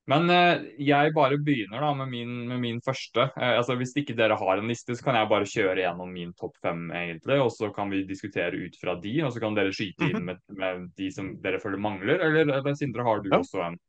Men 0.07 0.31
eh, 0.31 0.61
jeg 0.87 1.11
bare 1.17 1.35
begynner 1.43 1.83
da 1.83 1.89
med 1.99 2.09
min, 2.13 2.35
med 2.47 2.61
min 2.63 2.77
første. 2.85 3.25
Eh, 3.35 3.57
altså 3.59 3.75
Hvis 3.81 3.95
ikke 3.99 4.15
dere 4.15 4.37
har 4.39 4.61
en 4.63 4.69
liste, 4.71 4.95
så 4.95 5.03
kan 5.03 5.17
jeg 5.19 5.29
bare 5.33 5.49
kjøre 5.51 5.81
gjennom 5.83 6.13
min 6.15 6.31
topp 6.39 6.55
fem, 6.63 6.85
egentlig. 6.95 7.41
Og 7.43 7.51
så 7.51 7.73
kan 7.75 7.91
vi 7.91 8.05
diskutere 8.07 8.55
ut 8.55 8.79
fra 8.79 8.95
de, 9.03 9.17
og 9.27 9.33
så 9.35 9.43
kan 9.43 9.57
dere 9.59 9.75
skyte 9.75 10.07
inn 10.13 10.23
med, 10.29 10.39
med 10.55 10.87
de 11.01 11.11
som 11.11 11.33
dere 11.43 11.59
føler 11.63 11.83
mangler. 11.83 12.23
Eller, 12.23 12.47
eller 12.61 12.79
Sindre, 12.79 13.03
har 13.09 13.19
du 13.25 13.31
Ja. 13.33 13.41
også 13.43 13.65
en 13.67 13.81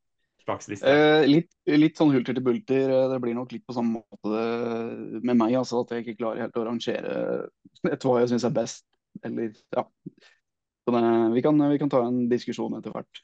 slags 0.47 0.67
liste? 0.71 0.89
Eh, 0.89 1.27
litt, 1.29 1.51
litt 1.69 2.01
sånn 2.01 2.15
hulter 2.15 2.33
til 2.33 2.43
bulter. 2.49 2.89
Eh, 2.89 3.09
Det 3.13 3.21
blir 3.21 3.37
nok 3.37 3.53
litt 3.53 3.67
på 3.69 3.77
samme 3.77 4.01
måte 4.01 5.21
med 5.21 5.37
meg. 5.37 5.53
altså 5.61 5.83
At 5.85 5.93
jeg 5.93 6.05
ikke 6.07 6.17
klarer 6.23 6.47
helt 6.47 6.57
å 6.57 6.65
rangere 6.65 7.15
etter 7.85 8.09
hva 8.09 8.19
jeg 8.23 8.33
syns 8.33 8.47
er 8.49 8.57
best. 8.57 8.85
Eller, 9.23 9.53
ja. 9.75 9.85
Så 10.87 10.93
det, 10.97 11.33
vi, 11.35 11.41
kan, 11.45 11.61
vi 11.69 11.77
kan 11.77 11.89
ta 11.93 12.01
en 12.07 12.23
diskusjon 12.31 12.73
etter 12.79 12.89
hvert. 12.95 13.21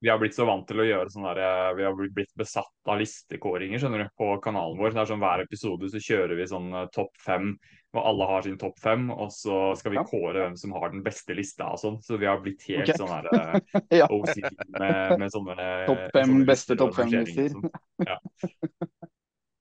Vi 0.00 0.08
har 0.08 0.18
blitt 0.18 0.34
så 0.36 0.46
vant 0.46 0.66
til 0.68 0.78
å 0.78 0.86
gjøre 0.86 1.10
sånn 1.10 1.26
der, 1.26 1.40
eh, 1.42 1.72
Vi 1.74 1.84
har 1.86 1.96
blitt 2.14 2.34
besatt 2.38 2.70
av 2.86 3.00
listekåringer 3.00 3.80
skjønner 3.82 4.04
du, 4.04 4.10
på 4.18 4.30
kanalen 4.42 4.78
vår. 4.78 4.94
Det 4.94 5.02
er 5.02 5.10
sånn 5.10 5.24
Hver 5.24 5.42
episode 5.42 5.90
så 5.90 6.02
kjører 6.02 6.38
vi 6.38 6.46
sånn 6.46 6.70
eh, 6.72 6.86
topp 6.94 7.18
fem, 7.24 7.50
hvor 7.90 8.06
alle 8.06 8.28
har 8.30 8.46
sin 8.46 8.58
topp 8.60 8.78
fem. 8.82 9.08
Og 9.10 9.32
så 9.34 9.58
skal 9.80 9.96
vi 9.96 10.04
kåre 10.06 10.44
hvem 10.44 10.56
som 10.60 10.76
har 10.78 10.94
den 10.94 11.02
beste 11.06 11.34
lista 11.34 11.72
og 11.74 11.82
sånn. 11.82 11.98
Så 12.04 12.20
vi 12.20 12.30
har 12.30 12.38
blitt 12.44 12.62
helt 12.70 12.86
okay. 12.86 13.00
sånn 13.00 13.26
der 13.26 13.30
eh, 13.82 13.98
ja. 14.02 14.06
OCD 14.06 14.54
med, 14.78 15.18
med 15.18 15.34
sånne 15.34 15.70
Topp 15.88 16.04
fem 16.14 16.40
beste 16.46 16.78
topp 16.78 16.94
fem 16.94 17.10
rangeringer 17.10 17.48
lister. 17.48 17.58
sånn. 17.58 18.06
Ja. 18.06 18.20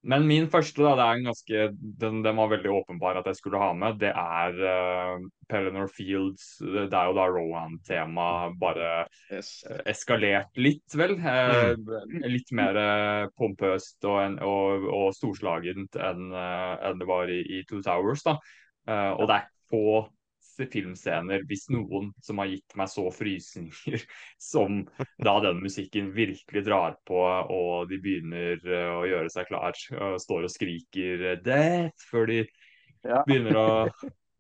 Men 0.07 0.27
min 0.29 0.45
første, 0.47 0.83
da, 0.85 0.91
det 0.95 1.03
er 1.03 1.17
en 1.17 1.25
ganske, 1.27 1.61
den, 1.99 2.19
den 2.23 2.37
var 2.37 2.51
veldig 2.51 2.69
åpenbar 2.71 3.17
at 3.19 3.25
jeg 3.27 3.39
skulle 3.39 3.59
ha 3.59 3.71
med. 3.75 3.97
Det 3.99 4.11
er 4.11 4.59
uh, 4.61 5.23
Pelenor 5.49 5.89
Fields. 5.91 6.45
Det 6.61 6.85
er 6.93 7.09
jo 7.09 7.15
da 7.17 7.25
Rohan-tema 7.33 8.27
bare 8.61 8.91
Yes. 9.33 9.65
eh, 9.67 9.81
eskalert 9.91 10.53
litt, 10.55 10.85
vel. 10.95 11.17
Uh, 11.19 11.73
Litt 12.29 12.53
mer 12.55 12.77
eh, 12.79 13.25
pompøst 13.35 14.05
og, 14.07 14.19
en, 14.21 14.37
og, 14.45 14.85
og 14.93 15.09
storslagent 15.17 15.97
enn 15.99 16.29
uh, 16.31 16.77
en 16.87 17.01
det 17.01 17.09
var 17.09 17.33
i, 17.33 17.41
i 17.57 17.63
Two 17.67 17.81
Towers. 17.83 18.23
da. 18.27 18.37
Uh, 18.87 19.11
og 19.17 19.27
det 19.27 19.41
er 19.41 19.49
få 19.73 19.87
s- 20.57 20.69
filmscener, 20.73 21.43
hvis 21.47 21.67
noen, 21.73 22.11
som 22.23 22.41
har 22.41 22.49
gitt 22.51 22.75
meg 22.79 22.89
så 22.91 23.05
frysninger 23.13 24.03
som 24.51 24.81
da 25.23 25.37
den 25.45 25.61
musikken 25.63 26.11
virkelig 26.15 26.65
drar 26.67 26.97
på, 27.07 27.21
og 27.21 27.89
de 27.91 27.99
begynner 28.01 28.57
eh, 28.65 28.91
å 28.97 29.05
gjøre 29.07 29.29
seg 29.33 29.47
klar 29.49 29.77
og 30.01 30.19
står 30.21 30.47
og 30.49 30.53
skriker 30.53 31.25
eh, 31.33 31.39
'death' 31.41 32.07
før 32.11 32.31
de 32.33 32.39
Ja. 33.05 33.23
begynner 33.27 33.57
å 33.57 33.67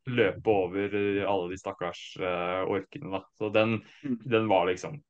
løpe 0.07 0.49
over 0.49 0.93
eh, 0.95 1.23
alle 1.27 1.51
de 1.51 1.57
stakkars 1.59 2.01
orkene. 2.19 3.11
da. 3.19 3.23
Så 3.37 3.49
den, 3.53 3.81
Mm. 4.03 4.17
den 4.25 4.47
var 4.47 4.65
liksom 4.67 5.01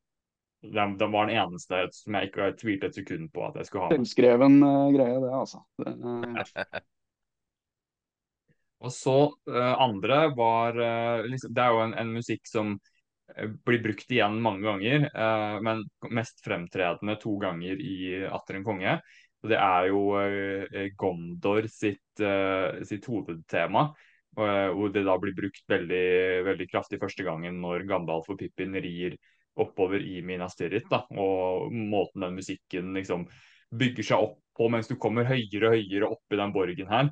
den, 0.62 0.98
den 0.98 1.12
var 1.12 1.28
den 1.28 1.38
eneste 1.38 1.84
som 1.93 2.15
jeg 2.17 2.30
ikke 2.32 2.52
tvilte 2.58 2.89
et 2.89 2.96
sekund 2.98 3.30
på 3.34 3.46
at 3.48 3.60
jeg 3.60 3.70
skulle 3.70 3.86
ha. 3.88 3.93
Selvskreven 3.93 4.58
eh, 4.63 4.91
greie, 4.98 5.20
det, 5.22 5.34
altså. 5.34 5.63
Det, 5.78 5.93
eh, 5.93 6.82
Og 8.85 8.93
så 8.93 9.15
eh, 9.49 9.73
andre 9.81 10.27
var 10.37 10.77
eh, 10.77 11.25
liksom, 11.31 11.53
Det 11.53 11.63
er 11.63 11.73
jo 11.73 11.83
en, 11.85 11.93
en 11.97 12.11
musikk 12.13 12.49
som 12.49 12.75
eh, 13.33 13.47
blir 13.65 13.81
brukt 13.83 14.11
igjen 14.13 14.37
mange 14.43 14.67
ganger, 14.67 15.07
men 15.63 15.85
mest 16.13 16.43
fremtredende 16.45 17.17
to 17.21 17.37
ganger 17.41 17.81
i 17.81 18.25
Atter 18.29 18.59
en 18.59 18.67
konge. 18.67 18.99
Og 19.43 19.51
det 19.51 19.57
er 19.61 19.87
jo 19.91 19.99
Gondor 20.97 21.67
sitt, 21.69 22.21
sitt 22.89 23.05
hovedtema. 23.05 23.83
hvor 24.33 24.89
det 24.93 25.03
da 25.05 25.17
blir 25.21 25.35
brukt 25.37 25.61
veldig, 25.69 26.07
veldig 26.45 26.67
kraftig 26.71 26.99
første 26.99 27.23
gangen 27.23 27.59
når 27.61 27.85
Gandalf 27.89 28.31
og 28.33 28.39
Pippin 28.39 28.73
rir 28.81 29.17
oppover 29.61 30.01
i 30.01 30.23
Minas 30.25 30.57
Tirith. 30.57 30.89
Og 31.13 31.71
måten 31.71 32.25
den 32.25 32.39
musikken 32.39 32.97
liksom 32.97 33.27
bygger 33.69 34.09
seg 34.09 34.25
opp 34.25 34.41
på 34.57 34.71
mens 34.73 34.89
du 34.89 34.97
kommer 34.97 35.29
høyere 35.29 35.69
og 35.69 35.77
høyere 35.77 36.09
opp 36.17 36.33
i 36.33 36.41
den 36.41 36.53
borgen 36.55 36.89
her. 36.89 37.11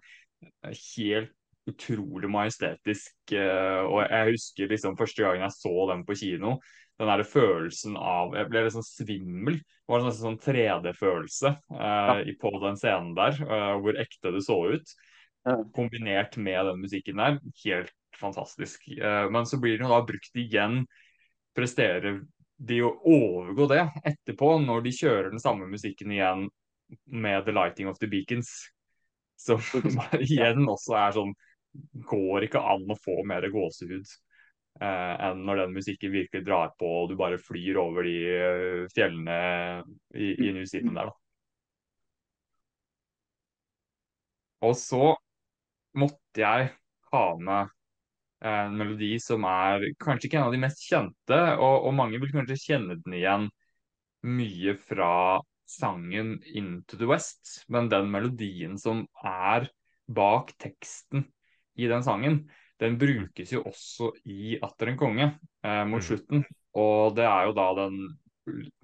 er 0.65 0.73
Helt 0.73 1.35
utrolig 1.69 2.29
majestetisk. 2.29 3.13
eh, 3.33 3.81
og 3.85 4.03
jeg 4.09 4.31
husker 4.35 4.69
liksom 4.71 4.97
første 4.99 5.23
gangen 5.25 5.45
jeg 5.47 5.55
så 5.57 5.87
den 5.91 6.03
på 6.05 6.15
kino, 6.19 6.57
den 6.99 7.09
der 7.11 7.23
følelsen 7.27 7.97
av 7.99 8.35
Jeg 8.37 8.49
ble 8.49 8.61
liksom 8.67 8.85
svimmel. 8.85 9.57
Det 9.59 9.91
var 9.91 9.99
en 10.05 10.11
sånn 10.15 10.39
3D-følelse 10.39 11.51
eh, 11.75 12.21
i- 12.29 12.37
på 12.39 12.51
den 12.63 12.77
scenen 12.79 13.13
der, 13.17 13.33
eh, 13.41 13.73
hvor 13.81 13.97
ekte 13.99 14.31
det 14.31 14.43
så 14.45 14.59
ut. 14.75 14.93
Ja. 15.45 15.57
Kombinert 15.75 16.37
med 16.37 16.65
den 16.65 16.81
musikken 16.81 17.17
der. 17.17 17.39
Helt 17.65 17.91
fantastisk. 18.17 18.87
Eh, 18.97 19.29
men 19.29 19.45
så 19.45 19.59
blir 19.61 19.77
den 19.77 19.87
jo 19.87 19.93
da 19.93 20.01
brukt 20.05 20.35
igjen. 20.39 20.85
Presterer 21.55 22.21
de 22.57 22.79
å 22.81 22.93
overgå 23.05 23.67
det 23.69 23.81
etterpå, 24.07 24.55
når 24.65 24.83
de 24.85 24.91
kjører 24.95 25.29
den 25.33 25.39
samme 25.43 25.67
musikken 25.67 26.11
igjen 26.15 26.47
med 27.07 27.45
The 27.45 27.51
Lighting 27.51 27.87
of 27.89 27.99
the 27.99 28.07
Beacons. 28.07 28.49
Som 29.37 29.59
igjen 30.23 30.63
også 30.71 30.95
er 30.95 31.11
sånn 31.17 31.33
Går 32.09 32.47
ikke 32.47 32.61
an 32.61 32.87
å 32.91 32.97
få 32.99 33.19
mer 33.27 33.47
gåsehud 33.51 34.05
eh, 34.81 35.13
enn 35.27 35.43
når 35.47 35.63
den 35.63 35.75
musikken 35.75 36.13
virkelig 36.13 36.45
drar 36.47 36.73
på 36.79 36.89
og 37.01 37.11
du 37.11 37.17
bare 37.19 37.41
flyr 37.41 37.79
over 37.81 38.07
de 38.07 38.15
eh, 38.31 38.81
fjellene 38.95 39.37
i, 40.15 40.33
i 40.47 40.51
New 40.55 40.65
Zealand 40.69 40.99
der, 40.99 41.11
da. 41.11 41.21
Og 44.65 44.73
så 44.79 45.13
måtte 45.99 46.41
jeg 46.41 46.69
ha 47.11 47.25
med 47.37 47.73
en 48.45 48.77
melodi 48.77 49.15
som 49.21 49.45
er 49.47 49.85
kanskje 50.01 50.29
ikke 50.29 50.39
en 50.41 50.47
av 50.49 50.55
de 50.55 50.61
mest 50.61 50.81
kjente, 50.85 51.37
og, 51.55 51.87
og 51.87 51.93
mange 51.97 52.19
vil 52.21 52.33
kanskje 52.33 52.61
kjenne 52.61 52.97
den 53.01 53.17
igjen 53.17 53.47
mye 54.25 54.75
fra 54.81 55.41
sangen 55.69 56.39
'Into 56.45 56.97
the 56.97 57.07
West', 57.09 57.63
men 57.69 57.89
den 57.89 58.11
melodien 58.13 58.77
som 58.77 59.05
er 59.23 59.69
bak 60.05 60.53
teksten 60.61 61.25
i 61.77 61.87
den 61.91 62.03
sangen, 62.03 62.49
den 62.79 62.97
brukes 62.99 63.51
jo 63.53 63.63
også 63.63 64.11
i 64.25 64.57
'Atter 64.61 64.87
en 64.91 64.97
konge' 64.97 65.31
eh, 65.63 65.85
mot 65.85 66.01
Mm. 66.01 66.07
slutten. 66.07 66.45
Og 66.75 67.15
det 67.15 67.23
er 67.25 67.45
jo 67.47 67.53
da 67.53 67.73
den 67.87 68.17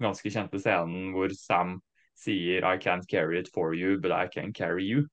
ganske 0.00 0.30
kjente 0.32 0.58
scenen 0.58 1.12
hvor 1.12 1.28
Sam 1.36 1.80
sier 2.16 2.64
I 2.64 2.78
can't 2.78 3.06
carry 3.08 3.38
it 3.38 3.48
for 3.54 3.74
you, 3.74 3.98
but 4.00 4.10
I 4.12 4.26
can 4.28 4.52
carry 4.52 4.82
you. 4.84 5.06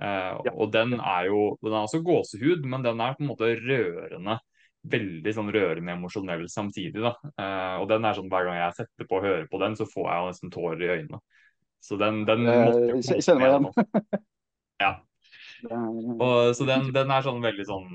Eh, 0.00 0.38
Ja. 0.44 0.50
Og 0.54 0.72
den 0.72 0.94
er 0.94 1.26
jo 1.26 1.58
Den 1.62 1.72
er 1.72 1.84
også 1.86 2.02
gåsehud, 2.02 2.64
men 2.64 2.82
den 2.82 3.00
er 3.00 3.14
på 3.14 3.20
en 3.20 3.28
måte 3.28 3.56
rørende. 3.60 4.38
Veldig 4.86 5.34
sånn 5.34 5.52
rørende 5.52 5.92
emosjonell 5.92 6.46
samtidig. 6.48 6.94
da. 7.02 7.14
Eh, 7.38 7.80
og 7.82 7.88
den 7.88 8.04
er 8.04 8.14
sånn 8.14 8.30
hver 8.30 8.44
gang 8.44 8.56
jeg 8.56 8.74
setter 8.74 9.04
på 9.08 9.16
og 9.18 9.22
hører 9.24 9.46
på 9.50 9.58
den, 9.60 9.74
så 9.76 9.84
får 9.84 10.06
jeg 10.08 10.18
jo 10.22 10.28
nesten 10.30 10.50
tårer 10.50 10.82
i 10.82 11.02
øynene. 11.02 11.20
Så 11.82 11.98
den, 11.98 12.24
den 12.24 12.44
måtte 12.46 13.12
jeg 13.12 13.22
kjenner 13.22 13.60
meg 13.60 13.72
igjen. 13.72 14.04
Ja. 14.80 15.00
Er- 15.66 16.22
Og, 16.22 16.54
så 16.56 16.66
den, 16.68 16.90
den 16.94 17.10
er 17.10 17.24
sånn 17.26 17.42
veldig 17.42 17.66
sånn 17.68 17.88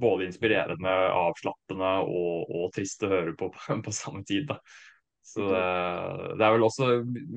både 0.00 0.24
inspirerende, 0.24 0.92
avslappende 1.12 1.88
og, 2.08 2.48
og 2.48 2.70
trist 2.74 3.02
å 3.04 3.10
høre 3.12 3.34
på 3.36 3.50
på, 3.52 3.78
på 3.86 3.92
samme 3.94 4.24
tid. 4.28 4.46
da. 4.50 4.60
Så 5.26 5.42
det, 5.50 5.62
det 6.38 6.44
er 6.46 6.52
vel 6.54 6.64
også, 6.68 6.86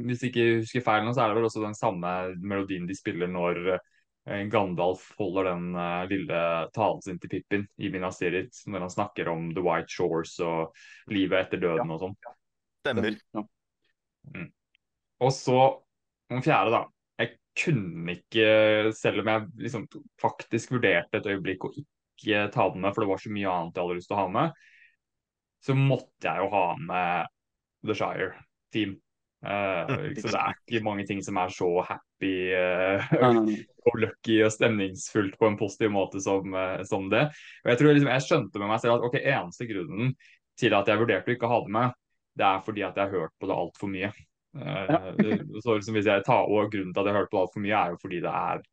hvis 0.06 0.22
jeg 0.24 0.30
ikke 0.30 0.44
husker 0.62 0.84
feil 0.86 1.06
nå, 1.08 1.14
så 1.16 1.24
er 1.24 1.32
det 1.32 1.40
vel 1.40 1.48
også 1.50 1.64
den 1.64 1.78
samme 1.78 2.12
melodien 2.38 2.86
de 2.88 2.96
spiller 2.96 3.32
når 3.34 3.60
eh, 3.74 4.44
Gandalf 4.54 5.08
holder 5.18 5.50
den 5.50 5.72
eh, 5.74 6.04
lille 6.12 6.42
talen 6.76 7.02
sin 7.02 7.18
til 7.20 7.32
Pippin 7.34 7.66
i 7.82 7.90
Minas 7.92 8.22
Tirith, 8.22 8.62
når 8.70 8.86
han 8.86 8.94
snakker 8.94 9.32
om 9.34 9.50
The 9.58 9.66
White 9.66 9.90
Shores 9.90 10.36
og 10.46 10.78
livet 11.12 11.48
etter 11.48 11.64
døden 11.66 11.96
og 11.96 12.04
sånn. 12.06 12.16
Stemmer. 12.86 13.18
Ja. 13.36 13.44
Og 15.26 15.34
så 15.36 15.60
den 16.30 16.46
fjerde, 16.46 16.78
da. 16.78 16.84
Kunne 17.60 18.16
ikke, 18.16 18.50
selv 18.96 19.24
om 19.24 19.32
jeg 19.32 19.48
liksom 19.66 19.86
faktisk 20.22 20.76
vurderte 20.76 21.20
et 21.20 21.28
øyeblikk 21.28 21.66
å 21.68 21.74
ikke 21.76 22.46
ta 22.54 22.70
den 22.72 22.84
med, 22.84 22.94
for 22.94 23.04
det 23.04 23.10
var 23.12 23.22
så 23.24 23.32
mye 23.34 23.52
annet 23.52 23.76
jeg 23.76 23.86
hadde 23.86 23.98
lyst 24.00 24.12
til 24.12 24.18
å 24.18 24.22
ha 24.22 24.32
med, 24.36 24.64
så 25.66 25.76
måtte 25.76 26.30
jeg 26.30 26.44
jo 26.44 26.50
ha 26.54 26.66
med 26.80 27.36
The 27.88 27.96
Shire 27.98 28.32
Team. 28.76 28.98
Uh, 29.40 29.88
så 30.20 30.32
det 30.32 30.40
er 30.40 30.58
ikke 30.58 30.84
mange 30.84 31.06
ting 31.08 31.22
som 31.24 31.40
er 31.40 31.52
så 31.56 31.70
happy 31.88 32.34
nei. 32.52 33.56
og 33.88 34.02
lucky 34.04 34.42
og 34.44 34.52
stemningsfullt 34.52 35.38
på 35.40 35.48
en 35.48 35.56
positiv 35.60 35.94
måte 35.96 36.24
som, 36.24 36.52
uh, 36.56 36.80
som 36.88 37.08
det. 37.12 37.28
Og 37.64 37.74
jeg 37.74 37.82
tror 37.82 37.96
liksom, 37.96 38.12
jeg 38.16 38.28
skjønte 38.28 38.62
med 38.62 38.72
meg 38.72 38.84
selv 38.84 38.98
at 38.98 39.08
ok, 39.08 39.20
eneste 39.22 39.70
grunnen 39.70 40.14
til 40.60 40.76
at 40.76 40.92
jeg 40.92 41.00
vurderte 41.00 41.32
å 41.32 41.38
ikke 41.38 41.52
ha 41.52 41.62
det 41.64 41.76
med, 41.76 42.00
det 42.40 42.48
er 42.48 42.66
fordi 42.66 42.84
at 42.88 43.00
jeg 43.00 43.08
har 43.08 43.24
hørt 43.24 43.36
på 43.40 43.48
det 43.50 43.56
altfor 43.56 43.92
mye. 43.92 44.12
Eh, 44.58 44.94
så 45.62 45.76
liksom 45.78 45.98
hvis 46.00 46.08
jeg 46.10 46.24
tar, 46.26 46.48
og 46.50 46.72
Grunnen 46.74 46.94
til 46.94 47.02
at 47.04 47.10
jeg 47.10 47.14
har 47.14 47.22
hørt 47.22 47.34
på 47.34 47.42
altfor 47.44 47.62
mye, 47.64 47.76
er 47.78 47.94
jo 47.94 48.00
fordi 48.02 48.22
det 48.24 48.32
er 48.34 48.64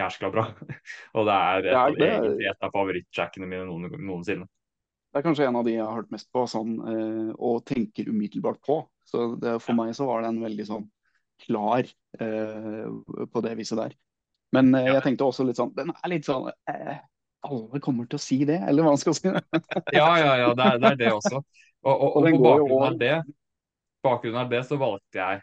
jæskla 0.00 0.32
bra. 0.34 0.46
og 1.16 1.28
det 1.28 1.36
er 1.36 1.60
et, 1.60 1.70
Ja, 1.70 1.84
av, 1.84 2.00
egentlig 2.08 2.50
et 2.50 2.66
av 2.66 2.74
favorittjackene 2.74 3.48
mine 3.50 3.68
noen, 3.68 3.86
noensinne. 4.02 4.48
Det 5.12 5.20
er 5.20 5.26
kanskje 5.26 5.46
en 5.46 5.58
av 5.60 5.66
de 5.68 5.74
jeg 5.76 5.84
har 5.84 5.94
hørt 5.94 6.10
mest 6.14 6.30
på 6.32 6.46
sånn, 6.48 6.74
eh, 6.88 7.30
og 7.36 7.62
tenker 7.68 8.08
umiddelbart 8.08 8.62
på. 8.64 8.80
Så 9.04 9.34
det, 9.42 9.58
for 9.60 9.76
meg 9.76 9.92
så 9.98 10.06
var 10.08 10.24
den 10.24 10.40
veldig 10.42 10.66
sånn 10.68 10.86
klar 11.42 11.84
eh, 12.22 12.86
på 13.32 13.42
det 13.44 13.54
viset 13.58 13.78
der. 13.80 13.96
Men 14.56 14.74
eh, 14.74 14.86
Ja. 14.88 14.94
jeg 14.98 15.06
tenkte 15.08 15.26
også 15.28 15.46
litt 15.48 15.56
sånn 15.58 15.72
Den 15.76 15.90
er 15.94 16.10
litt 16.12 16.26
sånn 16.28 16.50
eh, 16.68 16.98
Alle 17.42 17.80
kommer 17.82 18.04
til 18.06 18.18
å 18.18 18.22
si 18.22 18.36
det, 18.48 18.58
eller 18.68 18.84
hva 18.84 18.92
man 18.94 19.00
skal 19.00 19.16
si. 19.16 19.28
Ja, 19.96 20.08
ja, 20.20 20.32
ja, 20.38 20.50
det 20.56 20.66
er 20.66 20.80
det, 20.82 20.90
er 20.92 20.98
det 21.00 21.12
også. 21.16 21.40
Og, 21.82 21.92
og, 21.92 22.08
Og 22.16 22.22
og 22.22 22.28
på 22.30 22.42
bakgrunn 22.46 22.84
av 22.86 22.98
det, 23.00 23.14
bakgrunn 24.04 24.40
av 24.42 24.50
det 24.52 24.62
så 24.68 24.78
valgte 24.80 25.20
jeg 25.20 25.42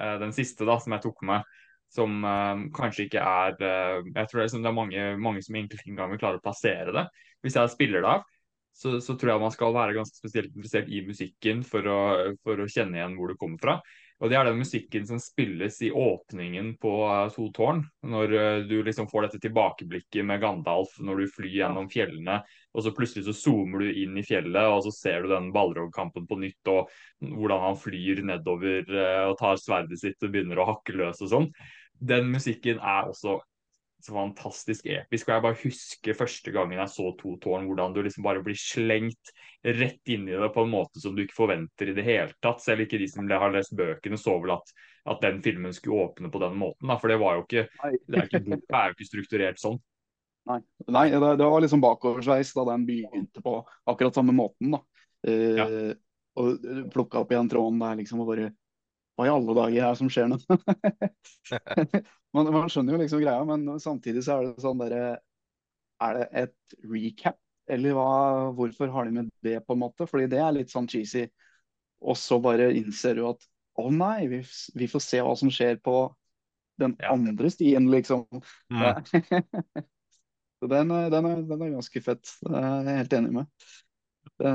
eh, 0.00 0.16
den 0.22 0.34
siste 0.36 0.68
da, 0.68 0.78
som 0.82 0.94
jeg 0.96 1.04
tok 1.06 1.22
med, 1.28 1.58
som 1.92 2.16
eh, 2.26 2.64
kanskje 2.76 3.06
ikke 3.06 3.22
er 3.22 3.58
eh, 3.62 4.00
Jeg 4.12 4.30
tror 4.30 4.40
det 4.40 4.48
liksom, 4.48 4.64
det 4.64 4.72
er 4.72 4.80
mange, 4.80 5.10
mange 5.22 5.44
som 5.46 5.58
egentlig 5.58 5.80
ikke 5.80 5.92
engang 5.94 6.14
vil 6.14 6.22
klare 6.22 6.40
å 6.40 6.44
plassere 6.44 6.94
det. 6.96 7.06
Hvis 7.44 7.58
jeg 7.58 7.74
spiller 7.74 8.02
det 8.02 8.16
av, 8.16 8.24
så, 8.76 8.98
så 9.00 9.14
tror 9.16 9.32
jeg 9.32 9.40
man 9.40 9.54
skal 9.54 9.76
være 9.76 9.94
ganske 9.96 10.18
spesielt 10.18 10.50
interessert 10.52 10.90
i 10.92 11.00
musikken 11.06 11.62
for 11.64 11.86
å, 11.88 12.00
for 12.44 12.60
å 12.60 12.68
kjenne 12.68 12.98
igjen 12.98 13.14
hvor 13.16 13.32
det 13.32 13.38
kommer 13.40 13.62
fra. 13.62 13.78
Og 14.20 14.32
det 14.32 14.36
er 14.38 14.48
den 14.48 14.60
musikken 14.60 15.04
som 15.08 15.20
spilles 15.20 15.76
i 15.84 15.90
åpningen 15.92 16.74
på 16.80 16.92
eh, 17.04 17.26
To 17.34 17.48
tårn, 17.56 17.82
når 18.08 18.36
eh, 18.36 18.60
du 18.68 18.78
liksom 18.84 19.08
får 19.10 19.26
dette 19.26 19.42
tilbakeblikket 19.44 20.24
med 20.28 20.40
Gandalf 20.44 20.96
når 21.04 21.22
du 21.22 21.34
flyr 21.34 21.58
gjennom 21.60 21.90
fjellene, 21.92 22.40
og 22.76 22.84
så 22.84 22.92
plutselig 22.92 23.24
så 23.24 23.34
zoomer 23.36 23.82
du 23.86 24.00
inn 24.02 24.18
i 24.20 24.24
fjellet, 24.26 24.68
og 24.68 24.82
så 24.84 24.92
ser 24.92 25.24
du 25.24 25.32
den 25.32 25.48
Balrog-kampen 25.54 26.28
på 26.28 26.38
nytt, 26.42 26.72
og 26.72 26.92
hvordan 27.24 27.64
han 27.70 27.80
flyr 27.80 28.22
nedover 28.28 28.84
eh, 28.84 29.24
og 29.30 29.38
tar 29.40 29.60
sverdet 29.60 30.00
sitt 30.02 30.22
og 30.22 30.34
begynner 30.34 30.60
å 30.60 30.70
hakke 30.74 30.96
løs 31.00 31.22
og 31.24 31.32
sånn. 31.32 31.50
Den 31.96 32.28
musikken 32.34 32.82
er 32.84 33.08
også 33.08 33.38
så 34.06 34.12
fantastisk 34.14 34.86
episk. 34.86 35.28
Og 35.28 35.34
jeg 35.34 35.44
bare 35.44 35.58
husker 35.62 36.18
første 36.18 36.52
gangen 36.54 36.78
jeg 36.78 36.92
så 36.92 37.10
To 37.20 37.34
tårn, 37.42 37.66
hvordan 37.68 37.94
du 37.94 38.02
liksom 38.04 38.26
bare 38.26 38.42
blir 38.44 38.58
slengt 38.60 39.32
rett 39.64 40.12
inn 40.12 40.28
i 40.28 40.36
det 40.36 40.50
på 40.54 40.66
en 40.66 40.72
måte 40.72 41.02
som 41.02 41.16
du 41.16 41.24
ikke 41.24 41.38
forventer 41.38 41.90
i 41.90 41.96
det 41.96 42.04
hele 42.06 42.36
tatt. 42.44 42.62
Selv 42.62 42.84
ikke 42.84 43.00
de 43.00 43.08
som 43.10 43.28
har 43.30 43.54
lest 43.54 43.74
bøkene, 43.76 44.20
så 44.20 44.36
vel 44.42 44.56
at, 44.58 44.74
at 45.10 45.24
den 45.24 45.42
filmen 45.44 45.74
skulle 45.74 46.10
åpne 46.10 46.30
på 46.32 46.42
den 46.44 46.58
måten. 46.60 46.90
Da. 46.90 46.98
For 47.00 47.12
det 47.12 47.20
var 47.22 47.38
jo 47.38 47.46
ikke, 47.46 47.66
det 48.06 48.20
er 48.20 48.30
ikke, 48.30 48.44
boka 48.46 48.82
er 48.82 48.92
jo 48.92 48.98
ikke 48.98 49.10
strukturert 49.10 49.62
sånn. 49.62 49.80
Nei, 50.46 50.60
Nei 50.94 51.06
det, 51.10 51.20
det 51.40 51.46
var 51.50 51.60
liksom 51.64 51.82
bakoversveis 51.82 52.52
da 52.54 52.64
den 52.70 52.84
begynte 52.86 53.42
på 53.42 53.56
akkurat 53.90 54.14
samme 54.14 54.34
måten. 54.36 54.76
da. 54.76 54.82
Eh, 55.26 55.56
Ja. 55.62 55.68
Og 56.36 56.60
plukka 56.92 57.22
opp 57.22 57.30
igjen 57.32 57.48
tråden 57.48 57.78
der 57.80 57.94
liksom 57.96 58.20
og 58.20 58.26
bare 58.28 58.50
Hva 59.16 59.24
i 59.24 59.30
alle 59.32 59.54
dager 59.56 59.78
er 59.80 59.94
det 59.94 59.98
som 60.02 60.10
skjer 60.12 60.26
nå? 60.28 60.36
man, 62.36 62.50
man 62.52 62.68
skjønner 62.68 62.92
jo 62.92 62.98
liksom 63.00 63.22
greia, 63.22 63.40
men 63.48 63.64
samtidig 63.80 64.20
så 64.26 64.34
er 64.36 64.50
det 64.50 64.60
sånn 64.66 64.82
derre 64.82 65.06
Er 66.04 66.18
det 66.18 66.26
et 66.42 66.76
recap, 66.92 67.38
eller 67.72 67.96
hva, 67.96 68.52
hvorfor 68.52 68.92
har 68.92 69.08
de 69.08 69.16
med 69.16 69.30
det, 69.40 69.56
på 69.64 69.72
en 69.72 69.80
måte? 69.86 70.04
Fordi 70.06 70.28
det 70.28 70.42
er 70.44 70.52
litt 70.58 70.68
sånn 70.74 70.86
cheesy. 70.92 71.24
Og 72.04 72.18
så 72.20 72.36
bare 72.44 72.68
innser 72.76 73.16
du 73.16 73.24
at 73.30 73.48
å 73.80 73.88
nei, 73.90 74.28
vi, 74.28 74.42
vi 74.76 74.86
får 74.92 75.02
se 75.06 75.24
hva 75.24 75.32
som 75.40 75.48
skjer 75.48 75.80
på 75.80 75.96
den 76.76 76.92
Ja. 77.00 77.14
andre 77.16 77.48
stien, 77.50 77.88
liksom. 77.90 78.26
Mm. 78.68 79.00
Så 80.66 80.74
den, 80.74 80.88
den, 80.88 81.26
er, 81.30 81.42
den 81.46 81.60
er 81.62 81.68
ganske 81.76 82.00
fett. 82.02 82.26
Det 82.42 82.58
er 82.58 82.88
jeg 82.88 82.98
helt 82.98 83.12
enig 83.14 83.28
med. 83.36 83.66
Det, 84.42 84.54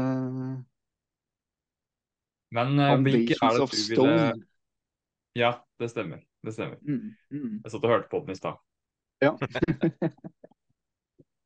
Men 2.52 2.74
uh, 2.76 3.00
hvilke 3.06 3.38
er 3.40 3.56
det 3.56 3.68
du 3.72 3.94
ville 3.94 4.18
Ja, 5.40 5.54
det 5.80 5.88
stemmer. 5.94 6.20
Det 6.44 6.52
stemmer. 6.52 6.76
Mm, 6.84 7.16
mm. 7.32 7.54
Jeg 7.64 7.72
satt 7.72 7.88
og 7.88 7.94
hørte 7.94 8.12
på 8.12 8.20
den 8.26 8.36
i 8.36 8.42
stad. 8.42 8.60
Ja. 9.24 9.32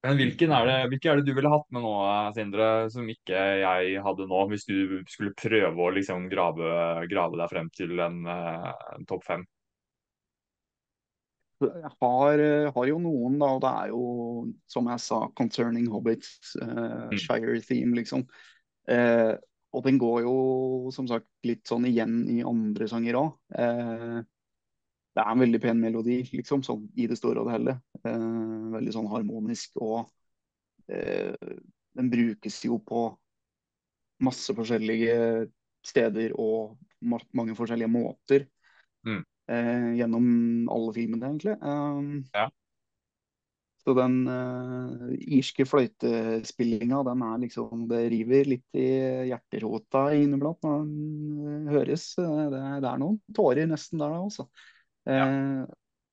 Men 0.07 0.17
hvilken 0.17 0.49
er 0.57 0.63
det, 0.71 0.79
hvilke 0.89 1.07
er 1.11 1.15
det 1.21 1.29
du 1.29 1.37
ville 1.37 1.53
hatt 1.53 1.69
med 1.77 1.85
nå, 1.85 1.93
Sindre, 2.33 2.89
som 2.93 3.05
ikke 3.09 3.37
jeg 3.61 4.01
hadde 4.05 4.29
nå, 4.29 4.39
hvis 4.49 4.65
du 4.65 4.77
skulle 5.09 5.33
prøve 5.37 5.77
å 5.77 5.93
liksom 5.93 6.25
grave, 6.33 7.05
grave 7.11 7.37
deg 7.37 7.53
frem 7.53 7.69
til 7.73 7.99
en, 8.01 8.25
eh, 8.29 8.69
en 8.97 9.05
topp 9.09 9.23
fem? 9.29 9.45
Har, 11.63 12.39
eh, 12.39 12.71
har 12.73 12.87
jo 12.89 12.99
noen, 12.99 13.37
da, 13.39 13.49
og 13.55 13.61
det 13.63 13.71
er 13.71 13.91
jo, 13.93 14.03
som 14.67 14.87
jeg 14.91 15.03
sa, 15.03 15.21
Concerning 15.37 15.87
Hobbits, 15.91 16.55
Mm. 16.59 17.17
Shire 17.17 17.61
Theme, 17.61 17.95
liksom. 17.95 18.25
Uh, 18.85 19.33
og 19.73 19.83
den 19.83 19.97
går 19.97 20.21
jo, 20.21 20.35
som 20.93 21.07
sagt, 21.07 21.27
litt 21.43 21.65
sånn 21.67 21.87
igjen 21.89 22.29
i 22.29 22.43
andre 22.45 22.87
sanger 22.87 23.17
òg. 23.17 23.31
Uh, 23.49 24.21
det 25.15 25.23
er 25.23 25.31
en 25.31 25.41
veldig 25.41 25.61
pen 25.63 25.79
melodi, 25.79 26.19
liksom, 26.35 26.61
sånn 26.63 26.89
i 26.99 27.07
det 27.07 27.17
store 27.17 27.39
og 27.39 27.47
det 27.47 27.55
hele. 27.55 27.75
Veldig 28.03 28.91
sånn 28.91 29.07
harmonisk, 29.07 29.77
og 29.79 30.09
den 30.85 32.09
brukes 32.11 32.57
jo 32.67 32.81
på 32.83 33.05
masse 34.27 34.51
forskjellige 34.57 35.47
steder 35.87 36.35
og 36.35 36.75
ma 37.07 37.19
mange 37.31 37.55
forskjellige 37.55 37.91
måter. 37.91 38.43
Mm. 39.07 39.23
Eh, 39.47 39.89
gjennom 39.99 40.27
alle 40.73 40.93
filmene, 40.95 41.27
egentlig. 41.33 41.57
Um, 41.61 42.23
Ja. 42.33 42.47
Så 43.85 43.93
den 43.93 44.23
uh, 44.25 45.11
irske 45.29 45.61
fløytespillinga, 45.69 47.03
den 47.05 47.19
er 47.21 47.35
liksom 47.43 47.83
Det 47.85 47.99
river 48.09 48.47
litt 48.49 48.79
i 48.81 48.85
hjerterota 49.29 50.07
inniblant 50.17 50.57
når 50.65 50.79
den 50.87 50.95
eh, 51.51 51.67
høres. 51.75 52.07
Det, 52.17 52.47
det 52.81 52.89
er 52.89 52.97
noen 52.97 53.19
tårer 53.37 53.69
nesten 53.69 54.01
der, 54.01 54.15
altså. 54.17 54.47
Eh, 55.05 55.61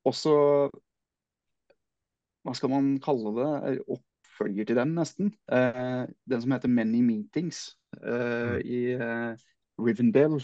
også 0.04 0.34
Hva 2.44 2.52
skal 2.58 2.72
man 2.74 2.92
kalle 3.00 3.32
det? 3.38 3.78
Oppfølger 3.96 4.68
til 4.68 4.76
den, 4.76 4.92
nesten. 4.98 5.32
Eh, 5.48 6.04
den 6.28 6.44
som 6.44 6.52
heter 6.52 6.68
Many 6.68 7.00
Meetings 7.06 7.70
eh, 8.02 8.52
Mm. 8.52 8.60
i 8.68 8.80
Rivendell. 9.80 10.42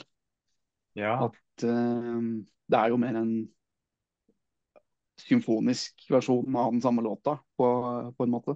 Ja. 0.97 1.27
At 1.29 1.65
det 2.69 2.79
er 2.79 2.93
jo 2.93 3.01
mer 3.01 3.17
en 3.17 3.33
symfonisk 5.19 6.07
versjon 6.13 6.57
av 6.57 6.73
den 6.73 6.83
samme 6.83 7.03
låta, 7.03 7.39
på, 7.57 7.69
på 8.17 8.25
en 8.25 8.33
måte. 8.33 8.55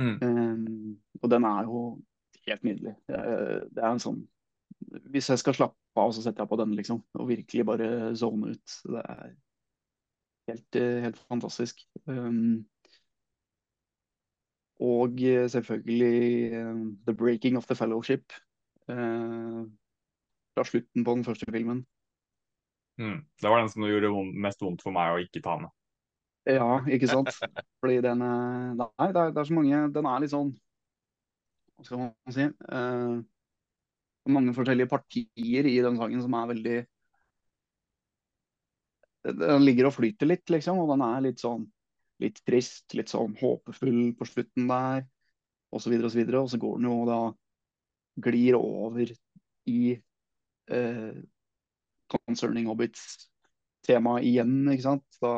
Mm. 0.00 0.16
Um, 0.22 0.96
og 1.22 1.30
den 1.30 1.44
er 1.44 1.68
jo 1.68 1.80
helt 2.46 2.64
nydelig. 2.64 2.94
Det 3.06 3.82
er 3.82 3.88
en 3.90 4.00
sånn 4.00 4.20
Hvis 5.12 5.28
jeg 5.28 5.40
skal 5.42 5.56
slappe 5.56 6.00
av, 6.00 6.12
så 6.14 6.22
setter 6.24 6.44
jeg 6.44 6.50
på 6.50 6.58
den, 6.60 6.74
liksom. 6.78 7.02
Og 7.18 7.28
virkelig 7.28 7.66
bare 7.68 7.88
zone 8.16 8.54
ut. 8.54 8.76
Det 8.88 9.02
er 9.02 9.32
helt, 10.50 10.78
helt 11.04 11.18
fantastisk. 11.28 11.82
Um, 12.06 12.64
og 14.80 15.20
selvfølgelig 15.52 16.14
uh, 16.56 16.86
The 17.06 17.14
Breaking 17.14 17.60
of 17.60 17.68
the 17.68 17.76
Fellowship. 17.76 18.32
Uh, 18.88 19.68
fra 20.56 20.64
slutten 20.64 21.04
på 21.04 21.14
den 21.18 21.24
første 21.28 21.46
filmen. 21.52 21.84
Mm. 23.00 23.20
Det 23.40 23.48
var 23.48 23.62
den 23.62 23.70
som 23.72 23.86
gjorde 23.86 24.12
mest 24.44 24.62
vondt 24.62 24.82
for 24.84 24.94
meg 24.94 25.14
å 25.14 25.20
ikke 25.22 25.42
ta 25.44 25.56
med. 25.60 25.72
Ja, 26.48 26.80
ikke 26.88 27.08
sant? 27.08 27.32
Fordi 27.80 27.98
den 28.04 28.22
Nei, 28.22 29.08
det 29.12 29.20
er, 29.20 29.32
det 29.32 29.42
er 29.42 29.48
så 29.48 29.56
mange 29.56 29.80
Den 29.92 30.06
er 30.08 30.22
litt 30.22 30.32
sånn 30.32 30.54
Hva 31.76 31.84
skal 31.84 32.00
man 32.00 32.32
si? 32.32 32.46
uh, 32.72 33.20
mange 34.30 34.54
forskjellige 34.56 34.88
partier 34.88 35.68
i 35.68 35.74
den 35.84 35.98
sangen 36.00 36.22
som 36.24 36.36
er 36.38 36.48
veldig 36.52 36.78
Den 39.44 39.66
ligger 39.66 39.90
og 39.90 39.96
flyter 39.98 40.30
litt, 40.30 40.46
liksom. 40.52 40.80
Og 40.80 40.88
den 40.94 41.04
er 41.04 41.24
litt 41.28 41.42
sånn 41.42 41.66
litt 42.20 42.40
trist, 42.44 42.86
litt 42.96 43.12
sånn 43.12 43.34
håpefull 43.40 44.12
på 44.16 44.28
slutten 44.28 44.68
der, 44.68 45.06
osv., 45.72 45.92
osv. 45.92 46.04
Og, 46.04 46.10
så 46.12 46.18
videre, 46.18 46.40
og 46.40 46.50
så 46.52 46.60
går 46.60 46.76
den 46.76 46.88
jo 46.90 46.96
da 47.08 47.20
glir 48.20 48.58
over 48.58 49.12
i 49.70 49.80
eh, 50.68 51.20
Concerning 52.12 52.68
Hobbits-tema 52.70 54.18
igjen, 54.26 54.54
ikke 54.72 54.86
sant. 54.86 55.06
Da 55.22 55.34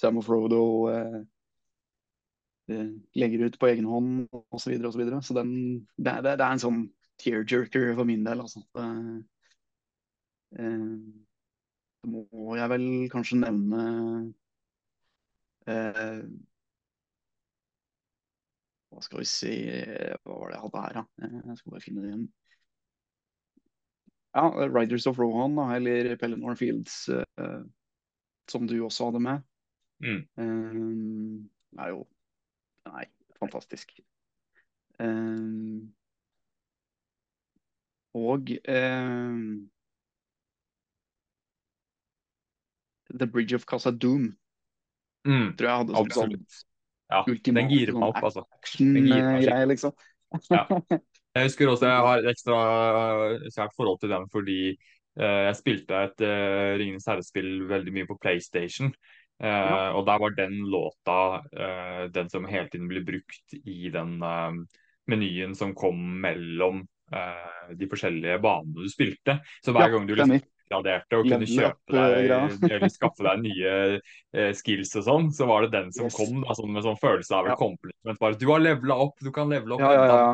Sam 0.00 0.18
og 0.18 0.26
Frodo 0.26 0.62
eh, 0.90 1.20
eh, 2.74 2.88
legger 3.20 3.46
ut 3.46 3.58
på 3.60 3.70
egen 3.70 3.88
hånd 3.90 4.24
osv. 4.32 4.64
Så, 4.64 4.72
videre, 4.72 4.88
og 4.88 4.96
så, 4.96 5.02
videre. 5.02 5.22
så 5.22 5.36
den, 5.38 5.52
det, 5.96 6.16
det, 6.26 6.38
det, 6.38 6.46
er 6.46 6.48
en 6.50 6.64
sånn 6.64 6.80
tearjerker 7.22 7.92
for 7.94 8.08
min 8.08 8.24
del. 8.26 8.42
Altså. 8.44 8.64
Det, 8.74 8.88
eh, 10.58 10.88
må 12.04 12.56
jeg 12.58 12.68
vel 12.68 12.86
kanskje 13.12 13.40
nevne 13.40 13.84
eh, 15.70 16.18
Hva 18.92 19.02
skal 19.02 19.22
vi 19.22 19.28
si 19.28 19.54
Hva 19.64 20.36
var 20.36 20.50
det 20.52 20.58
jeg 20.58 20.64
hadde 20.66 20.82
her, 20.84 20.98
da? 20.98 21.04
Eh, 21.24 21.38
jeg 21.48 21.60
skal 21.60 21.74
bare 21.74 21.84
finne 21.84 22.04
det 22.04 22.10
igjen. 22.12 22.26
Ja, 24.34 24.48
Riders 24.66 25.06
of 25.06 25.18
Rohan, 25.18 25.58
eller 25.76 26.16
Pelle 26.16 26.56
Fields, 26.58 27.08
uh, 27.08 27.62
som 28.50 28.66
du 28.66 28.80
også 28.84 29.10
hadde 29.10 29.20
med. 29.22 29.44
Mm. 30.02 30.22
Um, 30.36 31.50
er 31.78 31.94
jo 31.94 32.02
Nei, 32.84 33.06
fantastisk. 33.40 33.94
Um, 35.00 35.94
og 38.14 38.50
um, 38.68 39.70
The 43.08 43.26
Bridge 43.26 43.54
of 43.54 43.64
Casa 43.64 43.90
Doom 43.90 44.34
mm. 45.26 45.56
tror 45.56 45.68
jeg 45.68 45.78
hadde 45.78 45.96
som 45.96 46.12
sånn 46.18 46.36
ja, 47.12 47.24
den 47.26 47.70
girer 47.70 47.96
meg 47.96 48.10
opp, 48.10 48.20
sånn 48.20 48.28
altså. 48.28 48.44
Action-greie, 48.58 49.66
liksom. 49.70 49.92
ja. 50.50 50.64
Jeg 51.34 51.48
husker 51.48 51.70
også 51.70 51.90
jeg 51.90 52.06
har 52.06 52.20
et 52.22 52.30
ekstra 52.30 52.58
kjært 53.50 53.74
forhold 53.74 53.98
til 54.02 54.12
den 54.14 54.30
fordi 54.30 54.60
uh, 55.18 55.42
jeg 55.48 55.58
spilte 55.58 56.06
et 56.06 56.24
uh, 56.24 56.70
Ringenes 56.78 57.08
herre-spill 57.10 57.52
veldig 57.70 57.94
mye 57.96 58.08
på 58.10 58.18
PlayStation. 58.22 58.94
Uh, 59.42 59.90
og 59.98 60.04
der 60.06 60.18
var 60.22 60.34
den 60.38 60.60
låta 60.70 61.42
uh, 61.42 62.04
den 62.14 62.30
som 62.30 62.46
hele 62.46 62.68
tiden 62.70 62.86
ble 62.86 63.02
brukt 63.02 63.56
i 63.66 63.90
den 63.90 64.20
uh, 64.22 64.54
menyen 65.10 65.56
som 65.58 65.74
kom 65.76 65.98
mellom 66.22 66.84
de 67.76 67.86
forskjellige 67.86 68.38
banene 68.42 68.80
du 68.80 68.88
spilte. 68.90 69.34
Så 69.62 69.74
hver 69.74 69.84
ja, 69.84 69.90
gang 69.92 70.06
du 70.08 70.14
liksom 70.16 70.40
graderte 70.72 71.18
og 71.20 71.28
kunne 71.28 71.46
kjøpe 71.46 71.92
deg 71.92 72.30
eller 72.64 72.90
skaffe 72.90 73.26
deg 73.26 73.42
nye 73.44 74.54
skills 74.56 74.94
og 74.98 75.04
sånn, 75.06 75.28
så 75.36 75.46
var 75.46 75.66
det 75.66 75.74
den 75.76 75.92
som 75.94 76.08
yes. 76.08 76.16
kom 76.16 76.40
da, 76.40 76.56
sånn, 76.56 76.72
med 76.74 76.86
sånn 76.88 76.98
følelse 76.98 77.36
av 77.36 77.52
ja. 77.52 77.58
Bare 78.16 78.40
du 78.40 78.46
har 78.48 78.64
levela 78.64 78.96
opp, 79.04 79.20
du 79.20 79.30
kan 79.36 79.52
levele 79.52 79.76
opp. 79.76 79.84
Ja, 79.84 79.92
ja, 79.92 80.08
ja. 80.08 80.32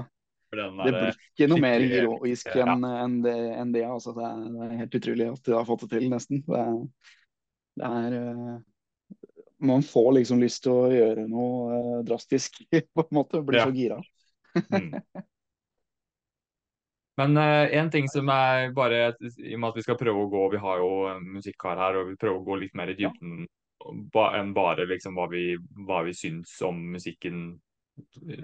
Det 0.50 0.92
blir 0.94 1.14
ikke 1.14 1.46
noe 1.52 1.62
mer 1.62 1.84
heroisk 1.92 2.50
enn 2.58 2.86
en 2.88 3.20
det, 3.22 3.36
en 3.54 3.70
det, 3.74 3.84
altså. 3.86 4.14
det, 4.16 4.26
er, 4.26 4.48
det 4.56 4.66
er 4.66 4.80
helt 4.80 4.98
utrolig 4.98 5.28
at 5.30 5.46
du 5.46 5.54
har 5.54 5.68
fått 5.68 5.84
det 5.86 5.92
til, 5.94 6.08
nesten. 6.10 6.42
Det 6.46 6.58
er, 6.58 6.74
det 7.78 7.92
er 7.92 8.58
man 9.60 9.82
får 9.82 10.12
liksom 10.12 10.40
lyst 10.40 10.62
til 10.64 10.72
å 10.72 10.92
gjøre 10.92 11.26
noe 11.28 11.74
uh, 11.74 11.98
drastisk, 12.06 12.62
på 12.94 13.04
en 13.04 13.14
måte. 13.14 13.42
Blir 13.44 13.60
ja. 13.60 13.66
så 13.68 13.76
gira. 13.76 14.00
mm. 14.70 14.94
Men 17.20 17.36
uh, 17.36 17.66
en 17.76 17.90
ting 17.92 18.08
som 18.08 18.30
er 18.32 18.70
bare 18.72 19.10
I 19.20 19.54
og 19.54 19.60
med 19.60 19.68
at 19.68 19.76
vi 19.76 19.82
skal 19.84 19.98
prøve 20.00 20.22
å 20.22 20.28
gå 20.32 20.44
Vi 20.54 20.60
har 20.62 20.78
jo 20.80 20.92
musikkar 21.20 21.76
her, 21.76 21.98
og 22.00 22.08
vi 22.08 22.16
prøver 22.16 22.38
å 22.38 22.46
gå 22.46 22.56
litt 22.62 22.76
mer 22.78 22.92
i 22.92 22.96
dybden 22.96 23.42
ja. 23.44 23.92
ba, 24.14 24.30
enn 24.38 24.54
bare 24.56 24.86
liksom 24.88 25.18
hva 25.18 25.26
vi, 25.28 25.58
hva 25.84 26.00
vi 26.06 26.14
syns 26.16 26.54
om 26.64 26.80
musikken. 26.94 27.60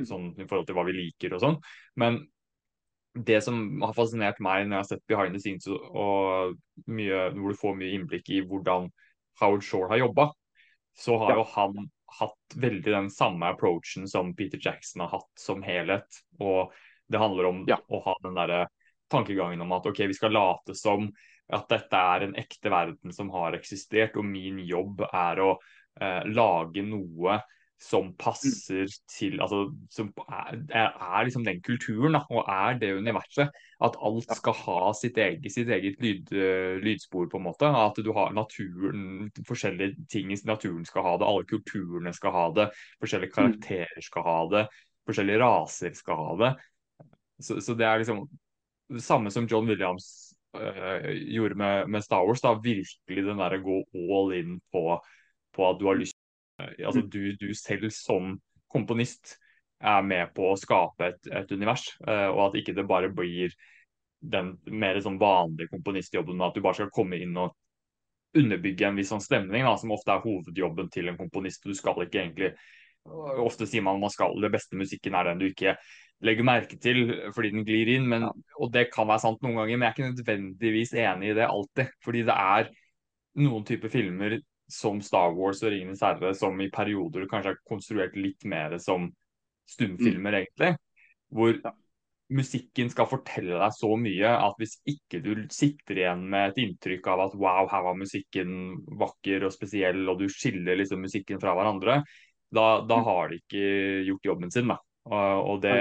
Sånn, 0.09 0.33
i 0.37 0.47
forhold 0.47 0.67
til 0.69 0.79
hva 0.79 0.87
vi 0.89 0.97
liker 0.97 1.37
og 1.37 1.43
sånn. 1.43 1.61
Men 2.01 2.21
det 3.17 3.41
som 3.45 3.59
har 3.81 3.95
fascinert 3.97 4.41
meg 4.45 4.67
når 4.67 4.77
jeg 4.77 4.83
har 4.83 4.89
sett 4.91 5.07
behind 5.09 5.37
the 5.37 5.41
scenes 5.41 5.69
og 5.73 6.57
mye, 6.93 7.29
hvor 7.37 7.55
du 7.55 7.61
får 7.61 7.79
mye 7.81 7.95
innblikk 7.97 8.29
i 8.35 8.43
hvordan 8.45 8.91
Howard 9.41 9.65
Shore 9.65 9.89
har 9.93 10.03
jobba, 10.03 10.31
så 10.97 11.17
har 11.21 11.33
ja. 11.33 11.39
jo 11.41 11.47
han 11.55 11.87
hatt 12.17 12.57
veldig 12.57 12.93
den 12.93 13.09
samme 13.13 13.53
approachen 13.53 14.09
som 14.09 14.35
Peter 14.37 14.61
Jackson 14.63 15.05
har 15.05 15.17
hatt 15.19 15.41
som 15.41 15.65
helhet. 15.65 16.21
Og 16.41 16.73
det 17.09 17.21
handler 17.21 17.51
om 17.51 17.65
ja. 17.69 17.79
å 17.89 18.03
ha 18.05 18.17
den 18.25 18.37
derre 18.37 18.67
tankegangen 19.13 19.61
om 19.63 19.75
at 19.77 19.87
OK, 19.87 20.05
vi 20.09 20.17
skal 20.17 20.35
late 20.35 20.75
som 20.77 21.11
at 21.55 21.69
dette 21.71 21.99
er 21.99 22.25
en 22.27 22.39
ekte 22.39 22.71
verden 22.73 23.13
som 23.15 23.29
har 23.31 23.55
eksistert, 23.55 24.17
og 24.19 24.27
min 24.27 24.59
jobb 24.67 25.05
er 25.07 25.43
å 25.45 25.51
eh, 26.01 26.25
lage 26.27 26.83
noe 26.83 27.39
som 27.79 28.15
passer 28.17 28.89
til 29.11 29.41
altså, 29.41 29.67
Som 29.93 30.13
er, 30.29 30.57
er, 30.73 31.25
liksom 31.25 31.45
den 31.45 31.61
kulturen, 31.63 32.17
da, 32.17 32.23
og 32.31 32.49
er 32.49 32.79
det 32.81 32.95
universet. 32.97 33.53
At 33.85 33.99
alt 34.01 34.33
skal 34.39 34.57
ha 34.63 34.93
sitt 34.97 35.19
eget, 35.21 35.45
sitt 35.53 35.69
eget 35.69 36.01
lyd, 36.01 36.33
lydspor, 36.83 37.29
på 37.29 37.37
en 37.37 37.45
måte. 37.45 37.69
At 37.69 38.01
du 38.01 38.13
har 38.17 38.33
naturen, 38.33 39.31
forskjellige 39.49 40.07
ting 40.13 40.33
i 40.33 40.39
naturen 40.49 40.89
skal 40.89 41.05
ha 41.05 41.17
det, 41.21 41.29
alle 41.29 41.45
kulturene 41.45 42.15
skal 42.17 42.33
ha 42.33 42.47
det, 42.57 42.71
forskjellige 43.01 43.35
mm. 43.35 43.37
karakterer 43.37 44.09
skal 44.09 44.27
ha 44.31 44.41
det, 44.55 44.65
forskjellige 45.07 45.43
raser 45.45 46.01
skal 46.01 46.23
ha 46.23 46.37
det. 46.45 46.53
Så, 47.41 47.61
så 47.61 47.77
det 47.77 47.85
er 47.85 48.01
liksom 48.01 48.25
det 48.89 49.03
samme 49.05 49.31
som 49.31 49.47
John 49.51 49.69
Williams 49.69 50.33
øh, 50.57 51.13
gjorde 51.35 51.55
med, 51.55 51.87
med, 51.93 52.01
Star 52.01 52.25
Wars. 52.25 52.41
da, 52.41 52.55
Virkelig 52.55 53.27
den 53.27 53.39
derre 53.39 53.61
gå 53.61 53.83
all 53.93 54.33
in 54.39 54.61
på, 54.73 54.97
på 55.53 55.71
at 55.71 55.81
du 55.81 55.91
har 55.91 56.01
lyst 56.01 56.16
altså 56.59 57.03
mm. 57.03 57.11
du, 57.11 57.23
du, 57.41 57.49
selv 57.55 57.91
som 57.95 58.37
komponist 58.73 59.37
er 59.85 60.05
med 60.07 60.33
på 60.37 60.49
å 60.51 60.59
skape 60.59 61.11
et, 61.11 61.29
et 61.29 61.53
univers, 61.53 61.91
uh, 62.07 62.31
og 62.33 62.47
at 62.49 62.61
ikke 62.63 62.75
det 62.77 62.87
bare 62.89 63.13
blir 63.13 63.53
den 64.27 64.55
mer 64.73 64.99
sånn 65.05 65.21
vanlige 65.21 65.71
komponistjobben 65.75 66.39
med 66.39 66.49
at 66.49 66.57
du 66.57 66.65
bare 66.65 66.81
skal 66.81 66.95
komme 66.95 67.19
inn 67.21 67.37
og 67.39 67.53
underbygge 68.37 68.89
en 68.89 68.99
viss 68.99 69.13
sånn 69.13 69.23
stemning, 69.25 69.65
da, 69.65 69.77
som 69.81 69.93
ofte 69.95 70.13
er 70.13 70.25
hovedjobben 70.25 70.89
til 70.93 71.13
en 71.13 71.21
komponist. 71.21 71.65
Du 71.65 71.77
skal 71.77 72.05
ikke 72.05 72.25
egentlig 72.25 72.57
Ofte 73.07 73.69
sier 73.71 73.85
man 73.87 74.01
man 74.03 74.11
skal, 74.11 74.33
det 74.43 74.49
beste 74.51 74.75
musikken 74.75 75.15
er 75.15 75.29
den 75.29 75.39
du 75.39 75.45
ikke 75.47 75.77
legger 76.27 76.47
merke 76.47 76.79
til 76.83 77.13
fordi 77.37 77.53
den 77.55 77.67
glir 77.67 77.93
inn, 77.93 78.09
men, 78.11 78.25
og 78.59 78.73
det 78.75 78.89
kan 78.91 79.07
være 79.07 79.23
sant 79.23 79.45
noen 79.45 79.61
ganger, 79.61 79.77
men 79.77 79.87
jeg 79.87 79.93
er 79.93 79.95
ikke 79.95 80.09
nødvendigvis 80.09 80.95
enig 81.05 81.31
i 81.31 81.37
det 81.39 81.47
alltid. 81.47 81.93
Fordi 82.03 82.25
det 82.27 82.35
er 82.35 82.71
noen 83.45 83.67
typer 83.69 83.93
filmer 83.93 84.39
som 84.71 85.01
Star 85.05 85.35
Wars 85.37 85.63
og 85.63 85.73
Ringenes 85.73 86.03
herre, 86.03 86.33
som 86.35 86.59
i 86.61 86.71
perioder 86.73 87.29
kanskje 87.31 87.55
er 87.55 87.65
konstruert 87.69 88.17
litt 88.19 88.47
mer 88.49 88.77
som 88.83 89.09
stumfilmer, 89.71 90.35
mm. 90.35 90.39
egentlig. 90.41 90.73
Hvor 91.35 91.59
musikken 92.37 92.91
skal 92.91 93.07
fortelle 93.07 93.59
deg 93.61 93.75
så 93.77 93.93
mye 94.01 94.31
at 94.35 94.59
hvis 94.59 94.77
ikke 94.91 95.21
du 95.23 95.31
sitter 95.55 96.01
igjen 96.01 96.25
med 96.31 96.51
et 96.51 96.61
inntrykk 96.65 97.07
av 97.13 97.23
at 97.29 97.37
wow, 97.39 97.69
her 97.71 97.85
var 97.87 97.99
musikken 97.99 98.51
vakker 98.99 99.47
og 99.47 99.55
spesiell, 99.55 100.03
og 100.11 100.23
du 100.23 100.27
skiller 100.33 100.79
liksom 100.81 101.05
musikken 101.07 101.43
fra 101.43 101.55
hverandre, 101.55 102.01
da, 102.51 102.67
da 102.83 103.01
mm. 103.01 103.07
har 103.07 103.31
de 103.31 103.41
ikke 103.43 103.67
gjort 104.09 104.31
jobben 104.33 104.55
sin. 104.55 104.71
da. 104.75 104.81
Og, 105.07 105.51
og 105.53 105.61
det 105.63 105.77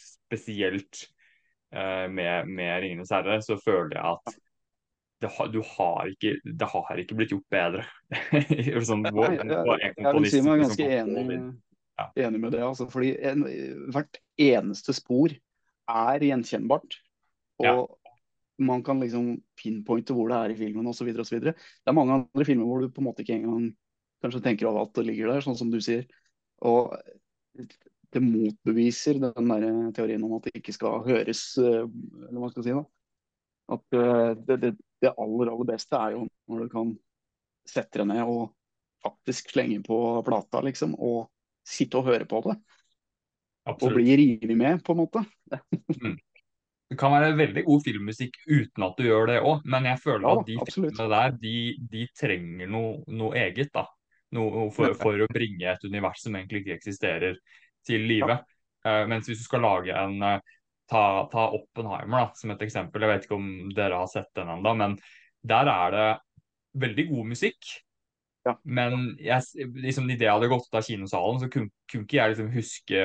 spesielt 0.00 1.02
uh, 1.74 2.06
med, 2.08 2.48
med 2.48 2.72
'Ringenes 2.80 3.12
herre', 3.12 3.42
så 3.44 3.58
føler 3.60 3.98
jeg 3.98 4.16
at 4.16 4.38
det 5.20 5.28
har, 5.36 5.56
har 5.76 6.10
ikke, 6.14 6.32
det 6.44 6.68
har 6.72 7.00
ikke 7.02 7.16
blitt 7.18 7.34
gjort 7.34 7.52
bedre. 7.52 7.84
sånn, 8.88 9.04
hvor, 9.12 9.28
jeg, 9.28 9.44
jeg, 9.44 9.92
jeg, 9.98 10.14
vil 10.16 10.28
si 10.32 10.40
meg 10.46 10.62
ganske 10.64 10.86
enig, 10.96 11.24
ja. 12.00 12.06
enig, 12.24 12.40
med 12.40 12.54
det. 12.56 12.62
Altså, 12.64 12.86
fordi 12.90 13.12
en, 13.28 13.44
hvert 13.92 14.20
eneste 14.40 14.94
spor 14.96 15.34
er 15.90 16.24
gjenkjennbart. 16.24 16.96
Og 17.60 17.68
ja. 17.68 18.14
man 18.64 18.84
kan 18.86 19.02
liksom 19.02 19.34
pinpointe 19.60 20.16
hvor 20.16 20.32
det 20.32 20.38
er 20.38 20.54
i 20.54 20.58
filmen 20.62 20.88
osv. 20.88 21.12
Det 21.12 21.52
er 21.52 21.96
mange 21.96 22.16
andre 22.22 22.48
filmer 22.48 22.70
hvor 22.70 22.80
du 22.80 22.88
på 22.88 23.04
en 23.04 23.10
måte 23.10 23.26
ikke 23.26 23.36
engang 23.42 23.68
kanskje 24.24 24.42
tenker 24.44 24.68
over 24.70 24.86
at 24.86 24.96
det 24.96 25.06
ligger 25.08 25.34
der, 25.34 25.44
sånn 25.44 25.58
som 25.58 25.72
du 25.72 25.80
sier. 25.84 26.06
Og 26.64 26.94
det 28.10 28.22
motbeviser 28.24 29.20
den 29.20 29.52
der 29.52 29.68
teorien 29.96 30.24
om 30.26 30.38
at 30.38 30.48
det 30.48 30.56
ikke 30.60 30.74
skal 30.74 31.04
høres, 31.04 31.44
eh, 31.60 31.84
eller 31.84 32.40
hva 32.40 32.50
skal 32.50 32.64
jeg 32.64 32.70
si. 32.70 32.78
da. 32.80 32.99
At 33.70 33.96
eh, 33.96 34.30
det, 34.46 34.56
det, 34.62 34.72
det 35.02 35.12
aller, 35.14 35.52
aller 35.52 35.68
beste 35.68 35.98
er 35.98 36.16
jo 36.16 36.24
når 36.50 36.64
du 36.64 36.72
kan 36.72 36.94
sette 37.68 38.00
deg 38.00 38.08
ned 38.10 38.24
og 38.24 38.50
faktisk 39.04 39.52
slenge 39.54 39.80
på 39.86 39.98
plata, 40.26 40.60
liksom, 40.64 40.96
og 40.98 41.30
sitte 41.66 42.00
og 42.00 42.10
høre 42.10 42.26
på 42.28 42.42
det. 42.48 42.56
Absolutt. 43.68 43.86
Og 43.86 43.96
bli 43.96 44.16
revet 44.18 44.56
med, 44.58 44.82
på 44.84 44.96
en 44.96 45.00
måte. 45.02 45.22
mm. 46.02 46.18
det 46.90 46.98
kan 47.00 47.14
være 47.14 47.36
veldig 47.38 47.64
god 47.68 47.86
filmmusikk 47.86 48.36
uten 48.48 48.86
at 48.86 48.98
du 48.98 49.06
gjør 49.06 49.30
det 49.30 49.38
òg, 49.40 49.64
men 49.70 49.88
jeg 49.92 50.02
føler 50.02 50.26
Ja 50.26 50.34
at 50.34 50.46
de 50.48 50.58
absolutt. 50.64 50.96
filmene 50.96 51.16
der, 51.16 51.34
de, 51.44 51.56
de 51.94 52.06
trenger 52.18 52.70
noe, 52.72 52.94
noe 53.20 53.40
eget, 53.40 53.72
da. 53.76 53.86
Noe 54.36 54.68
for, 54.74 54.94
for 54.98 55.24
å 55.24 55.28
bringe 55.32 55.66
et 55.72 55.84
univers 55.86 56.22
som 56.22 56.36
egentlig 56.38 56.64
ikke 56.64 56.76
eksisterer, 56.78 57.38
til 57.86 58.04
live. 58.04 58.36
Eh, 58.84 59.04
mens 59.08 59.28
hvis 59.28 59.40
du 59.40 59.46
skal 59.46 59.64
lage 59.64 59.94
en 59.96 60.20
eh, 60.24 60.56
ta, 60.90 61.04
ta 61.32 61.46
Oppenheimer 61.56 62.26
da, 62.26 62.32
som 62.38 62.52
et 62.54 62.64
eksempel, 62.66 63.04
jeg 63.04 63.12
vet 63.12 63.28
ikke 63.28 63.38
om 63.38 63.52
dere 63.76 64.02
har 64.02 64.10
sett 64.10 64.30
den 64.38 64.50
ennå, 64.56 64.74
men 64.78 64.98
der 65.46 65.70
er 65.72 65.94
det 65.94 66.08
veldig 66.82 67.06
god 67.12 67.30
musikk. 67.32 67.70
Ja. 68.46 68.54
Men 68.64 69.18
jeg, 69.20 69.68
liksom, 69.84 70.06
idet 70.08 70.24
jeg 70.24 70.32
hadde 70.32 70.48
gått 70.48 70.68
ut 70.68 70.78
av 70.78 70.84
kinosalen, 70.86 71.40
så 71.42 71.48
kunne, 71.52 71.72
kunne 71.90 72.06
ikke 72.06 72.16
jeg 72.16 72.32
liksom 72.32 72.52
huske 72.54 73.02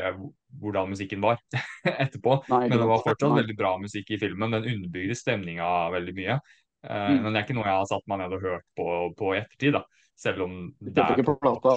hvordan 0.61 0.93
musikken 0.93 1.23
var 1.23 1.41
etterpå. 2.05 2.37
Nei, 2.51 2.61
Men 2.69 2.79
det 2.79 2.87
var 2.91 3.03
fortsatt 3.03 3.35
veldig 3.41 3.57
bra 3.59 3.73
musikk 3.81 4.13
i 4.15 4.19
filmen. 4.21 4.55
Den 4.55 4.69
underbygde 4.75 5.17
stemninga 5.19 5.71
veldig 5.95 6.15
mye. 6.19 6.39
Uh, 6.39 6.63
Mm. 6.85 7.23
Men 7.23 7.33
det 7.33 7.39
er 7.39 7.45
ikke 7.47 7.55
noe 7.57 7.65
jeg 7.65 7.79
har 7.81 7.87
satt 7.89 8.03
meg 8.11 8.19
ned 8.21 8.33
og 8.37 8.43
hørt 8.45 8.65
på, 8.77 8.87
på 9.17 9.31
i 9.33 9.39
ettertid, 9.39 9.73
da. 9.73 9.81
Selv 10.15 10.45
om 10.45 10.51
det 10.77 11.01
er 11.01 11.17
ikke 11.17 11.33
plata. 11.41 11.71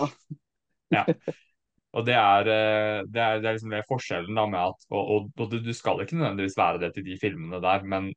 og 1.97 2.05
det 2.05 2.14
er, 2.20 2.49
eh, 2.53 3.03
det 3.09 3.20
er, 3.22 3.39
det 3.41 3.49
er 3.49 3.55
liksom 3.57 3.72
det 3.72 3.84
forskjellen 3.89 4.36
da 4.36 4.45
med 4.47 4.61
at 4.61 4.82
Og, 4.93 5.12
og, 5.14 5.28
og 5.41 5.51
du- 5.51 5.62
du 5.64 5.72
skal 5.74 6.03
ikke 6.05 6.18
nødvendigvis 6.18 6.57
være 6.59 6.80
det 6.82 6.91
til 6.95 7.05
de 7.07 7.16
filmene 7.20 7.61
der, 7.64 7.82
men 7.89 8.11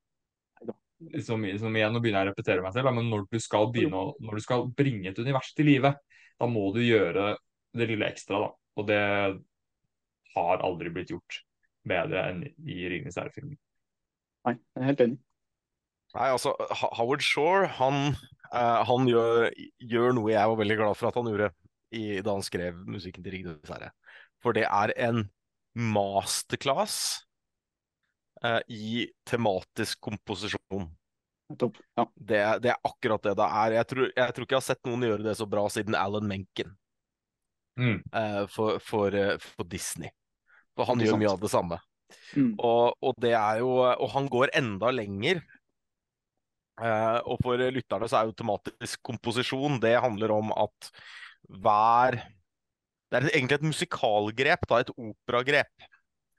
liksom, 1.02 1.46
som, 1.46 1.60
som 1.60 1.76
igjen, 1.80 1.94
nå 1.96 2.02
begynner 2.04 2.26
jeg 2.26 2.30
å 2.30 2.34
repetere 2.34 2.62
meg 2.66 2.74
selv, 2.76 2.90
da, 2.90 2.96
men 2.98 3.10
når 3.10 3.26
du 3.32 3.40
skal 3.42 3.70
begynne 3.74 3.98
å, 4.02 4.12
når 4.22 4.38
du 4.38 4.44
skal 4.46 4.68
bringe 4.78 5.10
et 5.10 5.20
univers 5.24 5.54
til 5.58 5.66
live, 5.72 5.94
da 6.42 6.50
må 6.50 6.68
du 6.76 6.82
gjøre 6.84 7.32
det 7.78 7.88
lille 7.90 8.10
ekstra, 8.12 8.42
da. 8.44 8.52
Og 8.80 8.88
det 8.88 9.00
har 10.36 10.64
aldri 10.64 10.92
blitt 10.94 11.12
gjort 11.12 11.42
bedre 11.88 12.22
enn 12.30 12.44
i 12.46 12.78
Ringenes 12.92 13.18
herre-filmen. 13.20 13.58
Nei, 14.48 14.54
jeg 14.58 14.82
er 14.82 14.88
helt 14.92 15.04
enig. 15.06 15.18
Nei, 16.16 16.28
altså, 16.36 16.54
Howard 16.98 17.24
Shore, 17.24 17.68
han, 17.80 18.14
eh, 18.52 18.80
han 18.88 19.08
gjør, 19.10 19.50
gjør 19.80 20.16
noe 20.18 20.32
jeg 20.34 20.52
var 20.52 20.60
veldig 20.60 20.78
glad 20.82 20.98
for 21.00 21.10
at 21.10 21.20
han 21.20 21.30
gjorde 21.32 21.52
i, 21.92 22.22
da 22.24 22.34
han 22.38 22.46
skrev 22.46 22.78
musikken 22.88 23.24
til 23.26 23.36
Ringenes 23.36 23.72
herre. 23.72 23.92
For 24.42 24.56
det 24.58 24.66
er 24.68 24.94
en 25.10 25.26
masterclass 25.78 26.96
eh, 28.44 28.60
i 28.72 29.06
tematisk 29.28 30.02
komposisjon. 30.04 30.90
Topp, 31.60 31.78
Ja. 32.00 32.06
Det, 32.16 32.40
det 32.64 32.72
er 32.72 32.80
akkurat 32.88 33.24
det 33.28 33.36
det 33.36 33.48
er. 33.48 33.76
Jeg 33.82 33.88
tror, 33.92 34.06
jeg 34.16 34.34
tror 34.36 34.46
ikke 34.46 34.56
jeg 34.56 34.62
har 34.64 34.68
sett 34.70 34.88
noen 34.88 35.04
gjøre 35.04 35.26
det 35.26 35.36
så 35.40 35.48
bra 35.52 35.66
siden 35.72 35.98
Alan 36.00 36.28
Menken 36.30 36.78
Mm. 37.80 38.02
eh, 38.14 38.42
for, 38.52 38.82
for, 38.84 39.16
eh, 39.16 39.38
for 39.40 39.64
Disney. 39.64 40.10
For 40.76 40.86
han 40.90 41.00
gjør 41.00 41.14
sant. 41.16 41.22
mye 41.24 41.32
av 41.32 41.40
det 41.40 41.50
samme. 41.54 41.78
Mm. 42.36 42.50
Og, 42.60 42.98
og 43.00 43.16
det 43.24 43.32
er 43.40 43.62
jo 43.62 43.70
Og 43.80 44.10
han 44.12 44.26
går 44.28 44.52
enda 44.60 44.90
lenger. 44.92 45.40
Eh, 46.82 47.20
og 47.24 47.40
for 47.44 47.62
lytterne 47.72 48.10
så 48.12 48.20
er 48.20 48.28
jo 48.28 48.36
tematisk 48.36 49.00
komposisjon 49.08 49.80
Det 49.84 49.94
handler 50.04 50.34
om 50.36 50.52
at 50.52 50.90
hver 51.52 52.22
Det 53.12 53.20
er 53.20 53.26
egentlig 53.34 53.58
et 53.58 53.68
musikalgrep, 53.68 54.62
da, 54.70 54.78
et 54.80 54.92
operagrep. 54.96 55.88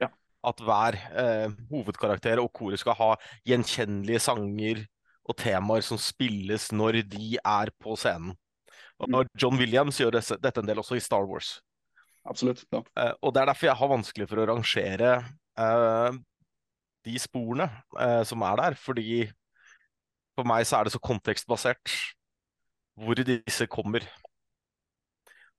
Ja. 0.00 0.08
At 0.48 0.60
hver 0.64 0.96
eh, 0.96 1.50
hovedkarakter 1.68 2.40
og 2.40 2.48
koret 2.56 2.80
skal 2.80 2.96
ha 2.96 3.10
gjenkjennelige 3.44 4.22
sanger 4.24 4.80
og 5.28 5.36
temaer 5.36 5.84
som 5.84 6.00
spilles 6.00 6.70
når 6.72 7.02
de 7.12 7.36
er 7.36 7.72
på 7.76 7.92
scenen. 8.00 8.32
Og 9.02 9.28
John 9.36 9.58
Williams 9.60 9.98
gjør 10.00 10.16
dette, 10.16 10.38
dette 10.40 10.62
en 10.62 10.68
del 10.68 10.80
også 10.80 10.96
i 10.96 11.04
Star 11.04 11.26
Wars. 11.28 11.58
Absolutt. 12.28 12.64
Ja. 12.72 12.82
Eh, 12.96 13.12
og 13.20 13.34
det 13.34 13.42
er 13.42 13.50
derfor 13.50 13.68
jeg 13.68 13.80
har 13.80 13.92
vanskelig 13.92 14.28
for 14.30 14.40
å 14.40 14.48
rangere 14.52 15.12
eh, 15.58 16.18
de 17.06 17.14
sporene 17.20 17.68
eh, 17.98 18.22
som 18.28 18.44
er 18.46 18.60
der. 18.62 18.78
Fordi 18.78 19.24
for 20.38 20.48
meg 20.48 20.66
så 20.68 20.78
er 20.78 20.88
det 20.88 20.94
så 20.94 21.02
kontekstbasert 21.02 21.96
hvor 23.02 23.18
disse 23.26 23.66
kommer. 23.72 24.06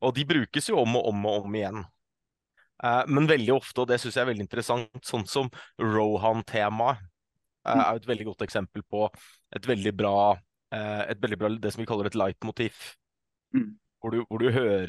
Og 0.04 0.16
de 0.18 0.26
brukes 0.28 0.70
jo 0.70 0.80
om 0.82 0.98
og 1.00 1.10
om 1.12 1.28
og 1.30 1.48
om 1.48 1.58
igjen. 1.58 1.84
Eh, 2.84 3.04
men 3.08 3.30
veldig 3.30 3.56
ofte, 3.56 3.84
og 3.84 3.90
det 3.92 4.00
syns 4.02 4.18
jeg 4.18 4.26
er 4.26 4.32
veldig 4.32 4.46
interessant, 4.46 5.04
sånn 5.08 5.26
som 5.30 5.52
Rohan-temaet 5.82 7.00
eh, 7.00 7.78
er 7.78 8.00
et 8.00 8.10
veldig 8.10 8.28
godt 8.32 8.44
eksempel 8.48 8.84
på 8.90 9.08
et 9.56 9.70
veldig 9.70 9.94
bra, 9.96 10.18
eh, 10.76 11.02
et 11.14 11.24
veldig 11.24 11.40
bra 11.40 11.54
det 11.56 11.74
som 11.74 11.84
vi 11.84 11.88
kaller 11.90 12.12
et 12.12 12.20
leitmotiv. 12.20 12.80
Mm. 13.56 13.72
Hvor 14.04 14.12
du, 14.12 14.24
hvor 14.28 14.42
du 14.44 14.50
hører 14.52 14.88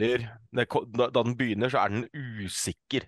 det, 0.51 0.65
da, 0.67 1.07
da 1.07 1.23
den 1.23 1.37
begynner, 1.39 1.71
så 1.71 1.85
er 1.85 1.93
den 1.93 2.09
usikker. 2.43 3.07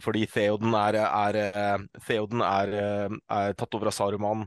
Fordi 0.00 0.26
Theoden 0.28 0.74
er, 0.76 0.96
er, 1.06 1.38
eh, 1.40 1.84
Theoden 2.06 2.40
er, 2.44 2.72
eh, 2.76 3.18
er 3.32 3.52
tatt 3.56 3.76
over 3.76 3.88
av 3.88 3.96
Saruman. 3.96 4.46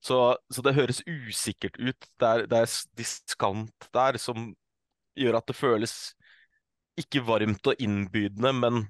Så, 0.00 0.18
så 0.50 0.62
det 0.64 0.76
høres 0.78 1.02
usikkert 1.06 1.76
ut. 1.78 2.06
Det 2.18 2.28
er, 2.28 2.46
det 2.48 2.60
er 2.62 2.74
diskant 2.96 3.88
der 3.94 4.18
som 4.18 4.52
gjør 5.18 5.38
at 5.40 5.50
det 5.50 5.56
føles 5.58 5.94
ikke 7.00 7.22
varmt 7.24 7.66
og 7.70 7.80
innbydende, 7.82 8.52
men, 8.56 8.82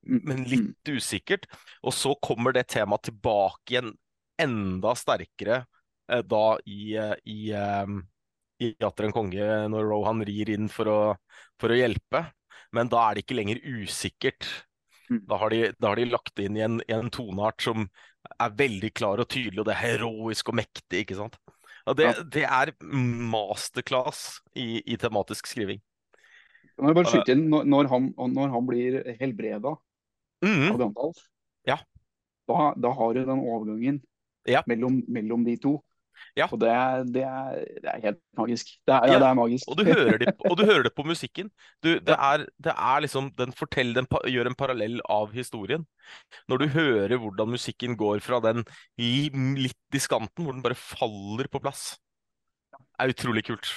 Mm. 0.00 0.20
men 0.24 0.44
litt 0.48 0.88
usikkert. 0.88 1.44
Og 1.84 1.92
så 1.92 2.14
kommer 2.24 2.54
det 2.56 2.70
temaet 2.72 3.02
tilbake 3.10 3.74
igjen 3.74 3.90
enda 4.40 4.94
sterkere 4.96 5.66
eh, 6.08 6.22
da 6.24 6.44
i, 6.64 6.94
eh, 6.96 7.14
i, 7.28 7.50
eh, 7.52 7.92
i 8.64 8.70
Atter 8.84 9.08
en 9.08 9.12
konge, 9.12 9.44
når 9.68 9.90
Rohan 9.90 10.24
rir 10.24 10.48
inn 10.54 10.70
for 10.72 10.88
å, 10.88 11.00
for 11.60 11.72
å 11.72 11.76
hjelpe. 11.76 12.24
Men 12.72 12.88
da 12.88 13.02
er 13.10 13.18
det 13.18 13.26
ikke 13.26 13.36
lenger 13.40 13.60
usikkert. 13.60 14.48
Mm. 15.10 15.24
Da 15.28 15.40
har 15.42 15.52
de, 15.52 15.60
da 15.76 15.92
har 15.92 16.00
de 16.00 16.08
lagt 16.08 16.34
det 16.38 16.48
inn 16.48 16.56
i 16.56 16.64
en, 16.64 16.80
i 16.86 16.96
en 16.96 17.10
toneart 17.12 17.60
som 17.66 17.88
er 18.40 18.56
veldig 18.56 18.92
klar 18.94 19.20
og 19.20 19.28
tydelig, 19.32 19.60
og 19.60 19.68
det 19.68 19.74
er 19.74 19.84
heroisk 19.84 20.52
og 20.52 20.60
mektig, 20.60 21.04
ikke 21.04 21.18
sant? 21.18 21.36
Det, 21.96 22.10
det 22.32 22.44
er 22.46 22.72
masterclass 22.84 24.40
i, 24.54 24.82
i 24.84 24.96
tematisk 25.00 25.48
skriving. 25.50 25.80
Skyte 26.80 27.34
inn, 27.34 27.48
når, 27.52 27.66
når, 27.68 27.88
han, 27.92 28.10
når 28.16 28.52
han 28.54 28.66
blir 28.68 29.00
helbreda 29.20 29.76
Mhm. 30.40 30.70
av 30.72 30.78
Gandalf, 30.80 31.18
Ja. 31.68 31.76
da, 32.48 32.72
da 32.76 32.90
har 32.96 33.14
du 33.14 33.24
den 33.24 33.42
overgangen 33.44 34.00
Ja. 34.48 34.62
mellom, 34.66 35.02
mellom 35.08 35.44
de 35.44 35.56
to. 35.60 35.74
Ja. 36.38 36.46
Og 36.50 36.60
det, 36.62 36.70
det, 37.14 37.22
er, 37.26 37.60
det 37.82 37.90
er 37.92 38.02
helt 38.04 38.20
magisk. 38.38 38.72
Det 38.86 38.94
er, 38.94 39.06
Ja. 39.08 39.12
ja, 39.14 39.18
det 39.22 39.28
er 39.30 39.38
magisk. 39.38 39.68
Og 39.70 39.76
du 39.80 39.84
det, 40.24 40.34
og 40.48 40.56
du 40.58 40.64
hører 40.68 40.84
det 40.86 40.94
på 40.96 41.04
musikken. 41.08 41.50
Du, 41.82 41.90
det, 42.08 42.16
er, 42.16 42.46
det 42.62 42.74
er 42.76 43.04
liksom 43.06 43.30
Den 43.38 43.52
den 43.96 44.06
gjør 44.30 44.50
en 44.50 44.58
parallell 44.58 45.00
av 45.08 45.32
historien. 45.36 45.86
Når 46.48 46.58
du 46.64 46.66
hører 46.74 47.16
hvordan 47.18 47.50
musikken 47.50 47.96
går 47.96 48.20
fra 48.24 48.40
den 48.40 48.64
li- 48.98 49.30
litt 49.66 49.78
diskanten, 49.92 50.44
hvor 50.44 50.52
den 50.56 50.62
bare 50.64 50.78
faller 50.78 51.48
på 51.50 51.60
plass. 51.62 51.96
Det 52.70 53.06
er 53.06 53.14
utrolig 53.14 53.44
kult. 53.46 53.70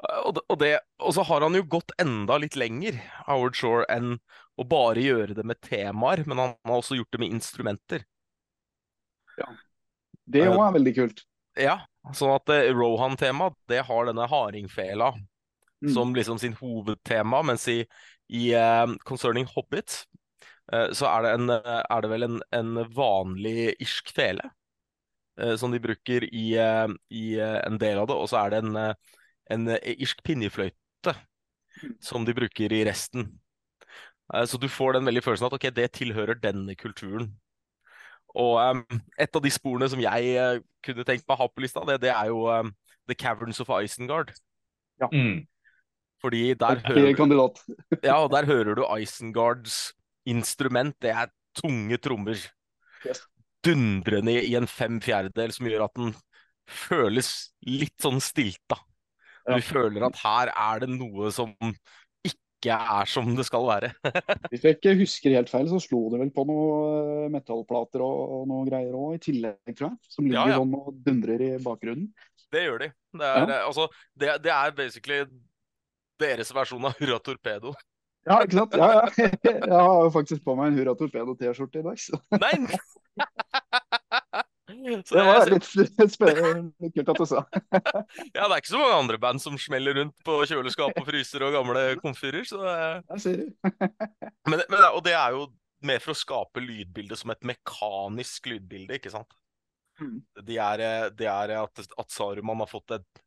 Og, 0.00 0.32
det, 0.36 0.42
og, 0.48 0.56
det, 0.62 0.68
og 1.04 1.12
så 1.12 1.22
har 1.28 1.44
han 1.44 1.56
jo 1.58 1.64
gått 1.68 1.92
enda 2.00 2.38
litt 2.40 2.56
lenger, 2.56 2.96
Howard 3.26 3.56
Shore, 3.58 3.84
enn 3.92 4.14
å 4.56 4.64
bare 4.64 5.02
gjøre 5.04 5.36
det 5.36 5.44
med 5.44 5.60
temaer, 5.60 6.22
men 6.24 6.40
han 6.40 6.54
har 6.64 6.78
også 6.80 6.96
gjort 6.96 7.12
det 7.12 7.20
med 7.20 7.34
instrumenter. 7.36 8.06
Det 10.30 10.46
òg 10.48 10.60
er 10.62 10.74
veldig 10.78 10.94
kult. 10.96 11.22
Ja, 11.58 11.80
sånn 12.14 12.34
at 12.36 12.48
eh, 12.54 12.70
Rohan-temaet, 12.74 13.56
det 13.68 13.82
har 13.88 14.06
denne 14.10 14.28
hardingfela 14.30 15.14
Mm. 15.80 15.94
som 15.94 16.10
liksom 16.12 16.36
sin 16.38 16.52
hovedtema, 16.58 17.38
mens 17.42 17.62
i, 17.72 17.78
i 18.28 18.50
uh, 18.52 18.84
Concerning 19.08 19.46
Hobbit 19.48 19.94
uh, 20.74 20.90
så 20.92 21.06
er 21.08 21.22
det, 21.24 21.30
en, 21.38 21.48
uh, 21.48 21.78
er 21.80 22.02
det 22.04 22.10
vel 22.12 22.26
en, 22.26 22.42
en 22.52 22.82
vanlig 22.92 23.70
irsk 23.80 24.12
fele 24.12 24.44
eh, 25.40 25.54
som 25.56 25.72
de 25.72 25.80
bruker 25.80 26.26
i, 26.34 26.52
eh, 26.60 26.92
i 27.16 27.24
eh, 27.40 27.56
en 27.64 27.78
del 27.80 27.98
av 28.02 28.10
det, 28.10 28.16
og 28.20 28.28
så 28.28 28.42
er 28.44 28.52
det 28.52 28.60
en, 28.60 28.76
eh, 28.76 29.16
en 29.56 29.68
eh, 29.72 29.94
irsk 29.96 30.20
pinjefløyte 30.26 30.76
Mm. 31.80 31.94
som 32.02 32.24
de 32.26 32.34
bruker 32.36 32.72
i 32.76 32.84
resten. 32.84 33.40
Eh, 34.34 34.44
så 34.44 34.58
du 34.60 34.68
får 34.68 34.92
den 34.98 35.06
veldig 35.08 35.22
følelsen 35.24 35.46
at 35.48 35.54
ok, 35.56 35.70
det 35.72 35.92
tilhører 35.96 36.36
denne 36.42 36.74
kulturen. 36.76 37.30
Og 38.38 38.58
um, 38.62 38.84
et 39.18 39.36
av 39.36 39.42
de 39.42 39.50
sporene 39.52 39.88
som 39.90 40.00
jeg 40.02 40.34
uh, 40.38 40.60
kunne 40.86 41.06
tenkt 41.06 41.26
meg 41.26 41.34
å 41.34 41.42
ha 41.42 41.48
på 41.50 41.64
lista, 41.64 41.82
det, 41.88 42.00
det 42.04 42.12
er 42.14 42.30
jo 42.30 42.44
um, 42.46 42.70
The 43.10 43.16
Caverns 43.18 43.60
of 43.62 43.72
Isengard. 43.74 44.32
Mm. 45.10 45.46
Fordi 46.20 46.54
der 46.54 46.82
hører, 46.84 47.14
kandidat. 47.16 47.62
ja, 48.04 48.20
og 48.20 48.30
der 48.34 48.46
hører 48.46 48.76
du 48.76 48.84
Isengards 49.00 49.94
instrument. 50.28 50.96
Det 51.02 51.10
er 51.10 51.32
tunge 51.56 51.96
trommer. 51.96 52.38
Yes. 53.06 53.24
Dundrende 53.64 54.36
i 54.44 54.54
en 54.56 54.68
fem 54.68 55.00
fjerdedel 55.04 55.52
som 55.52 55.68
gjør 55.68 55.86
at 55.88 55.96
den 55.96 56.14
føles 56.70 57.50
litt 57.66 57.96
sånn 58.00 58.20
stilta. 58.22 58.78
Ja. 59.48 59.56
Du 59.56 59.64
føler 59.64 60.04
at 60.06 60.20
her 60.20 60.52
er 60.52 60.84
det 60.84 60.90
noe 60.92 61.32
som 61.34 61.54
ikke 62.60 62.76
er 62.76 63.08
som 63.08 63.30
det 63.36 63.46
skal 63.48 63.66
være. 63.66 63.90
Hvis 64.52 64.64
jeg 64.66 64.76
ikke 64.76 64.96
husker 65.00 65.36
helt 65.38 65.52
feil, 65.52 65.68
så 65.70 65.80
slo 65.82 66.04
det 66.12 66.20
vel 66.20 66.32
på 66.34 66.44
noen 66.48 67.32
metallplater 67.32 68.04
og, 68.04 68.34
og 68.36 68.48
noe 68.50 68.66
greier 68.68 68.96
òg, 68.96 69.16
i 69.16 69.22
tillegg, 69.24 69.72
tror 69.72 69.88
jeg. 69.90 70.12
Som 70.12 70.28
ligger 70.28 70.42
Ja, 70.42 70.54
ja. 70.54 70.60
sånn 70.60 70.76
og 70.76 70.98
dundrer 71.06 71.46
i 71.46 71.52
bakgrunnen. 71.64 72.10
Det 72.50 72.66
gjør 72.66 72.84
de. 72.84 72.90
Det 73.16 73.30
er, 73.30 73.46
ja. 73.46 73.60
altså, 73.64 73.86
det, 74.18 74.34
det 74.44 74.52
er 74.52 74.76
basically 74.76 75.22
deres 76.20 76.52
versjon 76.54 76.84
av 76.84 76.98
Hurra 77.00 77.20
Torpedo. 77.24 77.72
Ja, 78.28 78.42
ikke 78.44 78.58
sant? 78.58 78.76
Ja, 78.76 78.90
ja. 78.98 79.28
Jeg 79.48 79.70
har 79.72 80.02
jo 80.04 80.10
faktisk 80.12 80.44
på 80.44 80.56
meg 80.58 80.72
en 80.72 80.80
Hurra 80.82 80.96
Torpedo-T-skjorte 80.98 81.80
i 81.80 81.86
dag, 81.86 82.02
så 82.02 82.20
Nei! 82.36 82.56
Så 85.04 85.16
det 85.16 85.24
var 85.26 85.40
jeg, 85.40 85.60
litt 85.80 86.12
spennende. 86.16 86.90
Kult 86.94 87.12
at 87.12 87.20
du 87.20 87.26
sa. 87.28 87.42
ja, 88.36 88.44
det 88.44 88.48
er 88.48 88.58
ikke 88.58 88.72
så 88.72 88.80
mange 88.80 88.98
andre 88.98 89.18
band 89.22 89.42
som 89.42 89.58
smeller 89.60 89.98
rundt 90.00 90.16
på 90.26 90.36
kjøleskap 90.50 90.96
og 90.96 91.08
fryser 91.08 91.46
og 91.46 91.56
gamle 91.58 91.84
komfyrer. 92.02 92.46
Så 92.48 92.60
ser 93.22 93.42
du. 93.42 93.48
men, 94.50 94.62
men, 94.62 94.84
og 94.92 95.02
det 95.06 95.16
er 95.16 95.36
jo 95.36 95.48
mer 95.86 96.02
for 96.04 96.14
å 96.14 96.20
skape 96.20 96.62
lydbildet 96.64 97.20
som 97.20 97.32
et 97.32 97.46
mekanisk 97.48 98.50
lydbilde, 98.52 98.98
ikke 99.00 99.12
sant? 99.12 99.36
Mm. 100.00 100.20
Det 100.46 100.56
er, 100.60 100.84
de 101.16 101.28
er 101.28 101.56
at, 101.58 101.84
at 101.84 102.12
Saruman 102.12 102.62
har 102.62 102.70
fått, 102.70 102.96
et, 102.96 103.22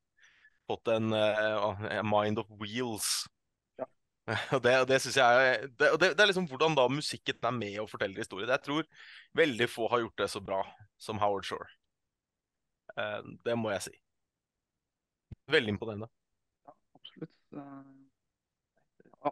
fått 0.69 0.89
en 0.93 1.13
uh, 1.13 2.01
mind 2.05 2.41
of 2.41 2.49
wheels. 2.61 3.23
Ja. 4.29 4.37
Og 4.55 4.63
det, 4.63 4.73
det 4.87 5.01
synes 5.03 5.17
jeg 5.19 5.57
det, 5.75 5.89
det, 5.99 6.09
det 6.15 6.23
er 6.23 6.29
liksom 6.29 6.47
hvordan 6.47 6.77
da 6.77 6.87
musikken 6.87 7.49
er 7.49 7.55
med 7.57 7.79
og 7.83 7.89
forteller 7.91 8.23
historier. 8.23 8.51
Jeg 8.53 8.63
tror 8.63 8.87
veldig 9.35 9.67
få 9.69 9.89
har 9.91 10.05
gjort 10.05 10.23
det 10.23 10.29
så 10.31 10.39
bra 10.43 10.61
som 11.01 11.19
Howard 11.19 11.47
Shore. 11.47 11.67
Uh, 12.95 13.19
det 13.43 13.57
må 13.59 13.73
jeg 13.73 13.89
si. 13.89 13.95
Veldig 15.51 15.75
imponerende. 15.75 16.07
Ja, 16.63 16.75
absolutt. 16.95 17.35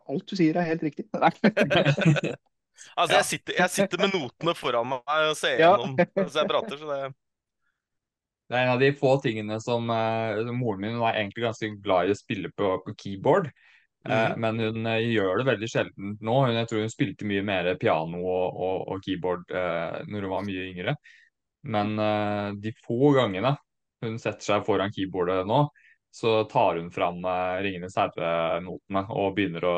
Alt 0.01 0.27
du 0.27 0.35
sier 0.39 0.59
er 0.59 0.71
helt 0.73 0.83
riktig. 0.83 1.07
Altså, 2.97 3.17
jeg 3.17 3.25
sitter, 3.27 3.57
jeg 3.59 3.69
sitter, 3.69 4.01
med 4.01 4.15
notene 4.15 4.53
foran 4.57 4.87
meg 4.89 5.27
og 5.29 5.35
ser 5.37 5.59
gjennom 5.59 5.93
mens 5.99 6.37
jeg 6.37 6.49
prater, 6.49 6.79
så 6.79 6.87
det 6.89 7.01
Det 8.51 8.57
er 8.57 8.65
en 8.65 8.73
av 8.73 8.81
de 8.81 8.89
få 8.99 9.13
tingene 9.23 9.57
som 9.63 9.85
uh, 9.87 10.51
Moren 10.51 10.81
min 10.83 10.97
var 10.99 11.15
egentlig 11.15 11.45
ganske 11.45 11.69
glad 11.83 12.09
i 12.09 12.15
å 12.15 12.19
spille 12.19 12.51
på, 12.51 12.73
på 12.83 12.95
keyboard. 12.99 13.47
Uh, 14.01 14.31
mm. 14.31 14.37
Men 14.41 14.61
hun 14.65 14.87
uh, 14.89 14.97
gjør 14.97 15.41
det 15.41 15.47
veldig 15.51 15.69
sjelden 15.69 16.13
nå. 16.19 16.37
Hun, 16.45 16.57
jeg 16.57 16.69
tror 16.69 16.85
hun 16.85 16.93
spilte 16.93 17.27
mye 17.29 17.45
mer 17.45 17.73
piano 17.81 18.21
og, 18.21 18.45
og, 18.51 18.77
og 18.93 19.03
keyboard 19.05 19.45
når 19.51 20.25
hun 20.25 20.33
var 20.33 20.47
mye 20.47 20.69
yngre. 20.71 20.95
Men 21.71 21.93
de 22.57 22.71
få 22.81 23.11
gangene 23.13 23.51
hun 24.01 24.15
setter 24.17 24.41
seg 24.41 24.63
foran 24.65 24.93
keyboardet 24.95 25.45
nå, 25.45 25.59
så 26.11 26.43
tar 26.43 26.75
hun 26.75 26.91
fram 26.91 27.25
uh, 27.25 27.61
'Ringenes 27.63 27.95
herre'-notene 27.95 29.03
og 29.15 29.35
begynner 29.37 29.63
å 29.63 29.75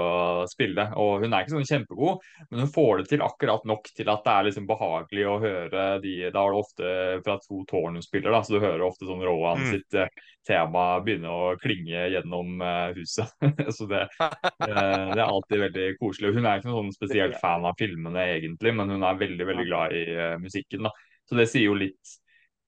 spille. 0.49 0.87
Og 0.97 1.21
Hun 1.21 1.29
er 1.33 1.43
ikke 1.43 1.53
sånn 1.53 1.69
kjempegod, 1.69 2.23
men 2.49 2.63
hun 2.63 2.71
får 2.73 3.03
det 3.03 3.05
til 3.11 3.25
akkurat 3.25 3.67
nok 3.69 3.91
til 3.93 4.09
at 4.09 4.23
det 4.25 4.33
er 4.33 4.47
liksom 4.47 4.65
behagelig 4.69 5.27
å 5.29 5.37
høre 5.43 5.83
de 6.01 6.15
Da 6.33 6.41
er 6.41 6.55
det 6.55 6.63
ofte 6.63 6.95
fra 7.27 7.37
to 7.43 7.61
tårn 7.69 7.99
hun 7.99 8.05
spiller, 8.05 8.33
da, 8.33 8.41
så 8.41 8.55
du 8.55 8.65
hører 8.65 8.81
ofte 8.87 9.05
sånn 9.05 9.21
Rohan 9.21 9.61
mm. 9.61 9.69
sitt 9.75 9.99
uh, 10.01 10.25
tema 10.47 10.87
begynne 11.05 11.29
å 11.29 11.53
klinge 11.61 12.07
gjennom 12.15 12.65
uh, 12.65 12.89
huset. 12.97 13.29
så 13.77 13.87
det, 13.93 14.07
det, 14.65 14.73
er 14.73 15.23
alltid 15.27 15.65
veldig 15.67 15.87
koselig. 16.01 16.33
Hun 16.33 16.49
er 16.49 16.57
ikke 16.57 16.71
noen 16.71 16.89
sånn 16.89 16.97
spesielt 16.97 17.37
fan 17.43 17.69
av 17.69 17.77
filmene 17.77 18.25
egentlig, 18.39 18.73
men 18.73 18.89
hun 18.89 19.05
er 19.05 19.21
veldig, 19.21 19.49
veldig 19.53 19.69
glad 19.69 19.93
i 20.01 20.03
musikken. 20.41 20.89
da. 20.89 20.93
Så 21.29 21.37
det 21.37 21.45
sier 21.51 21.69
jo 21.69 21.77
litt 21.77 22.17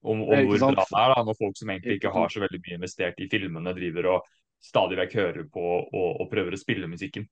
om, 0.05 0.21
om 0.23 0.47
hvor 0.49 0.61
bra 0.61 0.71
det 0.77 0.85
er 1.01 1.13
da, 1.13 1.23
når 1.27 1.37
folk 1.39 1.57
som 1.59 1.71
egentlig 1.73 1.97
ikke 1.99 2.13
har 2.13 2.31
så 2.31 2.43
veldig 2.43 2.61
mye 2.61 2.77
investert 2.79 3.21
i 3.23 3.29
filmene, 3.31 3.73
driver 3.77 4.11
og 4.13 4.29
stadig 4.63 4.99
vekk 5.01 5.15
hører 5.19 5.47
på 5.51 5.63
og, 5.65 6.09
og 6.21 6.29
prøver 6.31 6.55
å 6.55 6.61
spille 6.61 6.89
musikken. 6.89 7.27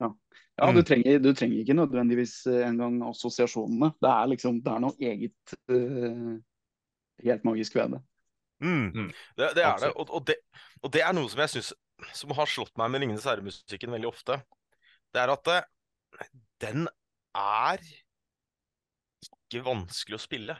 Ja, 0.00 0.08
ja 0.60 0.68
du, 0.72 0.80
mm. 0.80 0.86
trenger, 0.88 1.18
du, 1.20 1.30
trenger, 1.36 1.62
ikke 1.62 1.76
nødvendigvis 1.76 2.34
eh, 2.50 2.62
engang 2.68 3.00
assosiasjonene. 3.10 3.92
Det 4.00 4.12
er 4.12 4.30
liksom, 4.32 4.62
det 4.64 4.72
er 4.72 4.84
noe 4.84 5.10
eget 5.10 5.54
uh, 5.72 6.38
helt 7.26 7.44
magisk 7.48 7.76
ved 7.76 7.96
det. 7.96 8.00
Mm. 8.60 8.88
Mm. 8.88 9.10
Det, 9.36 9.50
det, 9.56 9.64
er 9.64 9.84
det. 9.84 9.92
Og, 9.94 10.14
og 10.16 10.24
det. 10.28 10.36
og, 10.82 10.92
det. 10.92 11.04
er 11.04 11.16
noe 11.16 11.32
som 11.32 11.44
jeg 11.44 11.54
synes, 11.56 11.72
som 12.16 12.32
har 12.36 12.48
slått 12.48 12.76
meg 12.80 12.92
med 12.92 13.04
'Ringenes 13.04 13.28
herre'-musikken 13.28 13.92
veldig 13.96 14.08
ofte. 14.08 14.40
Det 15.12 15.20
er 15.20 15.32
at 15.32 15.44
det, 15.48 15.60
eh, 16.20 16.32
den 16.64 16.88
er 17.36 17.84
ikke 19.24 19.64
vanskelig 19.66 20.16
å 20.16 20.22
spille. 20.22 20.56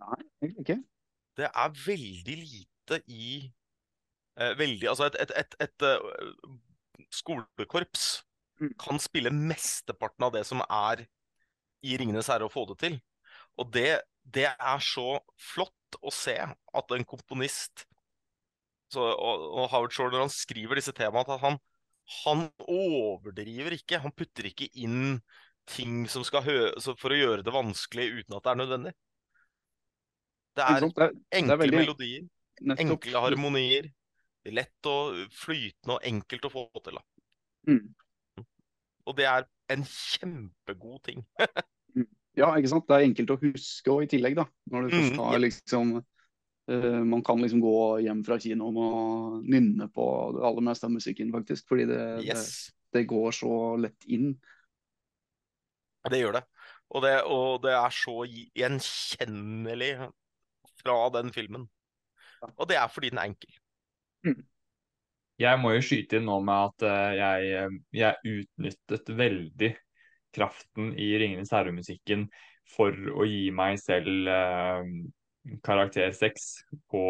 Nei, 0.00 0.20
egentlig 0.42 0.66
ikke. 0.66 0.78
Det 1.38 1.48
er 1.48 1.76
veldig 1.84 2.36
lite 2.40 3.00
i 3.06 3.28
eh, 4.40 4.52
veldig, 4.58 4.88
Altså, 4.90 5.10
et, 5.10 5.20
et, 5.22 5.32
et, 5.38 5.56
et 5.66 5.86
uh, 5.86 6.56
skolekorps 7.14 8.06
mm. 8.60 8.74
kan 8.80 9.00
spille 9.02 9.32
mesteparten 9.34 10.26
av 10.26 10.34
det 10.36 10.44
som 10.48 10.62
er 10.66 11.06
i 11.86 11.96
'Ringenes 11.96 12.28
herre' 12.28 12.48
å 12.48 12.52
få 12.52 12.66
det 12.72 12.80
til. 12.82 12.98
Og 13.60 13.70
det, 13.72 14.02
det 14.24 14.48
er 14.50 14.82
så 14.84 15.20
flott 15.40 16.00
å 16.02 16.12
se 16.14 16.36
at 16.40 16.94
en 16.96 17.06
komponist 17.08 17.86
så, 18.90 19.04
og, 19.06 19.44
og, 19.54 19.68
Howard 19.70 19.94
Shore, 19.94 20.10
når 20.10 20.26
han 20.26 20.32
skriver 20.34 20.80
disse 20.80 20.94
temaene, 20.96 21.36
at 21.36 21.44
han, 21.44 21.58
han 22.24 22.48
overdriver 22.66 23.76
ikke. 23.76 24.00
Han 24.02 24.14
putter 24.16 24.48
ikke 24.50 24.66
inn 24.82 25.20
ting 25.70 26.08
som 26.10 26.24
skal 26.26 26.42
for 26.98 27.14
å 27.14 27.18
gjøre 27.18 27.44
det 27.46 27.54
vanskelig 27.54 28.08
uten 28.16 28.34
at 28.34 28.42
det 28.42 28.50
er 28.50 28.58
nødvendig. 28.58 28.94
Det 30.56 30.66
er, 30.66 30.82
det 30.82 31.06
er 31.06 31.16
enkle 31.38 31.46
det 31.46 31.54
er 31.54 31.62
veldig... 31.62 31.78
melodier, 31.78 32.28
Nettopp. 32.60 32.84
enkle 32.84 33.24
harmonier. 33.26 33.90
Lett 34.50 34.88
og 34.88 35.18
flytende 35.36 35.98
og 35.98 36.06
enkelt 36.08 36.46
å 36.48 36.50
få 36.52 36.62
til. 36.80 36.96
Mm. 37.68 37.90
Og 39.08 39.16
det 39.18 39.26
er 39.28 39.44
en 39.74 39.84
kjempegod 39.86 41.04
ting. 41.10 41.26
Mm. 41.90 42.04
ja, 42.38 42.46
ikke 42.54 42.68
sant. 42.70 42.84
Det 42.86 42.94
er 42.94 43.02
enkelt 43.02 43.32
å 43.34 43.36
huske 43.40 43.90
og 43.90 44.04
i 44.04 44.08
tillegg, 44.12 44.36
da. 44.38 44.44
Når 44.70 44.84
du 44.84 44.92
først 44.92 45.16
mm, 45.16 45.22
har 45.24 45.40
liksom 45.42 45.88
uh, 45.98 47.00
Man 47.02 47.24
kan 47.26 47.42
liksom 47.42 47.64
gå 47.64 47.72
hjem 48.04 48.20
fra 48.28 48.36
kinoen 48.38 48.78
og 48.78 49.40
nynne 49.42 49.88
på 49.90 50.04
det 50.36 50.44
aller 50.46 50.66
meste 50.68 50.86
av 50.86 50.94
musikken, 50.94 51.32
faktisk. 51.34 51.66
Fordi 51.66 51.88
det, 51.90 52.04
yes. 52.28 52.44
det, 52.78 53.00
det 53.00 53.02
går 53.10 53.34
så 53.40 53.56
lett 53.82 54.06
inn. 54.06 54.30
Det 56.14 56.22
gjør 56.22 56.38
det. 56.38 56.44
Og 56.94 57.02
det, 57.02 57.12
og 57.26 57.58
det 57.66 57.74
er 57.74 57.98
så 57.98 58.16
gjenkjennelig 58.30 59.90
fra 60.80 60.96
den 61.14 61.32
filmen. 61.34 61.68
Og 62.56 62.68
det 62.68 62.78
er 62.80 62.88
fordi 62.92 63.12
den 63.12 63.20
er 63.20 63.30
enkel. 63.30 63.52
Mm. 64.26 64.40
Jeg 65.40 65.60
må 65.60 65.72
jo 65.72 65.84
skyte 65.84 66.18
inn 66.18 66.26
nå 66.28 66.36
med 66.44 66.66
at 66.68 66.84
uh, 66.84 67.12
jeg, 67.16 67.52
eh, 67.56 67.76
jeg, 67.96 68.34
utnyttet 68.40 69.12
veldig 69.16 69.70
kraften 70.36 70.92
i 71.00 71.08
'Ringenes 71.16 71.52
herre'-musikken 71.54 72.26
for 72.70 72.94
å 72.94 73.24
gi 73.26 73.48
meg 73.54 73.80
selv 73.82 74.28
eh, 74.30 74.90
karakter 75.66 76.12
seks 76.14 76.60
på 76.92 77.02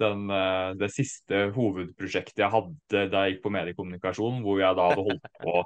den, 0.00 0.26
uh, 0.30 0.72
det 0.78 0.88
siste 0.94 1.46
hovedprosjektet 1.56 2.42
jeg 2.44 2.52
hadde 2.52 3.04
da 3.12 3.24
jeg 3.24 3.36
gikk 3.36 3.44
på 3.46 3.52
mediekommunikasjon, 3.54 4.42
hvor 4.44 4.60
jeg 4.60 4.78
da 4.78 4.88
hadde 4.90 5.06
holdt 5.08 5.30
på 5.42 5.56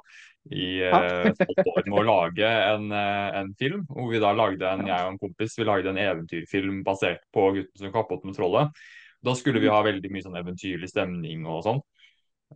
i 0.57 0.69
et 0.87 1.43
år 1.61 1.83
med 1.85 1.97
å 2.01 2.05
lage 2.07 2.47
en, 2.47 2.87
en, 2.91 3.51
film. 3.59 3.83
Hvor 3.89 4.09
vi 4.09 4.21
da 4.23 4.31
lagde 4.33 4.65
en, 4.65 4.87
jeg 4.89 5.05
og 5.05 5.13
en 5.13 5.19
kompis 5.21 5.57
vi 5.59 5.67
lagde 5.67 5.91
en 5.91 6.01
eventyrfilm 6.01 6.81
basert 6.87 7.21
på 7.35 7.51
'Gutten 7.53 7.83
som 7.83 7.93
kappet 7.93 8.25
med 8.25 8.37
trollet'. 8.39 8.81
Da 9.21 9.35
skulle 9.37 9.61
vi 9.61 9.69
ha 9.69 9.83
veldig 9.85 10.09
mye 10.09 10.25
sånn 10.25 10.39
eventyrlig 10.39 10.89
stemning 10.89 11.45
og 11.45 11.61
sånn. 11.67 11.83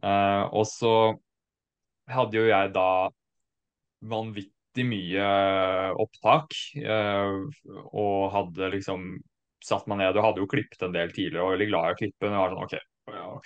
Uh, 0.01 0.49
og 0.49 0.65
så 0.67 0.95
hadde 2.09 2.39
jo 2.39 2.49
jeg 2.49 2.73
da 2.75 2.89
vanvittig 4.05 4.85
mye 4.87 5.29
opptak. 6.01 6.57
Uh, 6.81 7.45
og 7.93 8.33
hadde 8.33 8.73
liksom 8.73 9.13
satt 9.65 9.87
meg 9.89 10.01
ned 10.01 10.17
og 10.17 10.27
hadde 10.27 10.43
jo 10.43 10.51
klippet 10.51 10.85
en 10.85 10.93
del 10.95 11.11
tidligere 11.13 11.41
og 11.41 11.49
var 11.49 11.57
veldig 11.57 11.71
glad 11.71 11.87
i 11.87 11.95
å 11.95 11.99
klippe. 12.03 12.21
Men 12.25 12.35
jeg 12.35 12.43
var 12.43 12.53
sånn, 12.53 12.65
ok, 12.65 13.45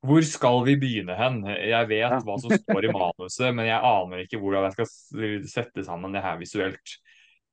hvor 0.00 0.24
skal 0.24 0.62
vi 0.64 0.74
begynne 0.80 1.16
hen? 1.18 1.42
Jeg 1.44 1.88
vet 1.90 2.24
hva 2.24 2.36
som 2.40 2.52
står 2.54 2.88
i 2.88 2.92
manuset, 2.96 3.50
men 3.52 3.68
jeg 3.68 3.84
aner 3.90 4.24
ikke 4.24 4.40
hvordan 4.40 4.68
jeg 4.68 4.76
skal 4.78 5.48
sette 5.52 5.84
sammen 5.86 6.16
det 6.16 6.24
her 6.24 6.40
visuelt. 6.40 6.96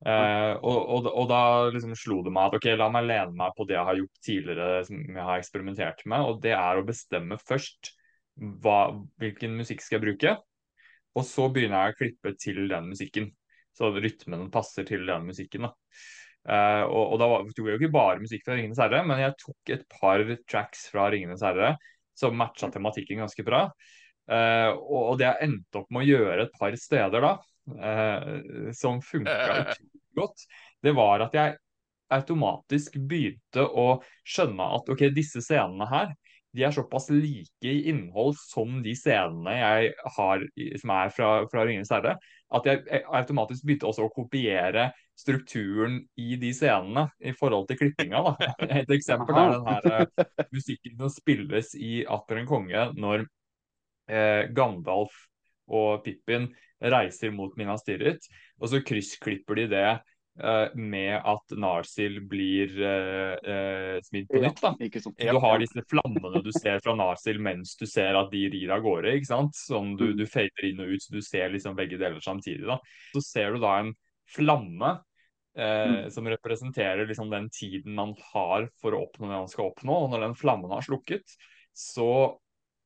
Uh, 0.06 0.54
og, 0.62 0.78
og, 0.78 1.08
og, 1.10 1.24
da 1.32 1.40
liksom 1.74 1.96
slo 1.98 2.20
det 2.22 2.30
meg 2.30 2.52
at 2.52 2.60
ok, 2.60 2.68
la 2.78 2.86
meg 2.94 3.08
lene 3.10 3.34
meg 3.34 3.56
på 3.58 3.66
det 3.66 3.74
jeg 3.74 3.88
har 3.88 3.98
gjort 3.98 4.20
tidligere, 4.28 4.84
som 4.86 5.00
jeg 5.02 5.26
har 5.30 5.42
eksperimentert 5.42 6.04
med, 6.06 6.28
og 6.28 6.44
det 6.44 6.54
er 6.54 6.78
å 6.78 6.86
bestemme 6.86 7.40
først 7.42 7.96
hva, 8.38 8.94
hvilken 9.18 9.58
musikk 9.58 9.82
skal 9.82 9.98
jeg 9.98 10.06
bruke, 10.06 10.36
og 11.18 11.26
så 11.26 11.48
begynner 11.50 11.88
jeg 11.88 11.96
å 11.96 11.98
klippe 11.98 12.36
til 12.38 12.62
den 12.70 12.92
musikken. 12.92 13.32
Så 13.78 13.90
rytmen 13.94 14.48
passer 14.54 14.86
til 14.86 15.04
den 15.10 15.26
musikken. 15.26 15.66
da. 15.66 15.74
Uh, 16.48 16.86
og, 16.88 17.04
og, 17.12 17.18
da 17.20 17.28
tok 17.52 17.66
jeg 17.66 17.76
jo 17.76 17.80
ikke 17.82 17.92
bare 17.92 18.22
musikk 18.24 18.46
fra 18.46 18.56
'Ringenes 18.56 18.80
herre', 18.80 19.04
men 19.04 19.20
jeg 19.20 19.36
tok 19.42 19.72
et 19.76 19.84
par 19.92 20.24
tracks 20.48 20.86
fra 20.94 21.10
'Ringenes 21.12 21.44
herre' 21.44 21.76
som 22.18 22.38
matcha 22.40 22.70
tematikken 22.72 23.20
ganske 23.22 23.44
bra. 23.46 23.66
Uh, 24.28 24.72
og, 24.80 25.18
det 25.20 25.28
jeg 25.28 25.50
endte 25.50 25.82
opp 25.82 25.92
med 25.92 26.06
å 26.06 26.08
gjøre 26.08 26.48
et 26.48 26.56
par 26.56 26.76
steder 26.80 27.24
da, 27.24 27.34
uh, 27.78 28.72
som 28.76 29.02
funka 29.04 29.38
utrolig 29.62 30.06
godt, 30.18 30.48
det 30.84 30.94
var 30.98 31.24
at 31.28 31.36
jeg 31.38 31.58
automatisk 32.16 32.96
begynte 33.10 33.64
å 33.68 34.00
skjønne 34.28 34.70
at 34.78 34.90
ok, 34.94 35.10
disse 35.16 35.44
scenene 35.44 35.88
her 35.92 36.14
de 36.58 36.66
er 36.66 36.74
såpass 36.74 37.12
like 37.14 37.70
i 37.70 37.88
innhold 37.92 38.36
som 38.40 38.80
de 38.84 38.96
scenene 38.98 39.54
jeg 39.54 39.92
har 40.18 40.46
som 40.82 40.94
er 40.96 41.14
fra, 41.14 41.30
fra 41.52 41.66
'Ringenes 41.66 41.92
herre', 41.94 42.18
at 42.58 42.66
jeg 42.66 43.04
automatisk 43.06 43.66
begynte 43.68 43.90
også 43.90 44.08
å 44.08 44.14
kopiere 44.14 44.90
strukturen 45.18 46.00
i 46.18 46.38
de 46.40 46.52
scenene 46.56 47.08
i 47.20 47.34
forhold 47.38 47.68
til 47.70 47.80
klippinga. 47.82 48.22
Da. 48.24 48.52
Et 48.82 48.94
eksempel 48.98 49.38
er 49.38 49.56
den 49.56 49.68
her 49.68 50.06
uh, 50.08 50.46
musikken 50.54 50.98
som 50.98 51.14
spilles 51.14 51.74
i 51.76 52.04
'Atter 52.06 52.42
en 52.42 52.50
konge' 52.50 52.86
når 52.98 53.26
eh, 54.10 54.48
Gandalf 54.56 55.14
og 55.68 56.04
Pippin 56.06 56.48
reiser 56.82 57.34
mot 57.34 57.56
Minas 57.58 57.84
Tirith, 57.84 58.30
og 58.62 58.72
så 58.72 58.82
kryssklipper 58.86 59.60
de 59.60 59.68
det 59.74 59.88
eh, 59.90 60.06
med 60.76 61.16
at 61.26 61.54
Narsil 61.58 62.20
blir 62.30 62.70
uh, 62.78 63.34
uh, 63.42 63.96
smidd 64.06 64.28
på 64.30 64.42
nytt. 64.44 64.60
da. 64.62 64.74
Du 64.78 65.40
har 65.42 65.58
disse 65.64 65.82
flammene 65.90 66.44
du 66.46 66.52
ser 66.54 66.78
fra 66.86 66.94
Narsil 66.96 67.40
mens 67.42 67.76
du 67.80 67.86
ser 67.90 68.14
at 68.20 68.30
de 68.32 68.44
rir 68.54 68.70
av 68.76 68.84
gårde. 68.86 69.16
ikke 69.18 69.26
sant? 69.32 69.56
Sånn 69.58 69.96
du, 69.98 70.06
Mm. 70.12 70.18
du 70.18 70.26
fader 70.30 70.70
inn 70.70 70.80
og 70.80 70.94
ut, 70.94 71.02
så 71.02 71.12
du 71.12 71.22
ser 71.22 71.50
liksom 71.50 71.76
begge 71.76 71.98
deler 71.98 72.20
samtidig. 72.22 72.66
da. 72.68 72.78
Så 73.16 73.22
ser 73.26 73.54
du 73.54 73.60
da 73.60 73.80
en 73.80 73.94
flamme 74.30 75.00
eh, 75.58 75.88
Mm. 76.06 76.10
som 76.12 76.28
representerer 76.30 77.08
liksom 77.08 77.32
den 77.32 77.50
tiden 77.50 77.96
man 77.96 78.14
har 78.34 78.70
for 78.80 78.92
å 78.94 79.08
oppnå 79.08 79.26
det 79.26 79.40
man 79.42 79.48
skal 79.48 79.72
oppnå. 79.72 80.04
Og 80.06 80.12
når 80.12 80.20
den 80.28 80.36
flammen 80.36 80.70
har 80.70 80.82
slukket, 80.86 81.26
så 81.74 82.38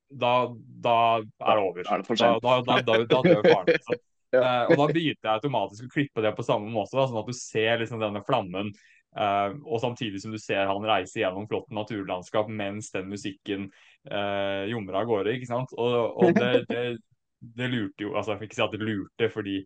da, 0.10 0.48
da 0.80 1.18
er 1.20 1.56
det 1.56 1.64
over. 1.64 1.84
Da 1.84 2.00
Da, 2.16 2.40
da, 2.40 2.62
da, 2.62 2.82
da, 2.82 3.04
da 3.04 3.22
dør 3.24 3.44
faren. 3.44 3.66
Liksom. 3.68 4.00
Ja. 4.32 4.42
Eh, 4.42 4.72
og 4.72 4.80
da 4.80 4.88
begynte 4.92 5.28
jeg 5.28 5.34
automatisk 5.34 5.88
å 5.88 5.92
klippe 5.92 6.24
det 6.24 6.34
på 6.38 6.46
samme 6.48 6.72
måte, 6.72 6.96
da, 6.98 7.06
sånn 7.10 7.22
at 7.22 7.30
du 7.30 7.38
ser 7.38 7.82
liksom 7.82 8.02
denne 8.04 8.24
flammen. 8.28 8.72
eh, 9.12 9.50
og 9.68 9.82
samtidig 9.84 10.22
som 10.24 10.32
du 10.32 10.40
ser 10.40 10.70
han 10.70 10.88
reise 10.88 11.20
gjennom 11.20 11.48
flott 11.52 11.72
naturlandskap 11.76 12.48
mens 12.48 12.92
den 12.94 13.10
musikken 13.12 13.68
uh, 14.12 14.64
jommer 14.72 15.02
av 15.02 15.10
gårde. 15.10 15.36
ikke 15.36 15.52
sant? 15.52 15.74
Og, 15.76 15.98
og 16.24 16.38
det, 16.40 16.54
det, 16.72 16.86
det 17.42 17.72
lurte 17.74 18.08
jo 18.08 18.16
Altså, 18.16 18.34
jeg 18.34 18.46
fikk 18.46 18.54
ikke 18.54 18.62
si 18.62 18.68
at 18.68 18.78
det 18.78 18.88
lurte, 18.88 19.30
fordi 19.34 19.58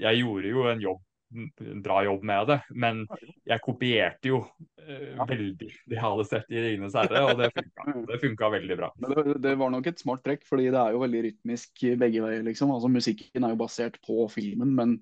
jeg 0.00 0.20
gjorde 0.20 0.50
jo 0.50 0.66
en 0.70 0.82
jobb 0.82 1.06
bra 1.30 2.00
jobb 2.04 2.24
med 2.26 2.48
det, 2.50 2.56
men 2.74 3.04
jeg 3.46 3.62
kopierte 3.62 4.30
jo 4.32 4.40
eh, 4.82 5.14
Ja. 5.16 5.24
veldig 5.28 5.54
det 5.60 5.94
jeg 5.94 6.02
hadde 6.02 6.24
sett 6.26 6.50
i 6.50 6.58
'Ringenes 6.58 6.96
herre', 6.98 7.22
og 7.30 7.38
det 7.38 7.52
funka, 7.54 7.86
det 8.10 8.20
funka 8.24 8.50
veldig 8.56 8.76
bra. 8.80 8.90
Men 8.98 9.14
det, 9.14 9.36
det 9.42 9.54
var 9.58 9.70
nok 9.70 9.86
et 9.86 10.02
smart 10.02 10.24
trekk, 10.26 10.42
fordi 10.48 10.70
det 10.74 10.80
er 10.80 10.96
jo 10.96 11.04
veldig 11.04 11.22
rytmisk 11.28 11.84
begge 12.02 12.22
veier. 12.24 12.42
liksom. 12.42 12.70
Altså 12.74 12.90
Musikken 12.90 13.44
er 13.46 13.54
jo 13.54 13.60
basert 13.62 14.00
på 14.06 14.26
filmen, 14.32 14.74
men 14.74 14.96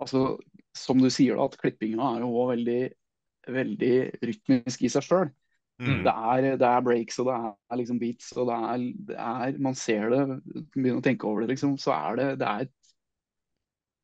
altså, 0.00 0.38
som 0.76 0.98
du 1.02 1.10
sier, 1.12 1.36
da, 1.36 1.46
at 1.50 1.58
klippinga 1.60 2.16
er 2.16 2.24
jo 2.24 2.32
òg 2.42 2.52
veldig, 2.56 2.80
veldig 3.52 3.94
rytmisk 4.22 4.82
i 4.86 4.90
seg 4.92 5.06
sjøl. 5.06 5.30
Mm. 5.82 6.02
Det, 6.04 6.12
er- 6.12 6.56
det 6.60 6.68
er 6.68 6.84
breaks 6.86 7.18
og 7.18 7.26
det 7.26 7.34
er 7.42 7.78
liksom 7.80 7.98
beats, 7.98 8.30
og 8.38 8.46
det 8.46 8.56
er, 8.70 8.82
det 9.08 9.16
er 9.18 9.58
Man 9.58 9.74
ser 9.74 10.10
det, 10.12 10.20
begynner 10.76 11.00
å 11.00 11.04
tenke 11.04 11.26
over 11.26 11.42
det, 11.42 11.56
liksom, 11.56 11.74
så 11.80 11.90
er 11.96 12.16
det 12.20 12.26
det 12.38 12.46
er 12.46 12.66
et, 12.68 12.74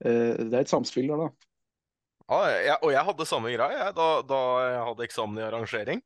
det 0.02 0.54
er 0.54 0.60
et 0.62 0.70
samspill 0.70 1.10
der, 1.10 1.26
da. 1.26 1.48
Ja, 2.28 2.38
jeg, 2.52 2.76
og 2.84 2.92
jeg 2.92 3.04
hadde 3.08 3.26
samme 3.26 3.50
greie 3.54 3.76
jeg, 3.80 3.92
da, 3.96 4.06
da 4.28 4.38
jeg 4.66 4.80
hadde 4.90 5.04
eksamen 5.06 5.40
i 5.40 5.46
arrangering. 5.46 6.02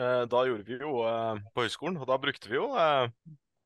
Eh, 0.00 0.24
da 0.30 0.42
gjorde 0.46 0.64
vi 0.68 0.78
jo 0.80 1.02
eh, 1.08 1.40
på 1.54 1.64
høyskolen, 1.64 1.98
og 2.00 2.08
da 2.08 2.18
brukte 2.20 2.48
vi 2.48 2.56
jo 2.56 2.70
eh, 2.78 3.08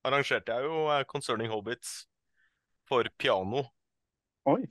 Arrangerte 0.05 0.55
jeg 0.55 0.67
jo 0.67 0.85
eh, 0.93 1.05
Concerning 1.11 1.51
Hobbits 1.53 2.05
for 2.89 3.09
piano 3.21 3.65
Oi. 4.51 4.63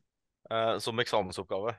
eh, 0.52 0.76
som 0.84 1.00
eksamensoppgave. 1.04 1.76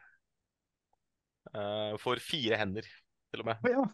Eh, 1.55 1.97
for 2.03 2.21
fire 2.23 2.59
hender, 2.61 2.89
til 3.35 3.45
og 3.45 3.51
med. 3.51 3.69
Ja. 3.69 3.85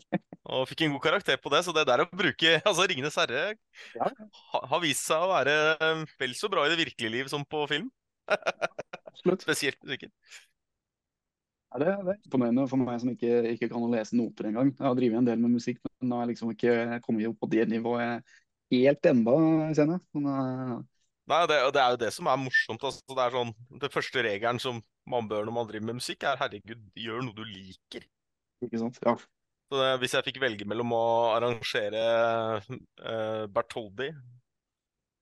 Og 0.56 0.64
fikk 0.70 0.86
en 0.86 0.94
god 0.94 1.02
karakter 1.08 1.38
på 1.42 1.50
det, 1.52 1.64
så 1.66 1.74
det 1.74 1.86
der 1.88 2.04
å 2.04 2.08
bruke 2.10 2.56
altså 2.68 2.86
Ringenes 2.86 3.18
herre 3.18 3.46
Ja. 3.96 4.10
har 4.70 4.82
vist 4.84 5.06
seg 5.08 5.26
å 5.26 5.30
være 5.32 5.56
eh, 5.74 6.02
vel 6.22 6.36
så 6.38 6.50
bra 6.52 6.66
i 6.66 6.72
det 6.72 6.80
virkelige 6.84 7.14
liv 7.18 7.32
som 7.32 7.44
på 7.46 7.64
film. 7.70 7.90
Spesielt 9.42 9.80
musikken. 9.82 10.12
Ja, 11.72 11.80
det, 11.82 11.92
det 12.06 12.12
er 12.14 12.18
imponerende 12.24 12.64
for 12.70 12.80
meg 12.80 13.00
som 13.02 13.10
ikke, 13.12 13.30
ikke 13.52 13.68
kan 13.72 13.84
å 13.84 13.90
lese 13.92 14.16
noter 14.16 14.48
engang. 14.48 14.70
Jeg 14.72 14.86
har 14.86 14.96
drevet 14.96 15.20
en 15.20 15.28
del 15.28 15.40
med 15.42 15.56
musikk, 15.58 15.80
men 15.84 16.10
nå 16.10 16.18
har 16.18 16.24
jeg 16.26 16.36
liksom 16.36 16.52
ikke 16.54 17.00
kommet 17.04 17.28
opp 17.28 17.40
på 17.42 17.50
det 17.52 17.66
nivået 17.68 18.36
helt 18.72 19.08
enda, 19.10 19.34
kjenner 19.76 19.98
jeg. 19.98 20.78
Nei, 21.26 21.40
det, 21.50 21.56
det 21.74 21.82
er 21.82 21.94
jo 21.94 21.98
det 22.00 22.12
som 22.14 22.28
er 22.30 22.38
morsomt. 22.38 22.86
Altså, 22.86 23.02
det 23.10 23.24
er 23.24 23.34
sånn, 23.34 23.52
det 23.82 23.90
første 23.92 24.22
regelen 24.22 24.62
som 24.62 24.78
man 25.10 25.26
bør 25.30 25.46
når 25.46 25.56
man 25.58 25.68
driver 25.68 25.88
med 25.90 25.98
musikk, 25.98 26.22
er 26.26 26.38
herregud, 26.38 26.86
gjør 26.98 27.26
noe 27.26 27.36
du 27.36 27.42
liker. 27.46 28.06
Ikke 28.64 28.80
sant? 28.80 29.00
Ja. 29.04 29.16
Så 29.66 29.80
det, 29.80 29.90
hvis 30.02 30.14
jeg 30.14 30.26
fikk 30.28 30.40
velge 30.42 30.66
mellom 30.68 30.92
å 30.94 31.04
arrangere 31.34 32.02
uh, 32.62 33.44
Bertoldi 33.50 34.12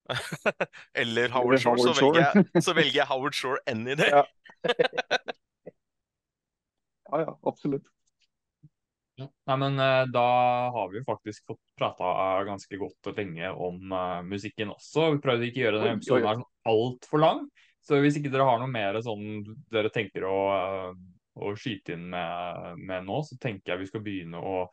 eller 1.02 1.32
Howard 1.32 1.62
Shore, 1.62 1.80
så 1.80 1.88
Howard 1.88 1.96
Shore. 1.96 2.20
velger, 2.20 2.44
jeg, 2.52 2.64
så 2.66 2.74
velger 2.76 2.98
jeg 2.98 3.08
Howard 3.08 3.38
Shore 3.38 3.62
any 3.70 3.96
day. 3.96 4.10
Ja. 4.12 4.24
ja, 7.08 7.22
ja, 7.24 7.36
absolutt. 7.48 7.88
Ja. 9.14 9.28
Nei, 9.46 9.56
men 9.62 9.78
eh, 9.78 10.04
Da 10.10 10.24
har 10.74 10.88
vi 10.90 11.04
faktisk 11.06 11.46
fått 11.46 11.60
prata 11.78 12.08
ganske 12.48 12.78
godt 12.80 13.10
og 13.10 13.18
lenge 13.20 13.50
om 13.52 13.92
uh, 13.94 14.20
musikken 14.26 14.72
også. 14.74 15.12
Vi 15.14 15.22
prøvde 15.22 15.46
ikke 15.48 15.60
å 15.60 15.64
gjøre 15.68 15.82
denne 15.82 16.00
episoden 16.00 16.40
sånn 16.40 16.48
altfor 16.74 17.22
lang. 17.22 17.44
Så 17.84 18.00
hvis 18.00 18.16
ikke 18.18 18.32
dere 18.32 18.46
har 18.48 18.58
noe 18.60 18.70
mer 18.72 18.98
sånn 19.04 19.44
dere 19.72 19.92
tenker 19.92 20.24
å, 20.26 20.38
eh, 20.56 20.90
å 21.34 21.52
skyte 21.58 21.96
inn 21.96 22.08
med, 22.12 22.80
med 22.80 23.06
nå, 23.08 23.20
så 23.26 23.38
tenker 23.42 23.74
jeg 23.74 23.84
vi 23.84 23.90
skal 23.90 24.04
begynne 24.04 24.40
å, 24.40 24.64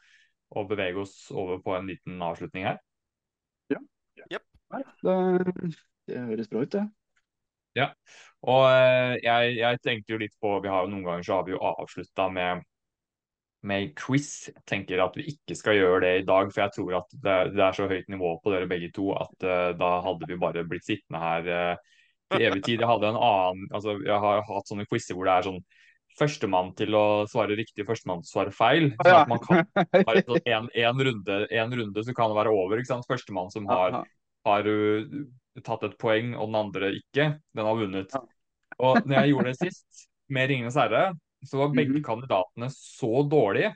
å 0.53 0.63
bevege 0.69 1.01
oss 1.01 1.15
over 1.33 1.61
på 1.63 1.75
en 1.77 1.89
liten 1.89 2.21
avslutning 2.21 2.67
her. 2.69 2.81
Nei, 4.71 4.81
det, 5.03 5.15
det 6.07 6.25
høres 6.29 6.51
bra 6.51 6.65
ut, 6.65 6.73
det. 6.75 6.83
Og 8.51 8.65
eh, 8.67 9.15
jeg, 9.23 9.55
jeg 9.61 9.79
tenkte 9.85 10.13
jo 10.13 10.19
litt 10.19 10.33
på 10.43 10.57
Vi 10.59 10.67
har 10.71 10.83
jo 10.83 10.91
noen 10.91 11.05
ganger 11.05 11.23
så 11.23 11.37
har 11.37 11.45
vi 11.47 11.53
jo 11.55 11.61
avslutta 11.71 12.27
med 12.33 12.65
med 13.61 13.91
quiz. 13.97 14.49
Jeg 14.49 14.63
tenker 14.69 15.01
at 15.03 15.17
vi 15.17 15.27
ikke 15.35 15.55
skal 15.57 15.77
gjøre 15.77 16.01
det 16.05 16.11
i 16.21 16.25
dag, 16.25 16.49
for 16.49 16.63
jeg 16.63 16.73
tror 16.77 16.95
at 17.01 17.11
det, 17.13 17.35
det 17.53 17.63
er 17.65 17.77
så 17.77 17.87
høyt 17.89 18.07
nivå 18.09 18.33
på 18.41 18.53
dere 18.53 18.69
begge 18.69 18.89
to 18.95 19.11
at 19.13 19.45
uh, 19.45 19.69
da 19.77 19.91
hadde 20.05 20.29
vi 20.29 20.39
bare 20.41 20.65
blitt 20.65 20.87
sittende 20.87 21.21
her 21.21 21.49
uh, 21.49 21.91
til 22.33 22.47
evig 22.47 22.63
tid. 22.65 22.81
Jeg 22.81 22.89
hadde 22.89 23.11
en 23.11 23.19
annen 23.21 23.67
altså 23.69 23.99
Jeg 24.01 24.17
har 24.25 24.41
hatt 24.47 24.71
sånne 24.71 24.87
quizer 24.89 25.17
hvor 25.17 25.29
det 25.29 25.35
er 25.35 25.47
sånn 25.49 25.61
førstemann 26.19 26.73
til 26.77 26.95
å 26.97 27.25
svare 27.29 27.55
riktig, 27.57 27.85
førstemann 27.87 28.21
til 28.23 28.29
å 28.29 28.33
svare 28.33 28.51
feil. 28.55 28.89
Sånn 29.01 29.19
at 29.21 29.29
man 29.31 29.39
kan 29.43 29.63
bare 30.07 30.23
en, 30.23 30.39
en, 30.45 30.69
en, 30.83 31.03
runde, 31.07 31.37
en 31.51 31.75
runde 31.79 32.03
så 32.03 32.13
kan 32.17 32.31
det 32.31 32.39
være 32.39 32.53
over. 32.55 32.77
ikke 32.81 32.93
sant? 32.93 33.07
Førstemann 33.09 33.51
som 33.53 33.67
har 33.71 34.03
har 34.45 34.65
uh, 34.65 35.03
tatt 35.61 35.83
et 35.85 35.97
poeng, 36.01 36.31
og 36.33 36.47
den 36.49 36.55
andre 36.57 36.87
ikke, 36.97 37.27
den 37.53 37.67
har 37.67 37.75
vunnet. 37.77 38.15
Og 38.81 39.03
når 39.05 39.19
jeg 39.19 39.29
gjorde 39.35 39.51
det 39.51 39.59
sist, 39.59 40.07
med 40.31 40.49
'Ringenes 40.49 40.77
herre', 40.79 41.13
så 41.45 41.57
var 41.57 41.75
begge 41.75 41.99
Mhm. 41.99 42.03
kandidatene 42.05 42.69
så 42.73 43.21
dårlige 43.29 43.75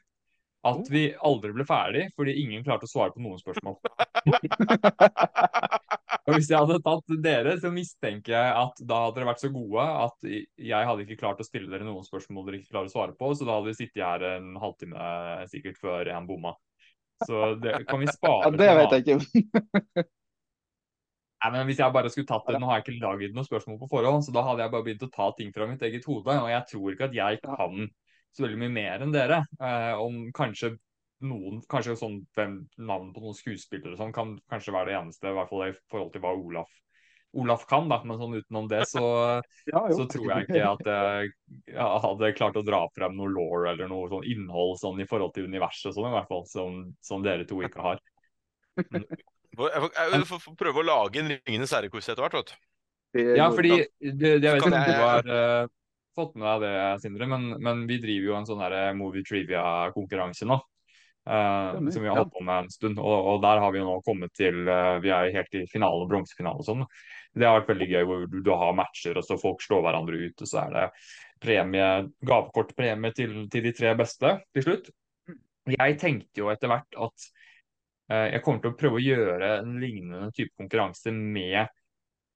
at 0.65 0.79
Oh. 0.81 0.85
vi 0.89 1.13
aldri 1.21 1.53
ble 1.53 1.65
ferdig, 1.65 2.07
fordi 2.15 2.33
ingen 2.41 2.63
klarte 2.63 2.87
å 2.87 2.89
svare 2.89 3.11
på 3.13 3.21
noen 3.21 3.37
spørsmål. 3.37 3.77
Og 6.05 6.35
Hvis 6.35 6.49
jeg 6.51 6.61
hadde 6.61 6.81
tatt 6.85 7.15
dere, 7.23 7.55
så 7.61 7.71
mistenker 7.73 8.35
jeg 8.35 8.49
at 8.61 8.81
da 8.85 8.99
hadde 9.05 9.17
dere 9.17 9.29
vært 9.31 9.41
så 9.41 9.49
gode 9.53 9.85
at 10.05 10.27
jeg 10.29 10.89
hadde 10.89 11.05
ikke 11.05 11.17
klart 11.21 11.41
å 11.41 11.47
stille 11.47 11.71
dere 11.71 11.87
noen 11.87 12.05
spørsmål 12.05 12.45
dere 12.45 12.59
ikke 12.59 12.75
klarer 12.75 12.91
å 12.91 12.93
svare 12.93 13.15
på, 13.17 13.31
så 13.33 13.47
da 13.47 13.57
hadde 13.57 13.71
vi 13.71 13.79
sittet 13.79 14.03
her 14.05 14.27
en 14.35 14.51
halvtime 14.61 15.07
sikkert 15.51 15.81
før 15.81 16.11
en 16.13 16.29
bomma. 16.29 16.53
Så 17.25 17.55
det 17.63 17.79
kan 17.89 18.01
vi 18.01 18.11
spare 18.11 18.51
Ja, 18.51 18.53
det 18.59 18.71
vet 18.77 18.95
jeg 18.95 19.17
ikke. 19.17 20.05
Nei, 21.45 21.51
men 21.53 21.67
Hvis 21.69 21.79
jeg 21.79 21.93
bare 21.93 22.09
skulle 22.09 22.29
tatt 22.29 22.47
det, 22.49 22.59
Nå 22.59 22.69
har 22.69 22.79
jeg 22.79 22.87
ikke 22.87 23.03
laget 23.03 23.35
noen 23.35 23.47
spørsmål 23.47 23.77
på 23.83 23.89
forhånd, 23.91 24.25
så 24.25 24.33
da 24.33 24.43
hadde 24.47 24.65
jeg 24.65 24.73
bare 24.73 24.85
begynt 24.87 25.05
å 25.05 25.13
ta 25.13 25.29
ting 25.37 25.51
fra 25.53 25.67
mitt 25.69 25.83
eget 25.85 26.07
hode. 26.09 26.37
Og 26.41 26.49
jeg 26.49 26.67
tror 26.71 26.95
ikke 26.95 27.09
at 27.09 27.17
jeg 27.17 27.41
kan 27.43 27.85
så 28.35 28.43
veldig 28.43 28.59
mye 28.63 28.73
mer 28.73 29.05
enn 29.05 29.13
dere. 29.13 29.43
Eh, 29.61 29.93
om 30.01 30.25
kanskje 30.35 30.73
noen 31.23 31.61
Kanskje 31.71 31.95
sånn 31.99 32.17
hvem, 32.35 32.57
navn 32.77 33.13
på 33.15 33.21
noen 33.23 33.37
skuespillere 33.37 33.93
og 33.95 34.01
sånn 34.01 34.11
kan 34.15 34.33
kanskje 34.51 34.73
være 34.75 34.91
det 34.91 34.97
eneste, 34.99 35.29
i 35.31 35.37
hvert 35.37 35.49
fall 35.49 35.63
i 35.69 35.75
forhold 35.91 36.11
til 36.13 36.21
hva 36.25 36.33
Olaf 36.35 36.73
Olaf 37.35 37.65
kan, 37.67 37.89
da. 37.91 37.97
Men 38.07 38.15
sånn 38.19 38.35
utenom 38.39 38.67
det, 38.71 38.85
så, 38.87 39.01
Ja, 39.71 39.81
så 39.91 40.05
tror 40.07 40.29
jeg 40.31 40.45
ikke 40.45 40.61
at 40.69 40.85
jeg, 40.87 41.31
jeg 41.67 41.87
hadde 42.05 42.29
klart 42.37 42.59
å 42.59 42.63
dra 42.63 42.79
frem 42.95 43.17
noe 43.17 43.27
law 43.33 43.65
eller 43.73 43.89
noe 43.91 44.07
sånn 44.11 44.23
innhold 44.31 44.77
sånn 44.79 45.01
i 45.03 45.07
forhold 45.09 45.33
til 45.35 45.49
universet 45.49 45.91
sånn, 45.97 46.07
i 46.07 46.13
hvert 46.15 46.29
fall. 46.31 46.45
Som, 46.47 46.77
som 47.03 47.25
dere 47.25 47.43
to 47.49 47.59
ikke 47.67 47.83
har. 47.83 47.99
Hvor- 49.55 49.71
Jeg 49.71 49.81
får, 49.83 49.91
jeg 49.95 50.27
får- 50.29 50.43
får 50.45 50.55
prøve 50.59 50.79
å 50.81 50.87
lage 50.87 51.19
en 51.21 51.33
Ringenes 51.35 51.71
herre-quiz 51.75 52.07
etter 52.11 52.23
hvert. 52.23 52.33
vet 52.39 52.53
du. 52.53 53.27
Ja, 53.35 53.49
fordi 53.51 53.71
det, 53.79 54.15
det, 54.19 54.31
jeg 54.43 54.55
vet 54.55 54.57
ikke 54.59 54.71
om 54.71 54.87
du 54.87 54.95
har 54.99 55.29
uh, 55.31 55.67
fått 56.15 56.33
med 56.39 56.47
deg 56.47 56.65
det, 56.65 56.73
Sindre, 57.03 57.27
men, 57.31 57.45
men 57.63 57.83
vi 57.87 57.99
driver 58.03 58.27
jo 58.31 58.35
en 58.39 58.47
sånn 58.47 58.63
her 58.63 58.75
movie 58.95 59.23
trivia-konkurranse 59.27 60.47
nå. 60.47 60.57
Stemmer, 61.25 61.91
som 61.91 62.03
vi 62.03 62.09
har 62.09 62.19
holdt 62.19 62.33
på 62.33 62.43
med 62.45 62.65
en 62.65 62.69
stund. 62.69 62.99
Og, 63.01 63.27
og 63.31 63.39
der 63.41 63.61
har 63.63 63.71
vi 63.73 63.81
nå 63.81 63.95
kommet 64.05 64.33
til 64.37 64.59
uh, 64.69 65.01
Vi 65.01 65.09
er 65.09 65.31
helt 65.33 65.55
i 65.57 65.63
finale, 65.71 66.05
bronsefinale 66.09 66.61
og 66.61 66.67
sånn. 66.67 66.83
Det 67.35 67.47
har 67.47 67.57
vært 67.59 67.71
veldig 67.73 67.87
gøy 67.91 68.03
hvor 68.07 68.27
du, 68.29 68.35
du 68.45 68.51
har 68.53 68.75
matcher, 68.77 69.17
og 69.17 69.25
så 69.25 69.39
folk 69.41 69.63
slår 69.65 69.81
hverandre 69.87 70.19
ut, 70.21 70.43
og 70.45 70.51
så 70.51 70.61
er 70.61 70.75
det 70.75 70.83
premie, 71.43 71.87
gavekortpremie 72.29 73.11
til, 73.17 73.33
til 73.51 73.65
de 73.65 73.73
tre 73.75 73.95
beste 73.99 74.37
til 74.55 74.67
slutt. 74.67 74.93
Jeg 75.73 75.97
tenkte 75.99 76.43
jo 76.43 76.51
etter 76.53 76.69
hvert 76.71 76.99
at 77.07 77.25
uh, 78.13 78.27
jeg 78.29 78.43
kommer 78.45 78.61
til 78.61 78.75
å 78.75 78.77
prøve 78.77 79.01
å 79.01 79.03
gjøre 79.03 79.49
en 79.63 79.75
lignende 79.81 80.29
type 80.37 80.53
konkurranse 80.61 81.11
med 81.15 81.73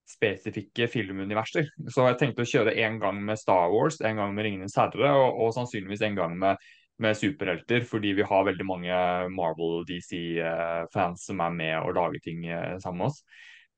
spesifikke 0.09 0.87
filmuniverser. 0.89 1.69
Så 1.93 2.07
jeg 2.07 2.17
tenkte 2.17 2.41
å 2.41 2.49
kjøre 2.49 2.73
en 2.81 2.97
gang 3.01 3.21
med 3.21 3.37
Star 3.37 3.69
Wars, 3.69 3.99
en 4.01 4.17
gang 4.17 4.33
med 4.33 4.47
Ringenes 4.47 4.77
herre, 4.81 5.13
og, 5.13 5.37
og 5.45 5.53
sannsynligvis 5.53 6.01
en 6.07 6.17
gang 6.17 6.33
med 6.41 6.69
med 6.99 7.17
superhelter, 7.17 7.85
fordi 7.87 8.11
vi 8.17 8.25
har 8.27 8.47
veldig 8.47 8.65
mange 8.67 8.95
Marvel 9.31 9.85
DC-fans 9.87 11.29
som 11.29 11.43
er 11.45 11.53
med 11.55 11.75
og 11.79 11.93
lager 11.95 12.19
ting 12.23 12.43
sammen 12.83 13.03
med 13.03 13.07
oss. 13.11 13.21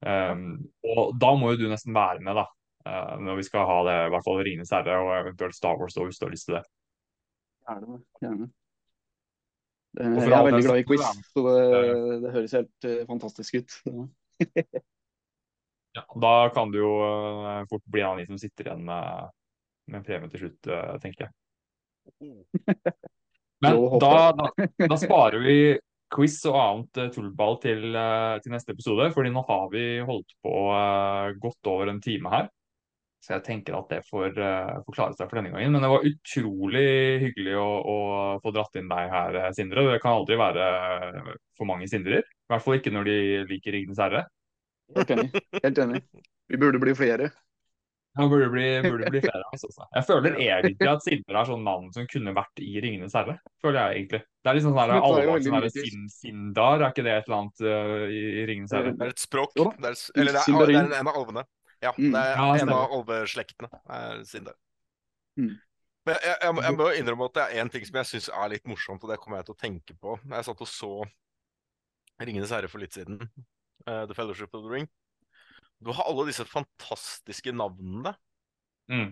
Um, 0.02 0.56
og 0.82 1.14
da 1.22 1.30
må 1.38 1.52
jo 1.54 1.60
du 1.62 1.68
nesten 1.70 1.94
være 1.94 2.24
med, 2.26 2.40
da. 2.40 2.48
Uh, 2.82 3.20
når 3.22 3.38
vi 3.38 3.46
skal 3.46 3.68
ha 3.70 3.82
det, 3.86 3.98
i 4.06 4.14
hvert 4.14 4.26
fall 4.26 4.40
Rines 4.42 4.72
herre' 4.74 4.98
og 4.98 5.12
eventuelt 5.20 5.56
Star 5.56 5.78
Wars, 5.78 5.98
hvis 5.98 6.18
du 6.18 6.26
har 6.26 6.34
lyst 6.34 6.50
til 6.50 6.58
det. 6.58 6.64
Gjerne. 7.70 8.00
Gjerne. 8.24 8.48
Jeg 10.00 10.32
er 10.32 10.46
veldig 10.48 10.64
glad 10.64 10.80
i 10.80 10.88
quiz, 10.88 11.04
så 11.34 11.44
det, 11.46 11.60
det 12.24 12.32
høres 12.34 12.56
helt 12.58 12.88
uh, 12.88 13.02
fantastisk 13.12 13.60
ut. 13.60 13.78
ja, 15.98 16.06
da 16.26 16.34
kan 16.56 16.74
du 16.74 16.80
jo 16.82 16.96
uh, 17.04 17.62
fort 17.70 17.86
bli 17.86 18.02
en 18.02 18.16
av 18.16 18.24
de 18.24 18.26
som 18.32 18.42
sitter 18.42 18.72
igjen 18.72 18.88
med, 18.88 19.30
med 19.94 20.08
premie 20.08 20.34
til 20.34 20.48
slutt, 20.48 20.72
tenker 21.04 21.28
jeg. 21.28 21.36
Men 23.62 23.78
da, 24.02 24.32
da, 24.34 24.48
da, 24.88 24.98
sparer 24.98 25.44
vi 25.44 25.58
quiz 26.12 26.40
og 26.50 26.58
annet 26.58 27.14
tullball 27.16 27.60
til, 27.62 27.84
til, 28.42 28.54
neste 28.54 28.74
episode, 28.74 29.12
fordi 29.14 29.30
nå 29.32 29.44
har 29.48 29.68
vi 29.72 29.84
holdt 30.08 30.34
på 30.44 30.56
godt 31.44 31.70
over 31.70 31.92
en 31.92 32.02
time 32.04 32.32
her. 32.34 32.50
Så 33.22 33.36
jeg 33.36 33.46
tenker 33.46 33.78
at 33.78 33.92
det 33.94 34.00
får, 34.08 34.32
Forklare 34.34 34.82
får 34.88 34.96
klare 34.96 35.14
seg 35.14 35.28
for 35.30 35.38
denne 35.38 35.52
gangen. 35.54 35.76
Men 35.76 35.86
det 35.86 35.92
var 35.92 36.08
utrolig 36.10 36.88
hyggelig 37.22 37.54
å, 37.62 37.70
å, 37.94 37.98
få 38.42 38.54
dratt 38.56 38.80
inn 38.82 38.90
deg 38.90 39.14
her, 39.14 39.38
Sindre. 39.54 39.86
Det 39.92 40.02
kan 40.02 40.18
aldri 40.18 40.40
være 40.42 40.66
for 41.54 41.70
mange 41.70 41.90
Sindrer. 41.92 42.26
I 42.26 42.50
hvert 42.52 42.66
fall 42.66 42.80
ikke 42.80 42.96
når 42.96 43.12
de 43.12 43.20
liker 43.52 43.78
'Ringenes 43.78 44.02
herre'. 44.02 44.26
Helt 44.98 45.14
enig. 45.14 45.30
Helt 45.62 45.86
enig. 45.86 46.02
Vi 46.50 46.60
burde 46.60 46.82
bli 46.82 46.98
flere. 46.98 47.30
Ja, 48.20 48.26
burde 48.28 48.50
bli, 48.52 48.66
burde 48.84 49.08
bli 49.14 49.22
flere. 49.24 49.44
også 49.56 49.86
Jeg 49.96 50.04
føler 50.08 50.36
egentlig 50.36 50.90
at 50.92 51.06
Sindre 51.06 51.40
er 51.40 51.48
sånn 51.48 51.64
navn 51.64 51.88
som 51.96 52.08
kunne 52.12 52.34
vært 52.36 52.60
i 52.60 52.74
'Ringenes 52.84 53.16
herre'. 53.16 53.38
føler 53.64 53.80
jeg 53.80 54.02
egentlig. 54.02 54.22
Det 54.44 54.52
er 54.52 54.58
liksom 54.58 54.76
sånn 54.76 54.92
der, 54.92 55.06
allmann 55.08 55.46
sånn 55.46 55.70
sin, 55.72 56.06
Sindar, 56.12 56.82
er 56.82 56.92
ikke 56.92 57.06
det 57.08 57.16
et 57.16 57.30
eller 57.30 57.38
annet 57.38 57.64
uh, 57.64 58.06
i, 58.12 58.22
i 58.42 58.46
'Ringenes 58.50 58.76
herre'? 58.76 58.94
Det 59.00 59.08
er 59.08 59.16
et 59.16 59.24
språk. 59.24 59.56
Det 59.56 59.64
er, 59.64 59.98
eller 60.20 60.36
det 60.36 60.44
er, 60.44 60.60
det 60.60 60.78
er 60.82 61.00
en 61.00 61.12
av 61.14 61.20
alvene. 61.22 61.46
Ja, 61.82 61.94
mm. 61.98 62.12
det 62.12 62.22
er 62.22 62.36
ja, 62.36 62.50
en 62.62 62.74
av 62.76 62.96
alveslektene. 63.00 63.72
Sindre. 64.28 64.58
Mm. 65.40 65.56
Men 66.06 66.18
jeg, 66.18 66.36
jeg, 66.42 66.56
jeg, 66.66 66.76
må 66.78 66.92
innrømme 66.98 67.30
at 67.30 67.38
det 67.38 67.44
er 67.46 67.64
én 67.64 67.72
ting 67.72 67.86
som 67.88 68.00
jeg 68.02 68.10
syns 68.10 68.30
er 68.34 68.52
litt 68.52 68.68
morsomt, 68.70 69.04
og 69.06 69.12
det 69.14 69.20
kommer 69.22 69.40
jeg 69.40 69.50
til 69.50 69.56
å 69.56 69.62
tenke 69.62 69.96
på. 70.02 70.18
Jeg 70.36 70.48
satt 70.50 70.68
og 70.68 70.70
så 70.70 70.94
'Ringenes 72.22 72.52
herre' 72.54 72.70
for 72.70 72.84
litt 72.84 72.98
siden. 72.98 73.22
Uh, 73.88 74.06
the 74.06 74.14
Fellowship 74.18 74.52
of 74.54 74.66
the 74.66 74.70
Ring. 74.70 74.92
Du 75.82 75.92
har 75.96 76.06
alle 76.08 76.28
disse 76.30 76.46
fantastiske 76.48 77.54
navnene. 77.56 78.14
Mm. 78.92 79.12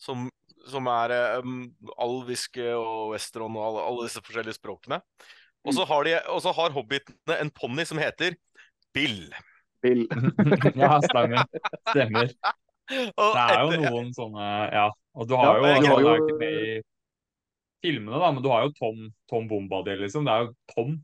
Som, 0.00 0.28
som, 0.68 0.88
er 0.92 1.40
um, 1.40 1.66
alviske 2.02 2.64
og 2.76 3.14
western 3.14 3.56
og 3.56 3.64
alle, 3.64 3.84
alle, 3.88 4.08
disse 4.08 4.22
forskjellige 4.24 4.58
språkene. 4.58 5.00
Og 5.66 5.74
så 5.74 5.86
har, 5.88 6.08
har 6.60 6.74
hobbitene 6.76 7.38
en 7.40 7.50
ponni 7.50 7.86
som 7.88 7.98
heter 7.98 8.36
Bill 8.94 9.30
Bill. 9.86 10.08
ja, 10.74 11.00
stemmer. 11.02 11.44
Stemmer. 11.90 12.30
Det 12.86 13.42
er 13.42 13.62
jo 13.66 13.78
noen 13.82 14.12
sånne 14.14 14.44
Ja. 14.70 14.84
Og 15.18 15.26
du 15.26 15.32
har 15.34 15.56
jo, 15.58 15.66
ja, 15.66 15.78
jo... 15.82 16.10
er 16.12 16.20
ikke 16.22 16.36
med 16.38 16.52
i 16.54 16.74
filmene, 17.86 18.18
da, 18.20 18.30
men 18.34 18.42
du 18.42 18.48
har 18.50 18.66
jo 18.66 18.72
Tom, 18.76 19.02
Tom 19.30 19.46
Bombadil, 19.50 20.00
liksom. 20.02 20.26
Det 20.26 20.34
er 20.34 20.46
jo 20.46 20.50
Tom. 20.74 20.96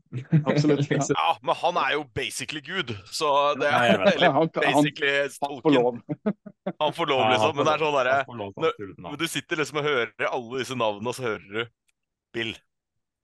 Absolutt. 0.43 0.83
Ja. 0.93 1.05
ja. 1.09 1.29
men 1.41 1.57
han 1.61 1.79
er 1.79 1.93
jo 1.95 2.03
basically 2.15 2.61
Gud, 2.63 2.91
så 3.11 3.29
det 3.59 3.69
er 3.69 3.95
Nei, 4.01 4.11
Eller 4.13 4.35
han, 4.35 4.51
basically 4.55 5.13
han, 5.13 5.37
han, 5.45 5.61
får 5.63 5.75
lov. 5.77 6.01
han 6.83 6.97
får 6.97 7.11
lov, 7.11 7.23
liksom. 7.31 7.55
Men 7.57 7.69
det 7.69 7.73
er 7.73 7.85
sånn 7.85 7.97
derre 7.97 8.83
Når 9.07 9.17
du 9.21 9.25
sitter 9.31 9.63
liksom 9.63 9.81
og 9.81 9.87
hører 9.87 10.29
alle 10.29 10.61
disse 10.61 10.77
navnene, 10.77 11.13
og 11.13 11.17
så 11.17 11.27
hører 11.31 11.47
du 11.47 11.63
Bill. 12.33 12.53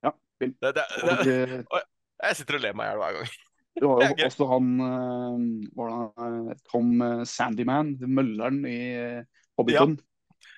Ja, 0.06 0.14
Bill. 0.42 0.56
Det, 0.62 0.74
det, 0.78 0.88
det, 1.26 1.62
jeg 2.28 2.42
sitter 2.42 2.60
og 2.60 2.66
ler 2.66 2.78
meg 2.78 2.88
i 2.88 2.92
hjel 2.94 3.04
hver 3.04 3.20
gang. 3.20 3.38
Du 3.80 3.88
har 3.88 4.04
jo 4.20 4.28
også 4.28 4.50
han 4.50 4.70
uh, 4.84 6.54
Tom 6.72 6.94
eh, 7.06 7.26
Sandyman, 7.28 7.96
mølleren 8.08 8.64
i 8.68 8.80
Hobbiton. 9.60 9.98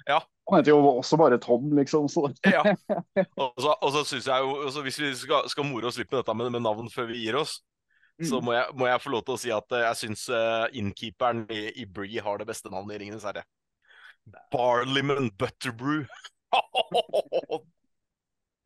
Ja. 0.08 0.18
ja. 0.18 0.22
Han 0.50 0.60
heter 0.60 0.74
jo 0.74 0.80
også 0.98 1.18
bare 1.22 1.38
Tom, 1.42 1.70
liksom. 1.78 2.08
Så. 2.10 2.26
ja. 2.44 2.64
Og 3.42 3.54
så, 3.62 3.76
og 3.76 3.92
så 3.94 4.04
synes 4.08 4.28
jeg 4.28 4.42
jo, 4.42 4.82
Hvis 4.84 5.00
vi 5.00 5.12
skal, 5.16 5.50
skal 5.50 5.68
more 5.68 5.88
oss 5.88 6.00
litt 6.00 6.12
med 6.12 6.22
dette 6.22 6.36
med, 6.36 6.50
med, 6.52 6.64
navn 6.66 6.90
før 6.92 7.12
vi 7.12 7.22
gir 7.22 7.38
oss, 7.40 7.60
mm. 8.20 8.28
så 8.32 8.42
må 8.44 8.56
jeg, 8.58 8.74
må 8.76 8.90
jeg, 8.90 9.02
få 9.04 9.14
lov 9.14 9.24
til 9.28 9.38
å 9.38 9.42
si 9.44 9.54
at 9.56 9.78
jeg 9.86 10.00
syns 10.02 10.26
uh, 10.34 10.66
innkeeperen 10.78 11.46
i, 11.54 11.64
i 11.84 11.86
Bree 11.86 12.24
har 12.24 12.42
det 12.42 12.50
beste 12.50 12.74
navnet 12.74 12.98
i 12.98 13.04
Ringenes 13.04 13.28
herre. 13.28 13.46
Barliman 14.52 15.32
Butterbrew. 15.40 16.04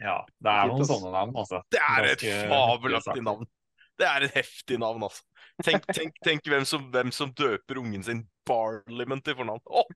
ja, 0.08 0.18
det 0.26 0.56
er 0.56 0.72
noen 0.72 0.88
sånne 0.90 1.12
navn, 1.14 1.36
altså. 1.44 1.62
Det 1.72 1.82
er 1.84 2.10
et 2.14 2.26
fabelaktig 2.50 3.24
navn. 3.24 3.48
Det 3.96 4.08
er 4.10 4.26
et 4.28 4.36
heftig 4.36 4.80
navn, 4.82 5.06
altså. 5.08 5.24
Tenk, 5.64 5.86
tenk, 5.96 6.18
tenk 6.24 6.48
hvem, 6.52 6.66
som, 6.68 6.90
hvem, 6.92 7.12
som, 7.16 7.30
døper 7.32 7.80
ungen 7.80 8.04
sin 8.04 8.26
Barliman 8.48 9.22
til 9.24 9.38
fornavn. 9.38 9.62
Oh, 9.72 9.88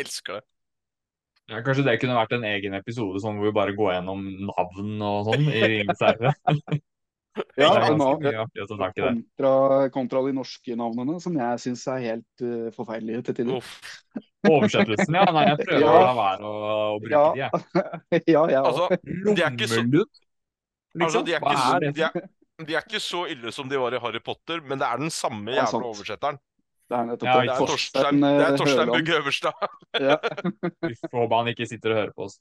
elsker 0.00 0.40
det. 0.40 0.44
Ja, 1.50 1.58
kanskje 1.64 1.84
det 1.86 1.98
kunne 2.00 2.16
vært 2.16 2.34
en 2.36 2.46
egen 2.46 2.76
episode 2.78 3.20
sånn 3.22 3.38
hvor 3.38 3.50
vi 3.50 3.56
bare 3.56 3.74
går 3.76 3.96
gjennom 3.96 4.24
navn 4.48 5.04
og 5.04 5.28
sånn 5.28 5.46
i 5.50 5.62
Ringenes 5.72 6.02
herre. 6.06 6.32
ja, 7.58 7.70
kontra, 8.52 9.88
kontra, 9.94 10.22
de 10.28 10.34
norske 10.36 10.76
navnene, 10.78 11.16
som 11.24 11.38
jeg 11.40 11.62
syns 11.64 11.86
er 11.90 12.04
helt 12.06 12.44
uh, 12.44 12.68
forferdelige 12.76 13.24
til 13.28 13.40
tider. 13.40 13.72
Oversettelsen, 14.52 15.16
ja. 15.18 15.26
Nei, 15.34 15.46
jeg 15.50 15.58
prøver 15.64 15.86
ja. 15.86 15.90
å 15.90 16.02
la 16.02 16.14
være 16.18 16.46
å, 16.46 16.52
å 16.68 17.00
bruke 17.02 17.14
ja. 17.14 17.24
de, 17.32 17.42
jeg. 17.42 18.22
ja, 18.34 18.44
ja. 18.50 18.62
Altså, 18.62 18.88
de 19.02 19.36
er 19.38 19.50
ikke 19.50 19.70
så... 19.70 19.82
Liksom? 19.82 21.04
Altså, 21.06 21.22
de 21.26 21.36
er 21.36 21.42
ikke 21.42 21.58
så... 21.58 21.76
De 21.82 22.06
er, 22.06 22.30
de 22.62 22.74
er 22.76 22.84
ikke 22.84 23.00
så 23.02 23.24
ille 23.32 23.52
som 23.54 23.68
de 23.70 23.78
var 23.80 23.94
i 23.96 24.00
Harry 24.02 24.20
Potter, 24.22 24.60
men 24.66 24.78
det 24.78 24.86
er 24.86 25.00
den 25.00 25.12
samme 25.14 25.54
jævla 25.56 25.88
oversetteren. 25.88 26.38
Det 26.92 26.98
er 26.98 27.06
nettopp 27.08 27.28
ja, 27.30 27.34
det. 27.40 27.52
Er 27.52 27.70
Torstein, 27.70 28.18
det 28.20 28.30
er 28.44 28.56
Torstein 28.60 28.82
eh, 28.82 28.90
Bugge 28.92 29.14
Øverstad. 29.16 29.62
ja. 29.96 30.16
Vi 30.84 30.96
får 31.00 31.14
håpe 31.22 31.38
han 31.38 31.48
ikke 31.54 31.66
sitter 31.70 31.94
og 31.94 31.96
hører 31.96 32.10
på 32.12 32.26
oss. 32.26 32.34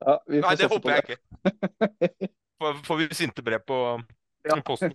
Ja, 0.00 0.14
Nei, 0.32 0.52
det 0.56 0.68
håper 0.72 0.94
jeg 0.94 1.04
ikke. 1.04 2.28
Får, 2.58 2.78
får 2.86 3.00
vi 3.02 3.08
sinte 3.18 3.44
brev 3.44 3.60
på 3.68 3.76
ja. 4.48 4.56
posten? 4.64 4.94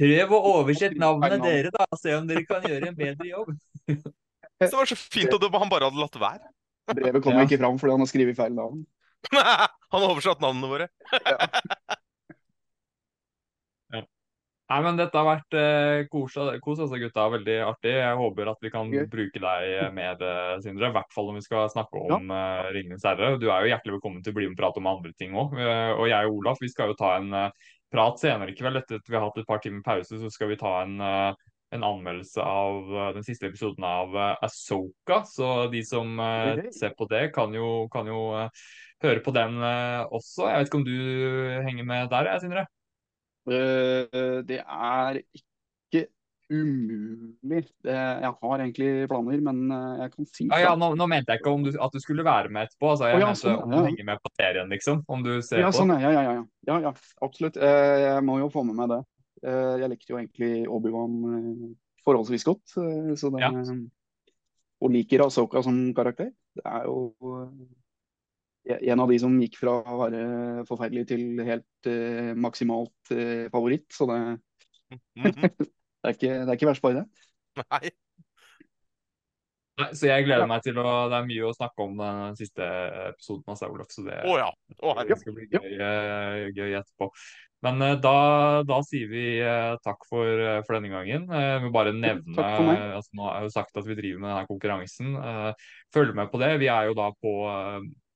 Prøv 0.00 0.32
å 0.32 0.40
oversette 0.54 0.96
navnet 0.98 1.44
dere, 1.44 1.74
da. 1.74 1.84
Se 2.00 2.16
om 2.16 2.30
dere 2.30 2.46
kan 2.48 2.64
gjøre 2.64 2.88
en 2.88 2.96
bedre 2.96 3.28
jobb. 3.28 3.52
det 4.64 4.72
var 4.72 4.88
så 4.88 4.96
fint 4.96 5.36
at 5.36 5.44
han 5.44 5.74
bare 5.74 5.90
hadde 5.90 6.00
latt 6.00 6.16
være. 6.22 6.54
Brevet 6.90 7.20
kommer 7.22 7.44
ja. 7.44 7.50
ikke 7.50 7.60
fram 7.60 7.76
fordi 7.82 7.98
han 7.98 8.06
har 8.06 8.10
skrevet 8.14 8.40
feil 8.40 8.56
navn. 8.56 8.80
han 9.36 10.00
har 10.00 10.08
oversatt 10.08 10.40
navnene 10.40 10.72
våre. 10.72 10.88
ja. 11.20 11.99
Nei, 14.70 14.78
men 14.86 14.98
Dette 15.00 15.18
har 15.18 15.26
vært 15.26 15.54
eh, 15.58 16.04
kos, 16.10 16.36
kos 16.62 16.78
altså, 16.84 16.98
gutta. 17.02 17.24
Veldig 17.32 17.56
artig. 17.66 17.90
Jeg 17.96 18.18
håper 18.20 18.52
at 18.52 18.60
vi 18.62 18.70
kan 18.70 18.86
okay. 18.86 19.08
bruke 19.10 19.42
deg 19.42 19.90
mer, 19.96 20.22
Sindre. 20.62 20.92
I 20.92 20.94
hvert 20.94 21.10
fall 21.14 21.26
når 21.26 21.40
vi 21.40 21.46
skal 21.48 21.72
snakke 21.72 21.98
om 22.04 22.30
ja. 22.30 22.44
uh, 22.62 22.70
Ringenes 22.76 23.06
herre. 23.08 23.32
Du 23.42 23.48
er 23.48 23.64
jo 23.64 23.72
hjertelig 23.72 23.96
velkommen 23.96 24.22
til 24.22 24.30
å 24.30 24.38
bli 24.38 24.46
med 24.46 24.54
og 24.54 24.62
prate 24.62 24.78
om 24.78 24.90
andre 24.92 25.12
ting 25.18 25.34
òg. 25.34 25.58
Uh, 25.58 25.64
eh, 25.66 25.92
og 25.96 26.06
jeg 26.12 26.30
og 26.30 26.38
Olaf 26.38 26.62
vi 26.62 26.70
skal 26.70 26.92
jo 26.92 26.98
ta 27.02 27.16
en 27.18 27.34
uh, 27.34 27.68
prat 27.90 28.22
senere 28.22 28.54
i 28.54 28.56
kveld. 28.62 28.78
Etter 28.78 29.02
at 29.02 29.10
vi 29.10 29.18
har 29.18 29.26
hatt 29.26 29.42
et 29.42 29.50
par 29.50 29.64
timer 29.66 29.82
pause, 29.90 30.22
så 30.22 30.30
skal 30.30 30.54
vi 30.54 30.62
ta 30.62 30.76
en, 30.84 31.02
en 31.02 31.90
anmeldelse 31.90 32.46
av 32.46 33.14
den 33.18 33.26
siste 33.26 33.50
episoden 33.50 33.82
av 33.90 34.14
Asoka. 34.38 35.24
Så 35.26 35.66
de 35.74 35.82
som 35.82 36.14
ser 36.70 36.94
på 36.94 37.10
det, 37.10 37.32
kan 37.34 37.50
jo, 37.58 37.88
kan 37.90 38.06
jo 38.06 38.28
høre 39.02 39.24
på 39.26 39.34
den 39.34 39.58
også. 39.58 40.46
Jeg 40.46 40.60
vet 40.60 40.70
ikke 40.70 40.84
om 40.84 40.86
du 40.86 41.00
henger 41.66 41.90
med 41.90 42.14
der, 42.14 42.30
jeg, 42.30 42.46
Sindre? 42.46 42.70
Eh, 43.50 44.40
det 44.46 44.60
er 44.62 45.20
ikke 45.20 46.06
umulig. 46.50 47.62
Jeg 47.86 48.32
har 48.42 48.62
egentlig 48.62 49.08
planer, 49.10 49.42
men 49.46 49.62
eh, 49.74 50.02
jeg 50.04 50.12
kan 50.14 50.28
si 50.30 50.46
ja, 50.48 50.60
ja, 50.64 50.72
nå, 50.78 50.92
nå, 50.98 51.06
mente 51.10 51.34
jeg 51.34 51.42
ikke 51.42 51.54
du, 51.66 51.70
at 51.82 51.94
du 51.94 52.02
skulle 52.02 52.26
være 52.26 52.50
med 52.52 52.68
etterpå. 52.68 52.92
Altså, 52.94 53.10
jeg 53.10 53.18
oh, 53.18 53.22
ja, 53.22 53.30
mente 53.30 53.42
sånn, 53.44 53.60
om 53.64 53.74
du 53.74 53.78
henger 53.90 54.08
med 54.10 54.24
på 54.24 54.34
serien, 54.38 54.74
liksom. 54.74 55.04
Om 55.06 55.26
du 55.26 55.32
ser 55.46 55.64
ja, 55.64 55.70
på. 55.70 55.78
Sånn, 55.80 55.94
ja, 55.98 56.10
ja, 56.14 56.24
ja, 56.26 56.34
ja, 56.70 56.80
ja, 56.88 56.94
absolutt. 57.26 57.58
Eh, 57.58 57.96
jeg 58.06 58.26
må 58.26 58.40
jo 58.42 58.50
få 58.54 58.66
med 58.68 58.78
meg 58.82 58.92
det. 58.94 59.02
Jeg 59.40 59.88
likte 59.88 60.12
jo 60.12 60.18
egentlig 60.18 60.66
Obi-Wan 60.68 61.14
forholdsvis 62.04 62.42
godt. 62.44 62.74
Så 63.16 63.30
det, 63.32 63.48
Og 64.84 64.92
liker 64.92 65.24
Asoka 65.24 65.62
som 65.64 65.78
karakter. 65.96 66.28
Det 66.58 66.64
er 66.68 66.84
jo 66.84 67.14
en 68.68 69.00
av 69.00 69.08
de 69.08 69.18
som 69.20 69.38
gikk 69.40 69.58
fra 69.60 69.78
å 69.80 69.98
være 70.02 70.20
forferdelig 70.68 71.06
til 71.10 71.24
helt 71.46 71.88
uh, 71.88 72.32
maksimalt 72.38 73.14
uh, 73.14 73.48
favoritt. 73.52 73.88
Så 73.92 74.06
det, 74.10 74.20
mm 74.20 75.00
-hmm. 75.16 75.50
det, 75.58 76.04
er 76.04 76.14
ikke, 76.14 76.28
det, 76.28 76.48
er 76.48 76.54
ikke, 76.54 76.70
verst 76.70 76.82
bare 76.82 76.94
det. 76.94 77.06
Nei. 77.64 77.90
Nei, 79.80 79.92
så 79.96 80.06
jeg 80.10 80.24
gleder 80.26 80.44
ja. 80.44 80.46
meg 80.46 80.62
til 80.62 80.76
å 80.76 81.08
Det 81.08 81.16
er 81.16 81.28
mye 81.28 81.44
å 81.48 81.56
snakke 81.56 81.82
om 81.82 81.94
den 81.96 82.34
siste 82.36 82.64
episoden 83.08 83.48
av 83.48 83.56
Saulov, 83.56 83.86
så 83.88 84.02
det, 84.04 84.18
oh, 84.28 84.36
ja. 84.36 84.50
oh, 84.82 84.98
det, 85.08 85.16
skal 85.16 85.32
bli 85.32 85.46
gøy, 85.48 85.70
uh, 85.80 86.50
gøy 86.52 86.76
etterpå. 86.76 87.08
Men 87.60 88.00
da, 88.00 88.62
da, 88.64 88.76
sier 88.88 89.08
vi 89.08 89.24
takk 89.84 90.06
for, 90.08 90.62
for, 90.64 90.72
denne 90.74 90.88
gangen. 90.88 91.26
vi 91.28 91.64
vil 91.64 91.72
bare 91.74 91.92
nevne 91.92 92.40
altså, 92.96 93.10
Nå 93.12 93.26
har 93.26 93.34
jeg 93.36 93.44
jo 93.44 93.52
sagt 93.52 93.76
at 93.76 93.84
vi 93.84 93.96
driver 93.98 94.22
med 94.22 94.30
denne 94.30 94.46
konkurransen. 94.48 95.10
følg 95.92 96.14
med 96.16 96.30
på 96.32 96.40
det. 96.40 96.54
Vi 96.62 96.70
er 96.72 96.88
jo 96.88 96.94
da 96.96 97.10
på 97.20 97.34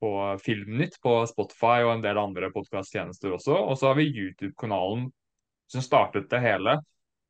på 0.02 0.10
Filmnytt 0.42 0.98
på 1.02 1.20
Spotify 1.30 1.84
og 1.84 1.94
en 1.96 2.04
del 2.04 2.20
andre 2.20 2.50
podkasttjenester 2.54 3.36
også. 3.36 3.56
Og 3.56 3.78
så 3.78 3.90
har 3.90 3.98
vi 3.98 4.10
YouTube-kanalen 4.10 5.08
som 5.70 5.84
startet 5.84 6.28
det 6.32 6.42
hele 6.44 6.78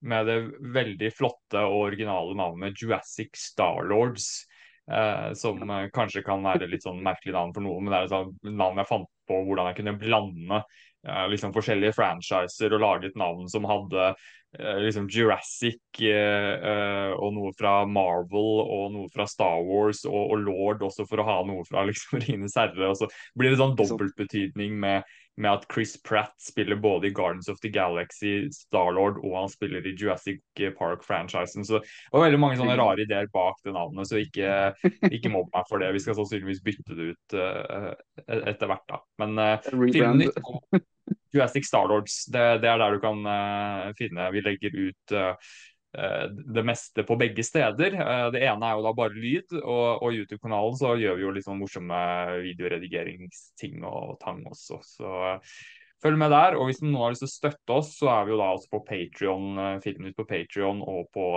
med 0.04 0.26
det 0.28 0.38
veldig 0.74 1.10
flotte 1.16 1.62
og 1.64 1.88
originale 1.88 2.34
navnet 2.36 2.80
Jurassic 2.80 3.36
Starlords. 3.40 4.44
Eh, 4.92 5.32
som 5.32 5.70
eh, 5.70 5.86
kanskje 5.92 6.20
kan 6.26 6.42
være 6.44 6.68
litt 6.68 6.84
sånn 6.84 7.00
merkelig 7.04 7.32
navn 7.32 7.54
for 7.56 7.64
noen, 7.64 7.86
men 7.86 7.94
det 7.94 7.98
er 7.98 8.08
et 8.08 8.12
sånn 8.12 8.56
navn 8.58 8.80
jeg 8.82 8.90
fant 8.90 9.06
på 9.24 9.38
hvordan 9.46 9.70
jeg 9.70 9.78
kunne 9.78 9.94
blande 9.96 10.58
eh, 10.60 11.22
liksom 11.32 11.54
forskjellige 11.56 11.96
franchiser 11.96 12.74
og 12.76 12.82
lage 12.82 13.08
et 13.08 13.16
navn 13.16 13.48
som 13.48 13.64
hadde 13.64 14.10
liksom 14.58 15.08
Jurassic 15.10 16.00
eh, 16.00 16.54
eh, 16.54 17.12
og 17.14 17.34
noe 17.36 17.52
fra 17.58 17.82
Marvel 17.90 18.62
og 18.62 18.86
noe 18.94 19.10
fra 19.12 19.26
Star 19.30 19.64
Wars 19.66 20.04
og, 20.06 20.20
og 20.20 20.44
Lord 20.44 20.84
også 20.86 21.06
for 21.08 21.22
å 21.22 21.26
ha 21.28 21.40
noe 21.48 21.66
fra 21.68 21.84
liksom 21.88 22.20
Rines 22.24 22.56
herre. 22.58 22.92
Og 22.92 22.98
så 23.02 23.10
blir 23.38 23.54
det 23.54 23.60
sånn 23.60 23.76
dobbeltbetydning 23.78 24.78
med 24.80 25.04
med 25.36 25.50
at 25.50 25.64
Chris 25.66 25.96
Pratt 26.02 26.34
spiller 26.38 26.78
både 26.78 27.08
i 27.08 27.10
Gardens 27.10 27.48
of 27.50 27.58
the 27.58 27.68
Galaxy, 27.68 28.46
Starlord 28.54 29.18
og 29.18 29.32
han 29.34 29.50
spiller 29.50 29.86
i 29.86 29.94
Jurassic 29.98 30.38
Park-franchisen. 30.78 31.66
Så 31.66 31.80
det 31.80 32.12
var 32.14 32.26
veldig 32.28 32.38
mange 32.38 32.58
sånne 32.60 32.76
rare 32.78 33.02
ideer 33.02 33.26
bak 33.34 33.58
det 33.66 33.74
navnet, 33.74 34.06
så 34.06 34.22
ikke, 34.22 34.70
ikke 35.16 35.32
mobb 35.34 35.50
meg 35.54 35.66
for 35.66 35.82
det. 35.82 35.90
Vi 35.96 36.04
skal 36.04 36.18
sannsynligvis 36.20 36.62
bytte 36.62 36.98
det 36.98 37.10
ut 37.14 37.36
uh, 37.38 37.90
etter 38.30 38.70
hvert, 38.70 38.86
da. 38.94 39.02
Men 39.24 39.38
uh, 39.42 39.70
filmen 39.90 40.22
Jurassic 41.34 41.66
Starlords, 41.68 42.24
det, 42.30 42.44
det, 42.62 42.70
er 42.70 42.78
der 42.80 42.94
du 42.94 43.02
kan 43.02 43.22
uh, 43.26 43.92
finne 43.98 44.30
Vi 44.34 44.42
legger 44.44 44.76
ut 44.78 45.14
uh, 45.16 45.54
Eh, 45.98 46.26
det 46.54 46.64
meste 46.66 47.04
på 47.06 47.16
begge 47.16 47.44
steder. 47.46 47.94
Eh, 47.94 48.26
det 48.34 48.42
ene 48.42 48.66
er 48.66 48.74
jo 48.74 48.84
da 48.86 48.92
bare 48.96 49.14
lyd, 49.14 49.54
og, 49.60 50.02
og 50.02 50.16
YouTube-kanalen 50.16 50.76
så 50.80 50.94
gjør 50.98 51.18
vi 51.18 51.24
jo 51.26 51.32
litt 51.36 51.46
sånn 51.46 51.60
morsomme 51.60 52.00
videoredigeringsting 52.42 53.84
og 53.86 54.16
tang 54.22 54.42
også. 54.50 54.80
Så 54.82 55.12
eh, 55.30 55.54
følg 56.02 56.18
med 56.18 56.34
der. 56.34 56.58
Og 56.58 56.68
hvis 56.68 56.82
noen 56.82 56.98
har 56.98 57.14
lyst 57.14 57.26
til 57.26 57.30
å 57.30 57.34
støtte 57.36 57.78
oss, 57.78 57.92
så 58.00 58.10
er 58.16 58.26
vi 58.26 58.34
jo 58.34 58.40
da 58.42 58.50
også 58.56 58.72
på 58.74 58.82
Patrion, 58.88 59.62
ut 59.78 60.18
på 60.18 60.28
Patrion 60.34 60.82
og 60.82 61.06
på 61.14 61.28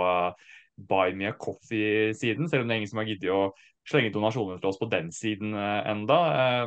Buy 0.90 1.14
Me 1.18 1.30
a 1.30 1.36
Coffee-siden, 1.38 2.50
selv 2.50 2.64
om 2.64 2.68
det 2.68 2.74
er 2.74 2.82
ingen 2.82 2.90
som 2.90 3.02
har 3.02 3.10
giddet 3.10 3.34
å 3.34 3.48
slenge 3.88 4.12
donasjoner 4.14 4.60
til 4.60 4.70
oss 4.70 4.80
på 4.80 4.90
den 4.92 5.08
siden 5.14 5.54
enda. 5.56 6.18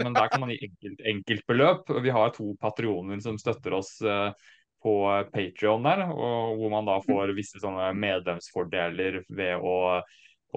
Men 0.01 0.15
der 0.17 0.31
kan 0.31 0.41
man 0.43 0.51
gi 0.53 0.57
enkelt, 0.65 1.03
enkeltbeløp. 1.13 1.93
Vi 2.01 2.13
har 2.15 2.33
to 2.35 2.55
patrioner 2.61 3.21
som 3.23 3.37
støtter 3.41 3.77
oss 3.77 3.99
på 4.81 4.95
Patrion 5.33 5.85
der, 5.85 6.07
og 6.09 6.57
hvor 6.57 6.73
man 6.73 6.87
da 6.89 6.97
får 7.05 7.35
visse 7.37 7.61
sånne 7.61 7.91
medlemsfordeler 8.01 9.21
ved 9.29 9.61
å, 9.61 10.01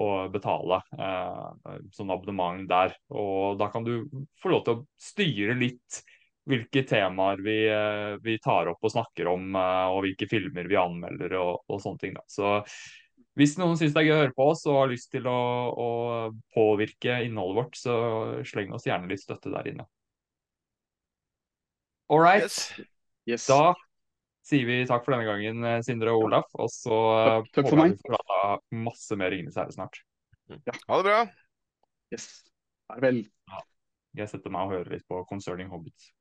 å 0.01 0.09
betale 0.33 0.81
eh, 0.97 1.77
sånn 1.93 2.13
abonnement 2.13 2.65
der. 2.69 2.95
Og 3.13 3.59
da 3.61 3.69
kan 3.73 3.85
du 3.85 4.07
få 4.41 4.53
lov 4.53 4.65
til 4.65 4.77
å 4.77 4.85
styre 4.97 5.57
litt 5.59 6.01
hvilke 6.45 6.83
temaer 6.85 7.41
vi, 7.45 7.57
eh, 7.69 8.17
vi 8.21 8.37
tar 8.41 8.69
opp 8.73 8.85
og 8.85 8.93
snakker 8.93 9.29
om, 9.31 9.47
eh, 9.55 9.87
og 9.93 10.03
hvilke 10.05 10.29
filmer 10.29 10.69
vi 10.69 10.79
anmelder 10.79 11.37
og, 11.41 11.65
og 11.69 11.81
sånne 11.83 12.01
ting. 12.01 12.17
da. 12.17 12.25
Så 12.29 12.59
hvis 13.35 13.57
noen 13.59 13.75
syns 13.79 13.95
det 13.95 14.01
er 14.01 14.07
gøy 14.07 14.15
å 14.15 14.21
høre 14.23 14.35
på 14.35 14.47
oss 14.53 14.63
og 14.69 14.79
har 14.79 14.91
lyst 14.91 15.09
til 15.11 15.25
å, 15.27 15.39
å 15.75 15.89
påvirke 16.55 17.19
innholdet 17.25 17.59
vårt, 17.59 17.79
så 17.79 17.95
sleng 18.47 18.71
oss 18.75 18.87
gjerne 18.87 19.11
litt 19.11 19.23
støtte 19.23 19.51
der 19.51 19.67
inne. 19.73 19.87
All 22.07 22.21
right. 22.21 22.45
Yes. 22.45 22.87
Yes. 23.25 23.47
Da 23.49 23.73
sier 24.45 24.67
vi 24.69 24.81
takk 24.87 25.05
for 25.05 25.15
denne 25.15 25.27
gangen, 25.27 25.63
eh, 25.65 25.79
Sindre 25.85 26.13
og 26.13 26.27
Olaf. 26.27 26.51
Og 26.61 26.69
så 26.71 26.97
takk, 27.41 27.51
takk 27.57 27.71
håper 27.71 27.81
vi 27.81 27.95
får 27.97 28.11
prate 28.13 28.81
masse 28.85 29.17
mer 29.19 29.33
Ringenes 29.33 29.57
herre 29.59 29.73
snart. 29.73 30.03
Ja. 30.53 30.75
Ha 30.75 30.99
det 31.01 31.07
bra. 31.07 31.21
Yes. 32.13 32.29
Farvel. 32.85 33.23
Ja. 33.49 33.63
Jeg 34.21 34.31
setter 34.31 34.53
meg 34.53 34.67
og 34.67 34.77
hører 34.77 34.95
litt 34.95 35.07
på 35.09 35.23
Concerning 35.27 35.71
Hobbits. 35.73 36.13